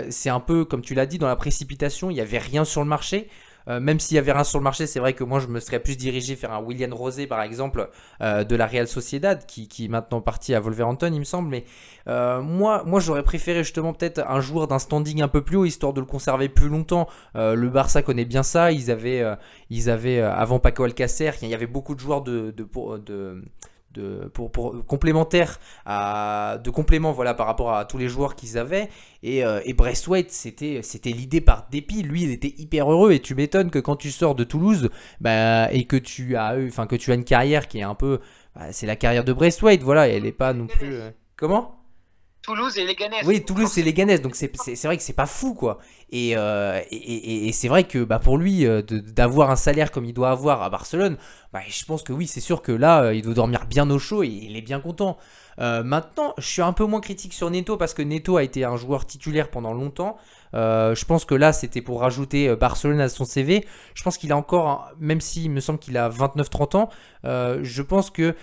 c'est 0.09 0.29
un 0.29 0.39
peu 0.39 0.65
comme 0.65 0.81
tu 0.81 0.93
l'as 0.93 1.05
dit 1.05 1.17
dans 1.17 1.27
la 1.27 1.35
précipitation, 1.35 2.09
il 2.09 2.17
y 2.17 2.21
avait 2.21 2.37
rien 2.37 2.65
sur 2.65 2.81
le 2.81 2.87
marché. 2.87 3.27
Euh, 3.67 3.79
même 3.79 3.99
s'il 3.99 4.15
y 4.15 4.17
avait 4.17 4.31
rien 4.31 4.43
sur 4.43 4.59
le 4.59 4.63
marché, 4.63 4.87
c'est 4.87 4.99
vrai 4.99 5.13
que 5.13 5.23
moi 5.23 5.39
je 5.39 5.47
me 5.47 5.59
serais 5.59 5.79
plus 5.79 5.97
dirigé 5.97 6.35
vers 6.35 6.53
un 6.53 6.61
William 6.61 6.93
Rosé 6.93 7.27
par 7.27 7.41
exemple 7.41 7.89
euh, 8.21 8.43
de 8.43 8.55
la 8.55 8.65
Real 8.65 8.87
Sociedad 8.87 9.45
qui, 9.45 9.67
est 9.79 9.87
maintenant 9.87 10.21
parti 10.21 10.53
à 10.55 10.59
Wolverhampton 10.59 11.11
il 11.13 11.19
me 11.19 11.25
semble. 11.25 11.49
Mais 11.49 11.65
euh, 12.07 12.41
moi, 12.41 12.83
j'aurais 12.99 13.23
préféré 13.23 13.63
justement 13.63 13.93
peut-être 13.93 14.23
un 14.27 14.39
joueur 14.39 14.67
d'un 14.67 14.79
standing 14.79 15.21
un 15.21 15.27
peu 15.27 15.43
plus 15.43 15.57
haut 15.57 15.65
histoire 15.65 15.93
de 15.93 15.99
le 15.99 16.05
conserver 16.05 16.49
plus 16.49 16.69
longtemps. 16.69 17.07
Le 17.35 17.69
Barça 17.69 18.01
connaît 18.01 18.25
bien 18.25 18.43
ça. 18.43 18.71
Ils 18.71 18.91
avaient, 18.91 20.19
avant 20.19 20.59
Paco 20.59 20.83
Alcacer, 20.83 21.31
il 21.41 21.49
y 21.49 21.53
avait 21.53 21.67
beaucoup 21.67 21.95
de 21.95 21.99
joueurs 21.99 22.21
de, 22.21 22.53
de- 23.97 24.27
pour, 24.33 24.51
pour 24.51 24.85
complémentaires 24.85 25.59
à, 25.85 26.59
de 26.63 26.69
compléments 26.69 27.11
voilà 27.11 27.33
par 27.33 27.47
rapport 27.47 27.73
à 27.73 27.85
tous 27.85 27.97
les 27.97 28.07
joueurs 28.07 28.35
qu'ils 28.35 28.57
avaient. 28.57 28.89
Et, 29.23 29.43
euh, 29.43 29.59
et 29.65 29.73
c'était 30.29 30.81
c'était 30.83 31.09
l'idée 31.11 31.41
par 31.41 31.67
dépit. 31.71 32.03
Lui 32.03 32.23
il 32.23 32.31
était 32.31 32.53
hyper 32.57 32.91
heureux. 32.91 33.11
Et 33.11 33.19
tu 33.19 33.35
m'étonnes 33.35 33.71
que 33.71 33.79
quand 33.79 33.95
tu 33.95 34.11
sors 34.11 34.35
de 34.35 34.43
Toulouse 34.43 34.89
bah, 35.21 35.71
et 35.71 35.85
que 35.85 35.97
tu 35.97 36.35
as 36.35 36.57
eu 36.57 36.67
enfin 36.69 36.87
que 36.87 36.95
tu 36.95 37.11
as 37.11 37.15
une 37.15 37.23
carrière 37.25 37.67
qui 37.67 37.79
est 37.79 37.83
un 37.83 37.95
peu 37.95 38.19
bah, 38.55 38.71
c'est 38.71 38.85
la 38.87 38.95
carrière 38.95 39.23
de 39.23 39.33
Braithwaite 39.33 39.83
voilà 39.83 40.07
elle 40.07 40.25
est 40.25 40.31
pas 40.31 40.53
non 40.53 40.67
plus 40.67 40.93
euh, 40.93 41.09
comment? 41.35 41.76
Toulouse 42.47 42.77
et 42.77 42.85
Leganés. 42.85 43.17
oui, 43.25 43.43
Toulouse, 43.43 43.69
c'est 43.71 43.83
Leganés, 43.83 44.17
donc 44.19 44.35
c'est 44.35 44.49
vrai 44.85 44.97
que 44.97 45.03
c'est 45.03 45.13
pas 45.13 45.25
fou, 45.25 45.53
quoi. 45.53 45.77
Et, 46.11 46.37
euh, 46.37 46.81
et, 46.89 46.95
et- 46.95 47.47
et 47.49 47.51
c'est 47.51 47.67
vrai 47.67 47.83
que 47.83 48.03
bah, 48.05 48.19
pour 48.19 48.37
lui, 48.37 48.65
euh, 48.65 48.81
d'avoir 48.81 49.51
un 49.51 49.57
salaire 49.57 49.91
comme 49.91 50.05
il 50.05 50.13
doit 50.13 50.31
avoir 50.31 50.63
à 50.63 50.69
Barcelone, 50.69 51.17
bah, 51.51 51.59
je 51.67 51.83
pense 51.85 52.01
que 52.03 52.13
oui, 52.13 52.25
c'est 52.25 52.39
sûr 52.39 52.61
que 52.61 52.71
là, 52.71 53.03
euh, 53.03 53.13
il 53.13 53.21
doit 53.21 53.33
dormir 53.33 53.65
bien 53.67 53.89
au 53.89 53.99
chaud 53.99 54.23
et 54.23 54.27
il 54.29 54.55
est 54.55 54.61
bien 54.61 54.79
content. 54.79 55.17
Euh, 55.59 55.83
maintenant, 55.83 56.33
je 56.37 56.45
suis 56.45 56.61
un 56.61 56.73
peu 56.73 56.85
moins 56.85 57.01
critique 57.01 57.33
sur 57.33 57.49
Neto 57.49 57.77
parce 57.77 57.93
que 57.93 58.01
Neto 58.01 58.37
a 58.37 58.43
été 58.43 58.63
un 58.63 58.75
joueur 58.77 59.05
titulaire 59.05 59.49
pendant 59.49 59.73
longtemps. 59.73 60.17
Euh, 60.53 60.95
je 60.95 61.03
pense 61.05 61.25
que 61.25 61.35
là, 61.35 61.51
c'était 61.51 61.81
pour 61.81 62.01
rajouter 62.01 62.47
euh, 62.47 62.55
Barcelone 62.55 63.01
à 63.01 63.09
son 63.09 63.25
CV. 63.25 63.65
Je 63.95 64.03
pense 64.03 64.17
qu'il 64.17 64.31
a 64.31 64.37
encore, 64.37 64.89
même 64.99 65.19
s'il 65.19 65.51
me 65.51 65.59
semble 65.59 65.79
qu'il 65.79 65.97
a 65.97 66.09
29-30 66.09 66.77
ans, 66.77 66.89
je 67.23 67.81
pense 67.81 68.09
que 68.09 68.35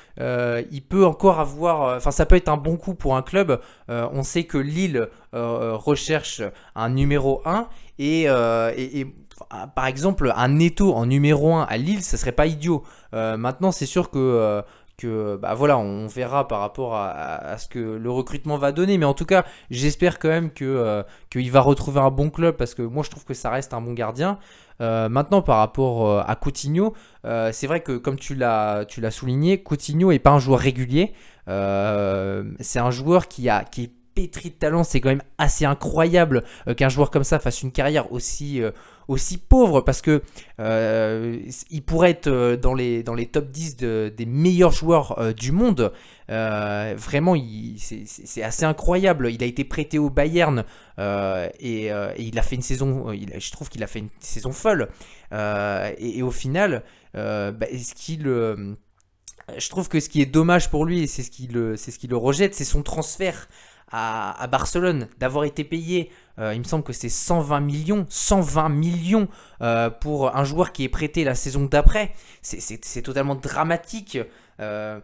peut 0.89 1.07
encore 1.07 1.41
avoir, 1.41 1.97
enfin, 1.97 2.11
ça 2.11 2.27
peut 2.27 2.37
être 2.37 2.49
un 2.49 2.57
bon 2.57 2.77
coup 2.77 2.95
pour 2.95 3.17
un 3.17 3.23
club. 3.23 3.61
On 3.89 4.23
sait 4.23 4.45
que 4.45 4.59
Lille 4.59 5.09
recherche 5.33 6.43
un 6.75 6.91
numéro 6.91 7.41
1 7.47 7.69
et, 7.99 8.29
enfin, 8.29 9.67
par 9.69 9.87
exemple 9.87 10.33
un 10.37 10.49
Neto 10.49 10.93
en 10.93 11.07
numéro 11.07 11.55
1 11.55 11.63
à 11.63 11.77
Lille, 11.79 12.03
ça 12.03 12.17
serait 12.17 12.33
pas 12.33 12.47
idiot. 12.47 12.85
Maintenant, 13.13 13.73
c'est 13.73 13.87
sûr 13.87 14.11
que 14.11 14.63
que 14.97 15.37
bah 15.37 15.55
voilà, 15.55 15.79
on 15.79 16.07
verra 16.07 16.47
par 16.47 16.61
rapport 16.61 16.95
à, 16.95 17.57
ce 17.59 17.69
que 17.69 17.79
le 17.79 18.11
recrutement 18.11 18.57
va 18.57 18.73
donner, 18.73 18.99
mais 18.99 19.05
en 19.05 19.15
tout 19.15 19.25
cas, 19.25 19.45
j'espère 19.71 20.19
quand 20.19 20.29
même 20.29 20.51
que 20.51 20.65
euh, 20.65 21.03
qu'il 21.31 21.51
va 21.51 21.61
retrouver 21.61 22.01
un 22.01 22.11
bon 22.11 22.31
club 22.31 22.57
parce 22.57 22.75
que 22.75 22.83
moi 22.83 23.03
je 23.03 23.11
trouve 23.11 23.25
que 23.25 23.35
ça 23.35 23.51
reste 23.51 23.75
un 23.75 23.81
bon 23.81 23.93
gardien. 23.93 24.39
Euh, 24.81 25.09
maintenant, 25.09 25.43
par 25.43 25.59
rapport 25.59 26.09
euh, 26.09 26.23
à 26.27 26.35
Coutinho, 26.37 26.95
c'est 27.25 27.67
vrai 27.67 27.81
que 27.81 27.97
comme 27.97 28.19
tu 28.19 28.35
l'as 28.35 28.87
souligné, 29.11 29.63
Coutinho 29.63 30.13
est 30.13 30.19
pas 30.19 30.31
un 30.31 30.39
joueur 30.39 30.61
régulier. 30.61 31.13
C'est 31.47 32.79
un 32.79 32.91
joueur 32.91 33.29
qui 33.29 33.49
a 33.49 33.65
qui 33.65 33.85
est 33.85 33.93
pétri 34.15 34.51
de 34.51 34.55
talent. 34.55 34.85
C'est 34.85 35.01
quand 35.01 35.09
même 35.09 35.23
assez 35.39 35.65
incroyable 35.65 36.45
qu'un 36.77 36.89
joueur 36.89 37.11
comme 37.11 37.25
ça 37.25 37.41
fasse 37.41 37.63
une 37.63 37.73
carrière 37.73 38.13
aussi 38.13 38.63
aussi 39.09 39.39
pauvre 39.39 39.81
parce 39.81 40.01
que 40.01 40.23
euh, 40.61 41.39
il 41.71 41.83
pourrait 41.83 42.11
être 42.11 42.27
euh, 42.29 42.57
dans 42.57 42.75
les 42.75 43.03
dans 43.03 43.15
les 43.15 43.27
top 43.27 43.51
10 43.51 43.77
de- 43.77 44.13
des 44.17 44.27
meilleurs 44.27 44.73
joueurs 44.73 45.19
euh, 45.19 45.33
du 45.33 45.53
monde. 45.53 45.93
Vraiment, 46.29 47.35
c'est 47.79 48.43
assez 48.43 48.65
incroyable. 48.65 49.31
Il 49.31 49.43
a 49.43 49.47
été 49.47 49.65
prêté 49.65 49.99
au 49.99 50.09
Bayern 50.09 50.65
et, 50.99 51.91
il 52.19 52.39
a 52.39 52.43
fait 52.43 52.57
une 52.57 52.63
saison. 52.63 53.13
je 53.13 53.53
trouve 53.53 53.69
qu'il 53.69 53.83
a 53.83 53.87
fait 53.87 53.99
une 53.99 54.09
saison 54.21 54.53
folle. 54.53 54.89
Et, 55.33 56.23
au 56.23 56.31
final, 56.31 56.83
bah, 57.13 57.53
est-ce 57.71 57.95
je 59.59 59.69
trouve 59.69 59.89
que 59.89 60.01
ce 60.01 60.09
qui 60.09 60.23
est 60.23 60.27
dommage 60.27 60.71
pour 60.71 60.87
lui, 60.87 61.03
et 61.03 61.07
c'est 61.07 61.23
ce 61.23 61.31
qui 61.31 61.47
le, 61.47 61.77
ce 61.77 61.91
qui 61.91 62.07
le 62.07 62.17
rejette, 62.17 62.55
c'est 62.55 62.65
son 62.65 62.83
transfert 62.83 63.49
à, 63.91 64.47
Barcelone, 64.49 65.09
d'avoir 65.19 65.45
été 65.45 65.63
payé, 65.63 66.11
il 66.39 66.59
me 66.59 66.65
semble 66.65 66.85
que 66.85 66.93
c'est 66.93 67.09
120 67.09 67.61
millions, 67.61 68.07
120 68.09 68.69
millions 68.69 69.29
euh, 69.61 69.91
pour 69.91 70.35
un 70.37 70.45
joueur 70.45 70.73
qui 70.73 70.85
est 70.85 70.89
prêté 70.89 71.25
la 71.25 71.35
saison 71.35 71.65
d'après. 71.65 72.13
C'est, 72.43 73.03
totalement 73.03 73.35
dramatique. 73.35 74.19
euh, 74.61 75.01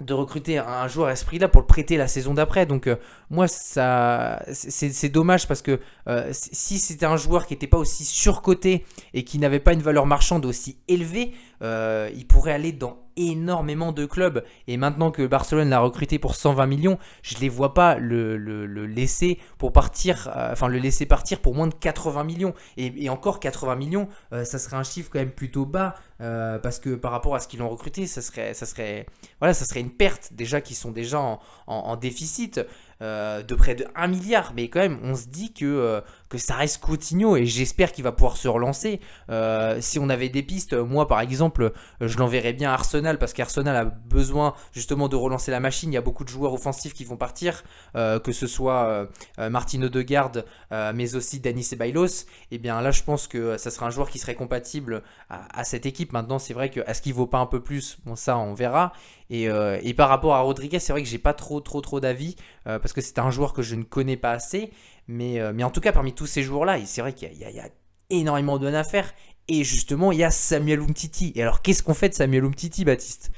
de 0.00 0.12
recruter 0.12 0.58
un 0.58 0.88
joueur 0.88 1.08
à 1.08 1.16
ce 1.16 1.24
prix-là 1.24 1.48
pour 1.48 1.62
le 1.62 1.66
prêter 1.66 1.96
la 1.96 2.06
saison 2.06 2.34
d'après. 2.34 2.66
Donc 2.66 2.86
euh, 2.86 2.96
moi, 3.30 3.46
c'est, 3.48 5.08
dommage 5.08 5.48
parce 5.48 5.62
que 5.62 5.80
euh, 6.08 6.28
si 6.32 6.78
c'était 6.78 7.06
un 7.06 7.16
joueur 7.16 7.46
qui 7.46 7.54
n'était 7.54 7.66
pas 7.66 7.78
aussi 7.78 8.04
surcoté 8.04 8.84
et 9.14 9.24
qui 9.24 9.38
n'avait 9.38 9.60
pas 9.60 9.72
une 9.72 9.82
valeur 9.82 10.06
marchande 10.06 10.44
aussi 10.44 10.78
élevée, 10.88 11.32
euh, 11.62 12.10
il 12.14 12.26
pourrait 12.26 12.52
aller 12.52 12.72
dans 12.72 13.05
énormément 13.16 13.92
de 13.92 14.06
clubs. 14.06 14.44
Et 14.68 14.76
maintenant 14.76 15.10
que 15.10 15.26
Barcelone 15.26 15.68
l'a 15.70 15.80
recruté 15.80 16.18
pour 16.18 16.34
120 16.34 16.66
millions, 16.66 16.98
je 17.22 17.34
ne 17.36 17.40
les 17.40 17.48
vois 17.48 17.74
pas 17.74 17.96
le, 17.96 18.36
le- 18.36 18.66
laisser 18.86 19.38
pour 19.58 19.72
partir, 19.72 20.28
euh, 20.36 20.52
enfin 20.52 20.68
le 20.68 20.78
laisser 20.78 21.06
partir 21.06 21.40
pour 21.40 21.54
moins 21.54 21.66
de 21.66 21.74
80 21.74 22.24
millions. 22.24 22.54
Et, 22.76 23.08
encore 23.10 23.40
80 23.40 23.74
millions, 23.76 24.08
euh, 24.32 24.44
ça 24.44 24.58
serait 24.58 24.76
un 24.76 24.82
chiffre 24.84 25.10
quand 25.12 25.18
même 25.18 25.30
plutôt 25.32 25.64
bas 25.66 25.94
euh, 26.20 26.58
parce 26.58 26.78
que 26.78 26.94
par 26.94 27.10
rapport 27.12 27.34
à 27.34 27.40
ce 27.40 27.48
qu'ils 27.48 27.60
l'ont 27.60 27.68
recruté, 27.68 28.06
ça 28.06 28.22
serait, 28.22 28.54
ça 28.54 28.64
serait, 28.66 29.06
voilà, 29.40 29.54
ça 29.54 29.64
serait 29.64 29.80
une 29.80 29.90
perte 29.90 30.30
déjà 30.32 30.60
qui 30.60 30.74
sont 30.74 30.90
déjà 30.92 31.20
en 31.66 31.96
déficit. 31.96 32.60
Euh, 33.02 33.42
de 33.42 33.54
près 33.54 33.74
de 33.74 33.86
1 33.94 34.06
milliard, 34.08 34.52
mais 34.54 34.68
quand 34.68 34.80
même, 34.80 34.98
on 35.02 35.14
se 35.14 35.26
dit 35.26 35.52
que, 35.52 35.64
euh, 35.64 36.00
que 36.28 36.38
ça 36.38 36.54
reste 36.54 36.78
Coutinho 36.82 37.36
et 37.36 37.46
j'espère 37.46 37.92
qu'il 37.92 38.04
va 38.04 38.12
pouvoir 38.12 38.36
se 38.36 38.48
relancer. 38.48 39.00
Euh, 39.30 39.78
si 39.80 39.98
on 39.98 40.08
avait 40.08 40.28
des 40.28 40.42
pistes, 40.42 40.74
moi 40.74 41.06
par 41.06 41.20
exemple, 41.20 41.72
je 42.00 42.18
l'enverrais 42.18 42.52
bien 42.52 42.70
à 42.70 42.74
Arsenal 42.74 43.18
parce 43.18 43.32
qu'Arsenal 43.32 43.76
a 43.76 43.84
besoin 43.84 44.54
justement 44.72 45.08
de 45.08 45.16
relancer 45.16 45.50
la 45.50 45.60
machine. 45.60 45.90
Il 45.92 45.94
y 45.94 45.98
a 45.98 46.02
beaucoup 46.02 46.24
de 46.24 46.28
joueurs 46.28 46.52
offensifs 46.52 46.94
qui 46.94 47.04
vont 47.04 47.16
partir, 47.16 47.64
que 47.94 48.32
ce 48.32 48.46
soit 48.46 49.08
Martin 49.38 49.82
Odegaard, 49.82 50.32
euh, 50.72 50.92
mais 50.94 51.14
aussi 51.14 51.40
Dani 51.40 51.62
Ceballos. 51.62 52.26
Et 52.50 52.58
bien 52.58 52.80
là, 52.80 52.90
je 52.90 53.02
pense 53.02 53.26
que 53.26 53.56
ça 53.56 53.70
sera 53.70 53.86
un 53.86 53.90
joueur 53.90 54.10
qui 54.10 54.18
serait 54.18 54.34
compatible 54.34 55.02
à, 55.30 55.60
à 55.60 55.64
cette 55.64 55.86
équipe. 55.86 56.12
Maintenant, 56.12 56.38
c'est 56.38 56.54
vrai 56.54 56.70
que 56.70 56.80
est-ce 56.80 57.02
qu'il 57.02 57.14
vaut 57.14 57.26
pas 57.26 57.38
un 57.38 57.46
peu 57.46 57.62
plus? 57.62 57.98
Bon, 58.04 58.16
ça, 58.16 58.38
on 58.38 58.54
verra. 58.54 58.92
Et, 59.30 59.48
euh, 59.48 59.78
et 59.82 59.94
par 59.94 60.08
rapport 60.08 60.34
à 60.34 60.40
Rodriguez, 60.40 60.78
c'est 60.78 60.92
vrai 60.92 61.02
que 61.02 61.08
j'ai 61.08 61.18
pas 61.18 61.34
trop, 61.34 61.60
trop, 61.60 61.80
trop 61.80 62.00
d'avis 62.00 62.36
euh, 62.66 62.78
parce 62.78 62.92
que 62.92 63.00
c'est 63.00 63.18
un 63.18 63.30
joueur 63.30 63.52
que 63.52 63.62
je 63.62 63.74
ne 63.74 63.82
connais 63.82 64.16
pas 64.16 64.32
assez. 64.32 64.70
Mais, 65.08 65.40
euh, 65.40 65.52
mais 65.54 65.64
en 65.64 65.70
tout 65.70 65.80
cas, 65.80 65.92
parmi 65.92 66.12
tous 66.14 66.26
ces 66.26 66.42
joueurs-là, 66.42 66.78
c'est 66.86 67.00
vrai 67.00 67.12
qu'il 67.12 67.32
y, 67.34 67.44
a- 67.44 67.68
énormément 68.10 68.58
de 68.58 68.64
bonnes 68.64 68.74
affaires. 68.74 69.12
Et 69.48 69.64
justement, 69.64 70.12
il 70.12 70.18
y 70.18 70.24
a 70.24 70.30
Samuel 70.30 70.80
Umtiti. 70.80 71.32
Et 71.36 71.42
alors, 71.42 71.62
qu'est-ce 71.62 71.82
qu'on 71.82 71.94
fait 71.94 72.08
de 72.08 72.14
Samuel 72.14 72.44
Umtiti, 72.44 72.84
Baptiste? 72.84 73.30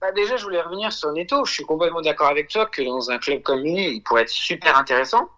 Bah, 0.00 0.12
déjà, 0.12 0.36
je 0.36 0.44
voulais 0.44 0.60
revenir 0.60 0.92
sur 0.92 1.10
Neto. 1.12 1.44
Je 1.44 1.52
suis 1.52 1.64
complètement 1.64 2.00
d'accord 2.00 2.28
avec 2.28 2.48
toi 2.48 2.66
que 2.66 2.82
dans 2.82 3.10
un 3.10 3.18
club 3.18 3.42
comme 3.42 3.60
lui, 3.62 3.96
il 3.96 4.02
pourrait 4.02 4.22
être 4.22 4.28
super 4.28 4.76
intéressant. 4.76 5.28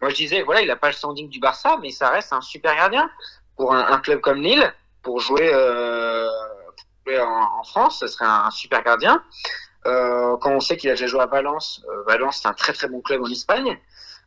Moi, 0.00 0.10
je 0.10 0.16
disais, 0.16 0.42
voilà, 0.42 0.62
il 0.62 0.68
n'a 0.68 0.76
pas 0.76 0.88
le 0.88 0.94
standing 0.94 1.28
du 1.30 1.40
Barça, 1.40 1.78
mais 1.82 1.90
ça 1.90 2.10
reste 2.10 2.32
un 2.32 2.42
super 2.42 2.74
gardien. 2.76 3.10
Pour 3.56 3.74
un, 3.74 3.86
un 3.92 3.98
club 4.00 4.20
comme 4.20 4.42
Lille, 4.42 4.72
pour 5.02 5.20
jouer, 5.20 5.50
en, 7.08 7.62
France, 7.64 8.00
ce 8.00 8.06
serait 8.06 8.26
un, 8.26 8.50
super 8.50 8.82
gardien. 8.82 9.22
Euh, 9.86 10.36
quand 10.38 10.52
on 10.52 10.60
sait 10.60 10.76
qu'il 10.76 10.90
a 10.90 10.92
déjà 10.92 11.06
joué 11.06 11.20
à 11.20 11.26
Valence, 11.26 11.82
euh, 11.88 12.04
Valence, 12.06 12.40
c'est 12.42 12.48
un 12.48 12.52
très 12.52 12.72
très 12.72 12.88
bon 12.88 13.00
club 13.00 13.22
en 13.22 13.26
Espagne. 13.26 13.78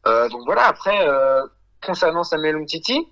Euh, 0.07 0.29
donc 0.29 0.43
voilà, 0.45 0.67
après, 0.67 1.07
euh, 1.07 1.45
concernant 1.83 2.23
Samuel 2.23 2.55
Umtiti, 2.55 3.07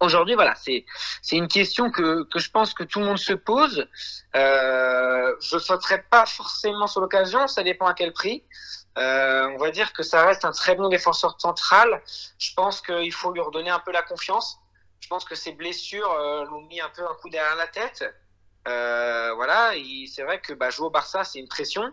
aujourd'hui, 0.00 0.34
voilà, 0.34 0.54
c'est 0.54 0.84
une 1.32 1.48
question 1.48 1.90
que, 1.90 2.24
que 2.24 2.38
je 2.38 2.50
pense 2.50 2.74
que 2.74 2.82
tout 2.82 3.00
le 3.00 3.06
monde 3.06 3.18
se 3.18 3.32
pose. 3.32 3.86
Euh, 4.34 5.34
je 5.40 5.58
sauterai 5.58 6.02
pas 6.10 6.26
forcément 6.26 6.86
sur 6.86 7.00
l'occasion, 7.00 7.46
ça 7.46 7.62
dépend 7.62 7.86
à 7.86 7.94
quel 7.94 8.12
prix. 8.12 8.44
On 8.96 9.56
va 9.58 9.70
dire 9.70 9.92
que 9.92 10.02
ça 10.02 10.26
reste 10.26 10.44
un 10.44 10.52
très 10.52 10.74
bon 10.74 10.88
défenseur 10.88 11.40
central. 11.40 12.02
Je 12.38 12.52
pense 12.54 12.82
qu'il 12.82 13.12
faut 13.12 13.32
lui 13.32 13.40
redonner 13.40 13.70
un 13.70 13.78
peu 13.78 13.92
la 13.92 14.02
confiance. 14.02 14.58
Je 15.00 15.08
pense 15.08 15.24
que 15.24 15.34
ses 15.34 15.52
blessures 15.52 16.14
l'ont 16.50 16.60
mis 16.62 16.82
un 16.82 16.90
peu 16.90 17.02
un 17.02 17.14
coup 17.14 17.30
derrière 17.30 17.56
la 17.56 17.66
tête. 17.66 18.04
Euh, 18.68 19.32
voilà, 19.34 19.72
c'est 20.12 20.22
vrai 20.22 20.40
que 20.40 20.52
bah, 20.52 20.70
jouer 20.70 20.86
au 20.86 20.90
Barça, 20.90 21.24
c'est 21.24 21.38
une 21.38 21.48
pression. 21.48 21.90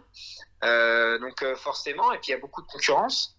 Euh, 0.64 1.20
donc 1.20 1.42
euh, 1.44 1.56
forcément, 1.56 2.12
et 2.12 2.18
puis 2.20 2.30
il 2.30 2.32
y 2.32 2.36
a 2.36 2.40
beaucoup 2.40 2.62
de 2.62 2.68
concurrence. 2.68 3.36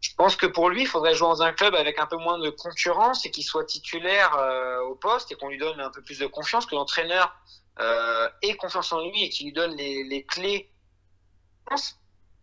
Je 0.00 0.14
pense 0.16 0.36
que 0.36 0.46
pour 0.46 0.68
lui, 0.68 0.82
il 0.82 0.86
faudrait 0.86 1.14
jouer 1.14 1.28
dans 1.28 1.42
un 1.42 1.52
club 1.52 1.74
avec 1.74 1.98
un 1.98 2.06
peu 2.06 2.16
moins 2.16 2.38
de 2.38 2.50
concurrence 2.50 3.24
et 3.26 3.30
qu'il 3.30 3.44
soit 3.44 3.64
titulaire 3.64 4.30
au 4.88 4.94
poste 4.94 5.32
et 5.32 5.36
qu'on 5.36 5.48
lui 5.48 5.58
donne 5.58 5.80
un 5.80 5.90
peu 5.90 6.02
plus 6.02 6.18
de 6.18 6.26
confiance, 6.26 6.66
que 6.66 6.74
l'entraîneur 6.74 7.34
ait 8.42 8.56
confiance 8.56 8.92
en 8.92 9.00
lui 9.00 9.24
et 9.24 9.30
qu'il 9.30 9.46
lui 9.46 9.52
donne 9.54 9.74
les, 9.74 10.04
les 10.04 10.24
clés. 10.24 10.70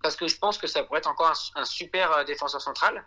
Parce 0.03 0.17
que 0.17 0.27
je 0.27 0.37
pense 0.37 0.57
que 0.57 0.67
ça 0.67 0.83
pourrait 0.83 0.99
être 0.99 1.07
encore 1.07 1.33
un, 1.55 1.63
super 1.63 2.11
euh, 2.11 2.23
défenseur 2.25 2.61
central. 2.61 3.05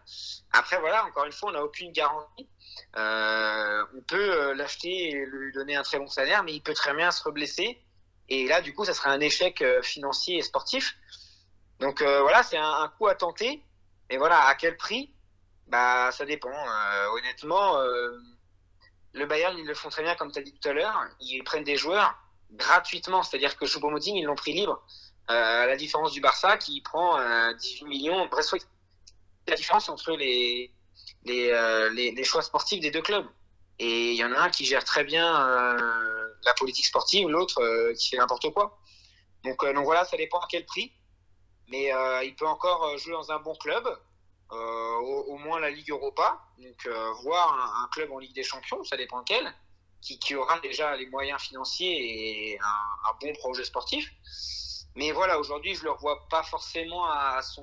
Après, 0.50 0.80
voilà, 0.80 1.04
encore 1.04 1.26
une 1.26 1.32
fois, 1.32 1.50
on 1.50 1.52
n'a 1.52 1.62
aucune 1.62 1.92
garantie. 1.92 2.48
Euh, 2.96 3.84
on 3.94 4.00
peut 4.00 4.32
euh, 4.32 4.54
l'acheter 4.54 5.10
et 5.10 5.26
lui 5.26 5.52
donner 5.52 5.76
un 5.76 5.82
très 5.82 5.98
bon 5.98 6.06
salaire, 6.06 6.42
mais 6.42 6.54
il 6.54 6.62
peut 6.62 6.72
très 6.72 6.94
bien 6.94 7.10
se 7.10 7.22
reblesser. 7.22 7.78
Et 8.30 8.48
là, 8.48 8.62
du 8.62 8.72
coup, 8.72 8.86
ça 8.86 8.94
serait 8.94 9.10
un 9.10 9.20
échec 9.20 9.62
financier 9.82 10.38
et 10.38 10.42
sportif. 10.42 10.96
Donc 11.80 12.02
voilà, 12.02 12.42
c'est 12.42 12.56
un, 12.56 12.90
coup 12.96 13.06
à 13.06 13.14
tenter. 13.14 13.62
Mais 14.10 14.16
voilà, 14.16 14.46
à 14.46 14.54
quel 14.56 14.76
prix? 14.76 15.14
Bah, 15.68 16.10
ça 16.10 16.24
dépend. 16.24 16.50
Honnêtement, 17.12 17.78
le 19.12 19.26
Bayern, 19.26 19.56
ils 19.56 19.66
le 19.66 19.74
font 19.74 19.90
très 19.90 20.02
bien, 20.02 20.16
comme 20.16 20.32
tu 20.32 20.40
as 20.40 20.42
dit 20.42 20.58
tout 20.58 20.68
à 20.68 20.72
l'heure. 20.72 21.04
Ils 21.20 21.44
prennent 21.44 21.62
des 21.62 21.76
joueurs 21.76 22.18
gratuitement. 22.50 23.22
C'est-à-dire 23.22 23.56
que 23.56 23.66
Choupo-Moting, 23.66 24.16
ils 24.16 24.24
l'ont 24.24 24.34
pris 24.34 24.54
libre. 24.54 24.82
Euh, 25.28 25.62
à 25.64 25.66
la 25.66 25.76
différence 25.76 26.12
du 26.12 26.20
Barça, 26.20 26.56
qui 26.56 26.80
prend 26.82 27.18
18 27.52 27.84
millions. 27.86 28.26
Bref, 28.26 28.46
la 29.48 29.56
différence 29.56 29.88
entre 29.88 30.12
les, 30.12 30.72
les, 31.24 31.50
euh, 31.50 31.90
les, 31.90 32.12
les, 32.12 32.24
choix 32.24 32.42
sportifs 32.42 32.80
des 32.80 32.90
deux 32.90 33.02
clubs. 33.02 33.26
Et 33.78 34.12
il 34.12 34.16
y 34.16 34.24
en 34.24 34.32
a 34.32 34.38
un 34.38 34.50
qui 34.50 34.64
gère 34.64 34.84
très 34.84 35.04
bien 35.04 35.48
euh, 35.48 36.28
la 36.44 36.54
politique 36.54 36.86
sportive, 36.86 37.28
l'autre 37.28 37.60
euh, 37.62 37.92
qui 37.94 38.10
fait 38.10 38.16
n'importe 38.16 38.50
quoi. 38.52 38.78
Donc, 39.44 39.64
donc 39.64 39.84
voilà, 39.84 40.04
ça 40.04 40.16
dépend 40.16 40.38
à 40.38 40.46
quel 40.48 40.64
prix. 40.64 40.92
Mais 41.68 41.90
il 42.24 42.36
peut 42.36 42.46
encore 42.46 42.96
jouer 42.96 43.12
dans 43.12 43.32
un 43.32 43.40
bon 43.40 43.54
club, 43.56 43.84
au, 44.50 44.54
au, 44.54 45.36
moins 45.36 45.58
la 45.58 45.68
Ligue 45.68 45.90
Europa, 45.90 46.40
donc 46.58 46.88
voir 47.24 47.52
un, 47.52 47.84
un, 47.84 47.88
club 47.88 48.12
en 48.12 48.20
Ligue 48.20 48.36
des 48.36 48.44
Champions, 48.44 48.84
ça 48.84 48.96
dépend 48.96 49.18
lequel, 49.18 49.52
qui, 50.00 50.16
qui 50.20 50.36
aura 50.36 50.60
déjà 50.60 50.96
les 50.96 51.06
moyens 51.06 51.40
financiers 51.40 52.52
et 52.52 52.60
un, 52.60 53.10
un 53.10 53.14
bon 53.20 53.32
projet 53.34 53.64
sportif. 53.64 54.08
Mais 54.96 55.12
voilà, 55.12 55.38
aujourd'hui, 55.38 55.74
je 55.74 55.80
ne 55.80 55.84
le 55.84 55.90
revois 55.92 56.26
pas 56.28 56.42
forcément 56.42 57.04
à 57.06 57.40
son, 57.42 57.62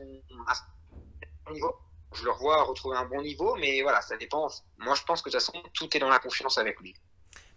niveau 1.52 1.76
je 2.16 2.24
le 2.26 2.32
revois 2.32 2.64
retrouver 2.64 2.98
un 2.98 3.06
bon 3.06 3.22
niveau, 3.22 3.56
mais 3.56 3.82
voilà, 3.82 4.02
ça 4.02 4.18
dépend. 4.18 4.48
Moi, 4.78 4.96
je 4.96 5.04
pense 5.04 5.22
que 5.22 5.30
de 5.30 5.36
toute 5.36 5.44
façon, 5.44 5.64
tout 5.74 5.96
est 5.96 6.00
dans 6.00 6.10
la 6.10 6.20
confiance 6.20 6.58
avec 6.58 6.80
lui. 6.80 6.94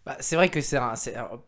Bah, 0.05 0.17
c'est 0.21 0.37
vrai 0.37 0.49
que 0.49 0.61
c'est, 0.61 0.79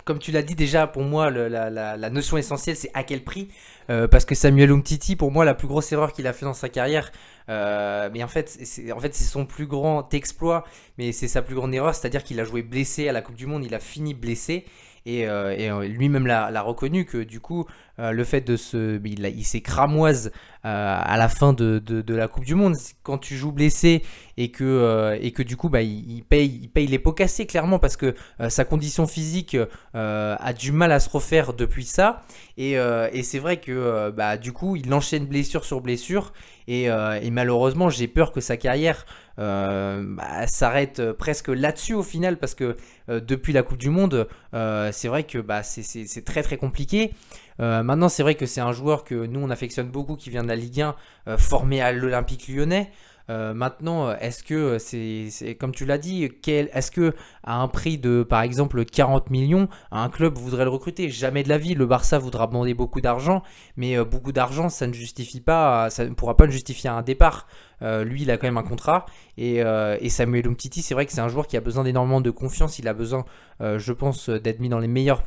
comme 0.04 0.18
tu 0.18 0.32
l'as 0.32 0.42
dit 0.42 0.56
déjà, 0.56 0.88
pour 0.88 1.04
moi, 1.04 1.30
la, 1.30 2.10
notion 2.10 2.36
essentielle, 2.36 2.76
c'est 2.76 2.90
à 2.92 3.04
quel 3.04 3.22
prix. 3.22 3.48
Euh, 3.88 4.08
parce 4.08 4.24
que 4.24 4.34
Samuel 4.34 4.72
Umtiti, 4.72 5.14
pour 5.14 5.30
moi, 5.30 5.44
la 5.44 5.54
plus 5.54 5.68
grosse 5.68 5.92
erreur 5.92 6.12
qu'il 6.12 6.26
a 6.26 6.32
fait 6.32 6.44
dans 6.44 6.54
sa 6.54 6.68
carrière, 6.68 7.12
euh, 7.48 8.10
mais 8.12 8.22
en 8.24 8.28
fait, 8.28 8.48
c'est, 8.48 8.90
en 8.90 8.98
fait, 8.98 9.14
c'est 9.14 9.24
son 9.24 9.46
plus 9.46 9.66
grand 9.66 10.12
exploit, 10.12 10.64
mais 10.98 11.12
c'est 11.12 11.28
sa 11.28 11.40
plus 11.40 11.54
grande 11.54 11.72
erreur, 11.72 11.94
c'est-à-dire 11.94 12.24
qu'il 12.24 12.40
a 12.40 12.44
joué 12.44 12.62
blessé 12.62 13.08
à 13.08 13.12
la 13.12 13.22
Coupe 13.22 13.36
du 13.36 13.46
Monde, 13.46 13.64
il 13.64 13.74
a 13.74 13.80
fini 13.80 14.12
blessé. 14.12 14.66
Et, 15.06 15.26
euh, 15.26 15.86
lui-même 15.86 16.26
l'a 16.26 16.60
reconnu 16.60 17.06
que 17.06 17.18
du 17.18 17.40
coup, 17.40 17.66
euh, 18.00 18.12
le 18.12 18.24
fait 18.24 18.40
de 18.40 18.56
se. 18.56 19.00
Il, 19.04 19.24
il 19.24 19.44
s'est 19.44 19.60
cramoise 19.60 20.30
euh, 20.64 21.00
à 21.02 21.16
la 21.16 21.28
fin 21.28 21.52
de, 21.52 21.82
la 22.08 22.28
Coupe 22.28 22.44
du 22.44 22.54
Monde. 22.54 22.76
Quand 23.02 23.18
tu 23.18 23.36
joues 23.36 23.52
blessé 23.52 24.02
et 24.36 24.50
que, 24.50 24.64
euh, 24.64 25.44
du 25.44 25.56
coup, 25.56 25.68
bah, 25.68 25.82
il, 25.82 26.22
paye, 26.22 26.60
il 26.62 26.68
paye 26.68 26.86
les 26.86 26.98
pots 26.98 27.12
cassés, 27.12 27.46
clairement, 27.46 27.78
parce 27.78 27.96
que 27.96 28.14
sa 28.48 28.64
condition 28.64 29.06
physique 29.06 29.56
a 29.94 30.52
du 30.52 30.72
mal 30.72 30.92
à 30.92 31.00
se 31.00 31.08
refaire 31.08 31.54
depuis 31.54 31.84
ça. 31.84 32.22
Et, 32.56 32.76
c'est 33.22 33.38
vrai 33.38 33.58
que 33.58 34.10
bah, 34.10 34.36
du 34.36 34.52
coup, 34.52 34.76
il 34.76 34.92
enchaîne 34.94 35.26
blessure 35.26 35.64
sur 35.64 35.80
blessure. 35.80 36.32
Et, 36.68 36.88
malheureusement, 37.30 37.88
j'ai 37.88 38.08
peur 38.08 38.32
que 38.32 38.40
sa 38.40 38.56
carrière 38.56 39.06
bah, 39.36 40.46
s'arrête 40.46 41.12
presque 41.12 41.48
là-dessus 41.48 41.94
au 41.94 42.02
final 42.02 42.38
parce 42.38 42.54
que 42.54 42.76
depuis 43.08 43.52
la 43.52 43.62
Coupe 43.62 43.78
du 43.78 43.90
Monde, 43.90 44.28
c'est 44.52 45.08
vrai 45.08 45.24
que 45.24 45.38
bah, 45.38 45.62
c'est 45.62 46.24
très 46.24 46.42
très 46.42 46.58
compliqué. 46.58 47.12
Maintenant, 47.58 48.08
c'est 48.08 48.22
vrai 48.22 48.34
que 48.34 48.46
c'est 48.46 48.60
un 48.60 48.72
joueur 48.72 49.04
que 49.04 49.26
nous 49.26 49.40
on 49.40 49.50
affectionne 49.50 49.88
beaucoup 49.88 50.16
qui 50.16 50.30
vient 50.30 50.42
de 50.42 50.48
la 50.48 50.56
Ligue 50.56 50.80
1, 51.26 51.36
formé 51.36 51.80
à 51.80 51.92
l'Olympique 51.92 52.48
lyonnais. 52.48 52.90
Euh, 53.30 53.52
maintenant, 53.52 54.12
est-ce 54.12 54.42
que 54.42 54.78
c'est 54.78 55.54
comme 55.56 55.72
tu 55.72 55.84
l'as 55.84 55.98
dit, 55.98 56.30
est-ce 56.46 56.90
que 56.90 57.14
à 57.44 57.60
un 57.60 57.68
prix 57.68 57.98
de 57.98 58.22
par 58.22 58.42
exemple 58.42 58.84
40 58.84 59.30
millions, 59.30 59.68
un 59.90 60.08
club 60.08 60.36
voudrait 60.38 60.64
le 60.64 60.70
recruter? 60.70 61.10
Jamais 61.10 61.42
de 61.42 61.48
la 61.48 61.58
vie. 61.58 61.74
Le 61.74 61.86
Barça 61.86 62.18
voudra 62.18 62.46
demander 62.46 62.74
beaucoup 62.74 63.00
d'argent, 63.00 63.42
mais 63.76 63.98
euh, 63.98 64.04
beaucoup 64.04 64.32
d'argent, 64.32 64.68
ça 64.68 64.86
ne 64.86 64.92
justifie 64.92 65.40
pas, 65.40 65.90
ça 65.90 66.06
ne 66.06 66.14
pourra 66.14 66.36
pas 66.36 66.48
justifier 66.48 66.88
un 66.88 67.02
départ. 67.02 67.46
Euh, 67.82 68.04
lui, 68.04 68.22
il 68.22 68.30
a 68.30 68.36
quand 68.36 68.46
même 68.46 68.58
un 68.58 68.62
contrat. 68.62 69.06
Et, 69.36 69.62
euh, 69.62 69.96
et 70.00 70.08
Samuel 70.08 70.46
Umtiti, 70.48 70.82
c'est 70.82 70.94
vrai 70.94 71.06
que 71.06 71.12
c'est 71.12 71.20
un 71.20 71.28
joueur 71.28 71.46
qui 71.46 71.56
a 71.56 71.60
besoin 71.60 71.84
d'énormément 71.84 72.20
de 72.20 72.30
confiance. 72.30 72.78
Il 72.78 72.88
a 72.88 72.94
besoin, 72.94 73.24
euh, 73.60 73.78
je 73.78 73.92
pense, 73.92 74.30
d'être 74.30 74.60
mis 74.60 74.68
dans 74.68 74.80
les 74.80 74.88
meilleures, 74.88 75.24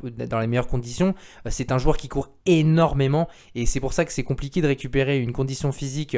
conditions. 0.68 1.16
c'est 1.50 1.72
un 1.72 1.78
joueur 1.78 1.98
qui 1.98 2.10
court 2.10 2.30
énormément. 2.46 3.28
Et 3.56 3.66
c'est 3.66 3.80
pour 3.80 3.94
ça 3.94 4.06
que 4.06 4.12
c'est 4.12 4.24
compliqué 4.24 4.62
de 4.62 4.68
récupérer 4.68 5.20
une 5.20 5.32
condition 5.32 5.72
physique 5.72 6.18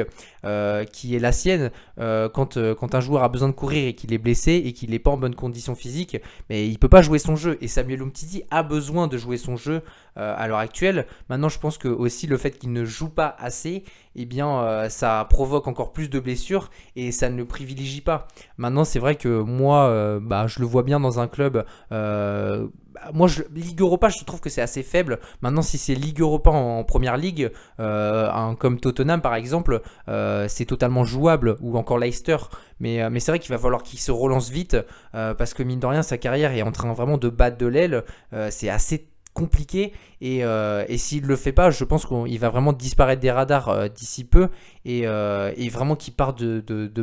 qui 0.92 1.14
est 1.14 1.18
la 1.18 1.32
sienne 1.32 1.70
quand, 1.96 2.56
un 2.56 3.00
joueur 3.00 3.22
a 3.22 3.28
besoin 3.28 3.48
de 3.48 3.54
courir 3.54 3.88
et 3.88 3.94
qu'il 3.94 4.12
est 4.12 4.18
blessé 4.18 4.62
et 4.64 4.72
qu'il 4.72 4.90
n'est 4.90 4.98
pas 4.98 5.10
en 5.10 5.16
bonne 5.16 5.34
condition 5.34 5.74
physique. 5.74 6.16
Mais 6.50 6.68
il 6.68 6.78
peut 6.78 6.88
pas 6.88 7.02
jouer 7.02 7.18
son 7.18 7.36
jeu. 7.36 7.58
Et 7.60 7.68
Samuel 7.68 8.02
Umtiti 8.02 8.42
a 8.50 8.62
besoin 8.62 9.06
de 9.06 9.16
jouer 9.16 9.36
son 9.36 9.56
jeu 9.56 9.82
à 10.16 10.46
l'heure 10.48 10.58
actuelle. 10.58 11.06
Maintenant, 11.28 11.48
je 11.48 11.58
pense 11.58 11.78
que 11.78 11.88
aussi 11.88 12.26
le 12.26 12.36
fait 12.36 12.58
qu'il 12.58 12.72
ne 12.72 12.84
joue 12.84 13.08
pas 13.08 13.34
assez, 13.38 13.84
eh 14.16 14.24
bien, 14.24 14.88
ça 14.88 15.26
provoque 15.28 15.66
encore 15.66 15.92
plus 15.92 16.08
de 16.08 16.20
blessures 16.24 16.70
et 16.96 17.12
ça 17.12 17.28
ne 17.30 17.36
le 17.36 17.44
privilégie 17.44 18.00
pas. 18.00 18.26
Maintenant, 18.58 18.84
c'est 18.84 18.98
vrai 18.98 19.14
que 19.14 19.40
moi, 19.42 19.84
euh, 19.84 20.18
bah, 20.20 20.46
je 20.48 20.58
le 20.58 20.66
vois 20.66 20.82
bien 20.82 20.98
dans 20.98 21.20
un 21.20 21.28
club. 21.28 21.64
Euh, 21.92 22.66
moi, 23.12 23.28
je, 23.28 23.42
Ligue 23.54 23.80
Europa, 23.80 24.08
je 24.08 24.24
trouve 24.24 24.40
que 24.40 24.50
c'est 24.50 24.62
assez 24.62 24.82
faible. 24.82 25.20
Maintenant, 25.42 25.62
si 25.62 25.78
c'est 25.78 25.94
Ligue 25.94 26.20
Europa 26.20 26.50
en, 26.50 26.82
première 26.84 27.16
ligue, 27.16 27.50
un, 27.78 28.56
comme 28.58 28.78
Tottenham 28.78 29.20
par 29.20 29.34
exemple, 29.34 29.82
c'est 30.06 30.64
totalement 30.64 31.04
jouable, 31.04 31.56
ou 31.60 31.76
encore 31.76 31.98
Leicester. 31.98 32.36
Mais, 32.78 33.10
mais 33.10 33.18
c'est 33.18 33.32
vrai 33.32 33.40
qu'il 33.40 33.50
va 33.50 33.58
falloir 33.58 33.82
qu'il 33.82 33.98
se 33.98 34.12
relance 34.12 34.48
vite, 34.48 34.76
parce 35.12 35.54
que 35.54 35.64
mine 35.64 35.80
de 35.80 35.86
rien, 35.86 36.02
sa 36.02 36.18
carrière 36.18 36.52
est 36.52 36.62
en 36.62 36.70
train 36.70 36.92
vraiment 36.92 37.18
de 37.18 37.28
battre 37.28 37.58
de 37.58 37.66
l'aile. 37.66 38.04
c'est 38.50 38.68
assez 38.68 39.08
compliqué. 39.34 39.92
Et, 40.20 40.42
euh, 40.44 40.86
s'il 40.96 41.26
le 41.26 41.36
fait 41.36 41.52
pas 41.52 41.70
je 41.70 41.84
pense 41.84 42.06
qu'il 42.06 42.38
va 42.38 42.48
vraiment 42.48 42.72
disparaître 42.72 43.20
des 43.20 43.30
radars 43.30 43.68
euh, 43.68 43.88
d'ici 43.88 44.24
peu. 44.24 44.48
Et, 44.86 45.02
euh, 45.04 45.52
et 45.56 45.68
vraiment 45.68 45.96
qui 45.96 46.10
part 46.10 46.32
de, 46.32 46.60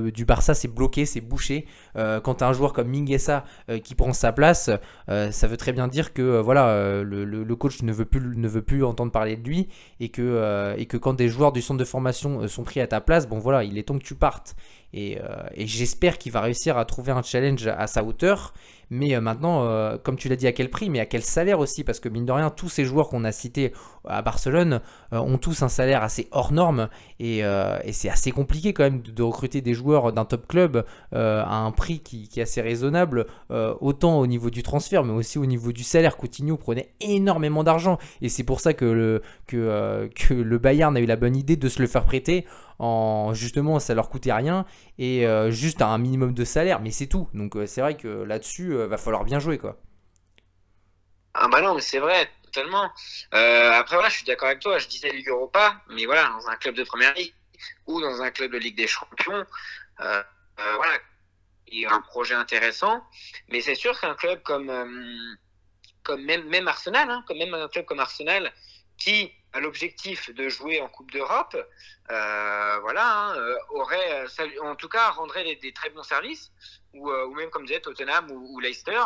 du 0.10 0.26
Barça 0.26 0.56
c'est 0.56 0.70
bloqué 0.70 1.06
c'est 1.06 1.22
bouché. 1.22 1.66
Quand 1.96 2.36
tu 2.36 2.44
as 2.44 2.48
un 2.48 2.54
joueur 2.54 2.74
comme 2.74 2.88
Minguesa 2.88 3.44
qui 3.84 3.96
prend 3.96 4.14
sa 4.14 4.32
place 4.32 4.70
ça 5.08 5.48
veut 5.48 5.58
très 5.58 5.74
bien 5.74 5.88
dire 5.88 6.14
que 6.14 6.40
voilà 6.40 7.04
le, 7.04 7.56
coach 7.56 7.84
ne 7.84 7.92
veut 7.92 8.06
plus 8.06 8.22
ne 8.22 8.48
veut 8.48 8.62
plus 8.62 8.84
entendre 8.84 9.12
parler 9.12 9.36
de 9.36 9.48
lui. 9.48 9.68
Et 10.00 10.10
que 10.10 10.98
quand 10.98 11.14
des 11.14 11.28
joueurs 11.28 11.52
du 11.52 11.62
centre 11.62 11.80
de 11.80 11.86
formation 11.86 12.48
sont 12.48 12.64
pris 12.64 12.80
à 12.80 12.88
ta 12.88 13.02
place 13.02 13.28
bon 13.28 13.40
voilà 13.40 13.64
il 13.64 13.78
est 13.78 13.84
temps 13.84 14.00
que 14.00 14.04
tu 14.04 14.16
partes. 14.16 14.56
Et 14.94 15.18
j'espère 15.58 16.18
qu'il 16.18 16.32
va 16.32 16.42
réussir 16.42 16.78
à 16.78 16.86
trouver 16.86 17.12
un 17.12 17.22
challenge 17.24 17.68
à 17.68 17.88
sa 17.88 18.04
hauteur 18.04 18.54
mais 18.92 19.16
euh, 19.16 19.22
maintenant, 19.22 19.64
euh, 19.64 19.98
comme 19.98 20.18
tu 20.18 20.28
l'as 20.28 20.36
dit, 20.36 20.48
à 20.48 20.52
quel 20.52 20.70
prix, 20.70 20.90
mais 20.90 21.00
à 21.00 21.06
quel 21.06 21.24
salaire 21.24 21.60
aussi? 21.60 21.86
Parce 21.86 22.02
que 22.02 22.10
mine 22.10 22.26
de 22.26 22.32
rien, 22.34 22.50
tous 22.50 22.68
ces 22.68 22.84
joueurs 22.84 23.08
qu'on 23.08 23.24
a 23.24 23.32
cités 23.32 23.72
à 24.06 24.22
Barcelone 24.22 24.82
euh, 25.14 25.20
ont 25.20 25.38
tous 25.38 25.64
un 25.64 25.70
salaire 25.70 26.04
assez 26.04 26.28
hors 26.32 26.52
norme. 26.52 26.90
Et, 27.20 27.42
c'est 27.94 28.10
assez 28.10 28.32
compliqué 28.32 28.74
quand 28.74 28.84
même 28.84 29.02
de, 29.02 29.24
recruter 29.24 29.62
des 29.62 29.74
joueurs 29.74 30.12
d'un 30.12 30.26
top 30.26 30.48
club 30.48 30.86
à 31.14 31.56
un 31.56 31.72
prix 31.72 32.00
qui, 32.00 32.30
est 32.36 32.42
assez 32.42 32.62
raisonnable, 32.62 33.28
autant 33.50 34.20
au 34.20 34.28
niveau 34.28 34.50
du 34.50 34.64
transfert, 34.64 35.04
mais 35.04 35.14
aussi 35.14 35.38
au 35.38 35.46
niveau 35.46 35.72
du 35.72 35.84
salaire. 35.84 36.18
Coutinho 36.18 36.58
prenait 36.58 36.92
énormément 37.00 37.64
d'argent. 37.64 37.98
Et 38.22 38.28
c'est 38.30 38.44
pour 38.44 38.60
ça 38.60 38.74
que 38.74 39.22
le, 39.54 40.58
Bayern 40.58 40.98
a 40.98 41.00
eu 41.00 41.06
la 41.06 41.16
bonne 41.16 41.38
idée 41.38 41.56
de 41.56 41.70
se 41.70 41.82
le 41.82 41.88
faire 41.88 42.06
prêter 42.06 42.46
en 42.82 43.36
justement 43.36 43.80
ça 43.80 43.94
leur 43.94 44.10
coûtait 44.10 44.34
rien 44.34 44.66
et 44.98 45.28
euh, 45.28 45.52
juste 45.52 45.84
à 45.84 45.88
un 45.88 46.00
minimum 46.00 46.34
de 46.34 46.44
salaire. 46.44 46.82
Mais 46.82 46.90
c'est 46.90 47.06
tout. 47.06 47.28
Donc 47.36 47.56
euh, 47.56 47.68
c'est 47.68 47.80
vrai 47.80 47.96
que 47.96 48.24
là-dessus 48.24 48.74
euh, 48.82 48.88
va 48.88 48.98
falloir 48.98 49.24
bien 49.24 49.40
jouer 49.40 49.58
quoi. 49.58 49.78
Ah 51.34 51.48
bah 51.48 51.62
non 51.62 51.76
mais 51.76 51.82
c'est 51.82 52.00
vrai 52.00 52.30
totalement. 52.44 52.92
Après 53.32 53.96
voilà 53.96 54.10
je 54.10 54.16
suis 54.16 54.26
d'accord 54.26 54.50
avec 54.50 54.60
toi 54.60 54.78
je 54.78 54.88
disais 54.88 55.12
Ligue 55.12 55.30
Europa 55.30 55.82
mais 55.90 56.06
voilà 56.06 56.28
dans 56.30 56.48
un 56.48 56.56
club 56.58 56.76
de 56.76 56.84
première 56.84 57.14
ligue 57.14 57.34
ou 57.88 58.02
dans 58.02 58.22
un 58.22 58.32
club 58.32 58.52
de 58.52 58.58
Ligue 58.58 58.76
des 58.76 58.88
Champions 58.88 59.46
voilà 59.98 60.94
il 61.68 61.80
y 61.80 61.86
a 61.86 61.94
un 61.94 62.02
projet 62.02 62.34
intéressant 62.34 63.02
mais 63.48 63.62
c'est 63.62 63.76
sûr 63.76 63.98
qu'un 64.00 64.16
club 64.16 64.42
comme 64.44 64.70
comme 66.04 66.24
même 66.26 66.50
même 66.50 66.68
Arsenal 66.68 67.10
hein, 67.10 67.24
comme 67.26 67.38
même 67.38 67.54
un 67.54 67.70
club 67.70 67.86
comme 67.86 68.02
Arsenal 68.02 68.52
qui 68.98 69.32
a 69.54 69.60
l'objectif 69.60 70.34
de 70.34 70.48
jouer 70.48 70.80
en 70.80 70.88
Coupe 70.88 71.12
d'Europe, 71.12 71.58
euh, 72.12 72.80
voilà, 72.82 73.06
hein, 73.06 73.36
euh, 73.36 73.58
aurait, 73.70 74.26
en 74.62 74.76
tout 74.76 74.90
cas, 74.90 75.10
rendrait 75.10 75.56
des 75.56 75.74
très 75.74 75.90
bons 75.90 76.04
services, 76.04 76.52
ou, 76.94 77.10
euh, 77.10 77.26
ou 77.26 77.34
même 77.36 77.50
comme 77.50 77.66
disait 77.66 77.82
Tottenham 77.82 78.30
ou, 78.32 78.60
Leicester, 78.60 79.02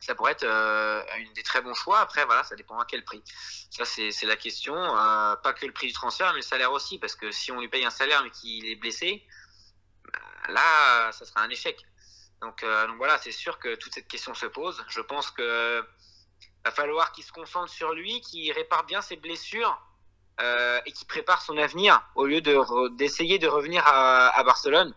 ça 0.00 0.14
pourrait 0.14 0.32
être 0.32 0.44
euh, 0.44 1.02
une 1.18 1.32
des 1.34 1.42
très 1.42 1.60
bons 1.60 1.74
choix. 1.74 2.00
Après, 2.00 2.24
voilà, 2.24 2.42
ça 2.42 2.56
dépend 2.56 2.78
à 2.78 2.86
quel 2.86 3.04
prix. 3.04 3.22
Ça, 3.70 3.84
c'est 3.84 4.26
la 4.26 4.36
question. 4.36 4.74
Euh, 4.74 5.36
pas 5.36 5.52
que 5.52 5.66
le 5.66 5.72
prix 5.72 5.88
du 5.88 5.92
transfert, 5.92 6.32
mais 6.32 6.40
le 6.40 6.42
salaire 6.42 6.72
aussi, 6.72 6.98
parce 6.98 7.14
que 7.14 7.30
si 7.30 7.52
on 7.52 7.60
lui 7.60 7.68
paye 7.68 7.84
un 7.84 7.90
salaire 7.90 8.22
mais 8.22 8.30
qu'il 8.30 8.66
est 8.66 8.76
blessé, 8.76 9.22
bah, 10.12 10.18
là, 10.48 11.12
ça 11.12 11.24
sera 11.26 11.42
un 11.42 11.50
échec. 11.50 11.84
Donc, 12.40 12.62
euh, 12.62 12.86
donc 12.86 12.96
voilà, 12.96 13.18
c'est 13.18 13.32
sûr 13.32 13.58
que 13.58 13.74
toute 13.74 13.92
cette 13.92 14.08
question 14.08 14.32
se 14.32 14.46
pose. 14.46 14.82
Je 14.88 15.02
pense 15.02 15.30
que 15.30 15.84
va 16.64 16.70
falloir 16.70 17.12
qu'il 17.12 17.24
se 17.24 17.32
concentre 17.32 17.70
sur 17.70 17.92
lui, 17.92 18.22
qu'il 18.22 18.50
répare 18.52 18.84
bien 18.84 19.02
ses 19.02 19.16
blessures 19.16 19.78
et 20.86 20.92
qu'il 20.92 21.06
prépare 21.06 21.42
son 21.42 21.58
avenir 21.58 22.02
au 22.14 22.24
lieu 22.24 22.40
d'essayer 22.92 23.38
de 23.38 23.46
revenir 23.46 23.82
à 23.86 24.42
Barcelone. 24.42 24.94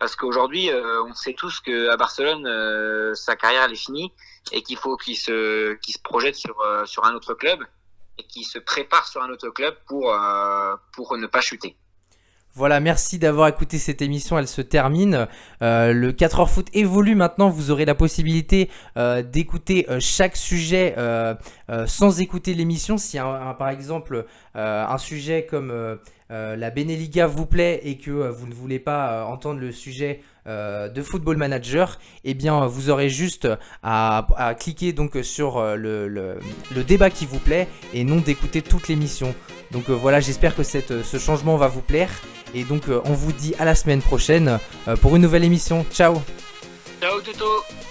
Parce 0.00 0.16
qu'aujourd'hui, 0.16 0.70
euh, 0.70 1.04
on 1.04 1.12
sait 1.12 1.34
tous 1.34 1.60
que 1.60 1.90
à 1.90 1.96
Barcelone, 1.98 2.46
euh, 2.46 3.14
sa 3.14 3.36
carrière 3.36 3.64
elle 3.64 3.72
est 3.72 3.76
finie 3.76 4.10
et 4.50 4.62
qu'il 4.62 4.78
faut 4.78 4.96
qu'il 4.96 5.14
se, 5.14 5.76
projette 6.02 6.36
sur, 6.36 6.58
euh, 6.62 6.86
sur 6.86 7.04
un 7.04 7.12
autre 7.12 7.34
club 7.34 7.60
et 8.18 8.22
qu'il 8.22 8.44
se 8.44 8.58
prépare 8.58 9.06
sur 9.06 9.22
un 9.22 9.28
autre 9.28 9.50
club 9.50 9.74
pour, 9.86 10.16
pour 10.94 11.16
ne 11.18 11.26
pas 11.26 11.42
chuter. 11.42 11.76
Voilà, 12.54 12.80
merci 12.80 13.18
d'avoir 13.18 13.48
écouté 13.48 13.78
cette 13.78 14.02
émission, 14.02 14.38
elle 14.38 14.48
se 14.48 14.60
termine. 14.60 15.28
Le 15.60 16.10
4 16.10 16.40
heures 16.40 16.50
foot 16.50 16.66
évolue 16.72 17.14
maintenant, 17.14 17.48
vous 17.48 17.70
aurez 17.70 17.84
la 17.84 17.94
possibilité 17.94 18.70
d'écouter 18.96 19.86
chaque 20.00 20.36
sujet 20.36 20.94
sans 21.86 22.20
écouter 22.20 22.52
l'émission. 22.52 22.98
Si 22.98 23.16
par 23.18 23.68
exemple 23.70 24.26
un 24.54 24.98
sujet 24.98 25.46
comme 25.46 25.98
la 26.30 26.70
Beneliga 26.70 27.26
vous 27.26 27.46
plaît 27.46 27.80
et 27.84 27.98
que 27.98 28.10
euh, 28.10 28.30
vous 28.30 28.46
ne 28.46 28.54
voulez 28.54 28.78
pas 28.78 29.12
euh, 29.12 29.24
entendre 29.24 29.60
le 29.60 29.72
sujet 29.72 30.22
euh, 30.46 30.88
de 30.88 31.02
Football 31.02 31.36
Manager, 31.36 31.98
eh 32.24 32.34
bien 32.34 32.66
vous 32.66 32.88
aurez 32.88 33.08
juste 33.08 33.48
à, 33.82 34.54
cliquer 34.58 34.92
donc 34.92 35.18
sur 35.22 35.58
euh, 35.58 35.76
le, 35.76 36.84
débat 36.84 37.10
qui 37.10 37.26
vous 37.26 37.38
plaît 37.38 37.68
et 37.92 38.04
non 38.04 38.16
d'écouter 38.16 38.62
toute 38.62 38.88
l'émission. 38.88 39.34
Donc 39.70 39.90
euh, 39.90 39.92
voilà, 39.92 40.20
j'espère 40.20 40.56
que 40.56 40.62
ce 40.62 41.18
changement 41.18 41.56
va 41.56 41.68
vous 41.68 41.82
plaire. 41.82 42.10
Et 42.54 42.64
donc 42.64 42.88
euh, 42.88 43.00
on 43.04 43.12
vous 43.12 43.32
dit 43.32 43.54
à 43.58 43.64
la 43.64 43.74
semaine 43.74 44.00
prochaine 44.00 44.58
euh, 44.88 44.96
pour 44.96 45.14
une 45.16 45.22
nouvelle 45.22 45.44
émission. 45.44 45.84
Ciao 45.92 46.14
Ciao 47.00 47.20
Toto 47.20 47.89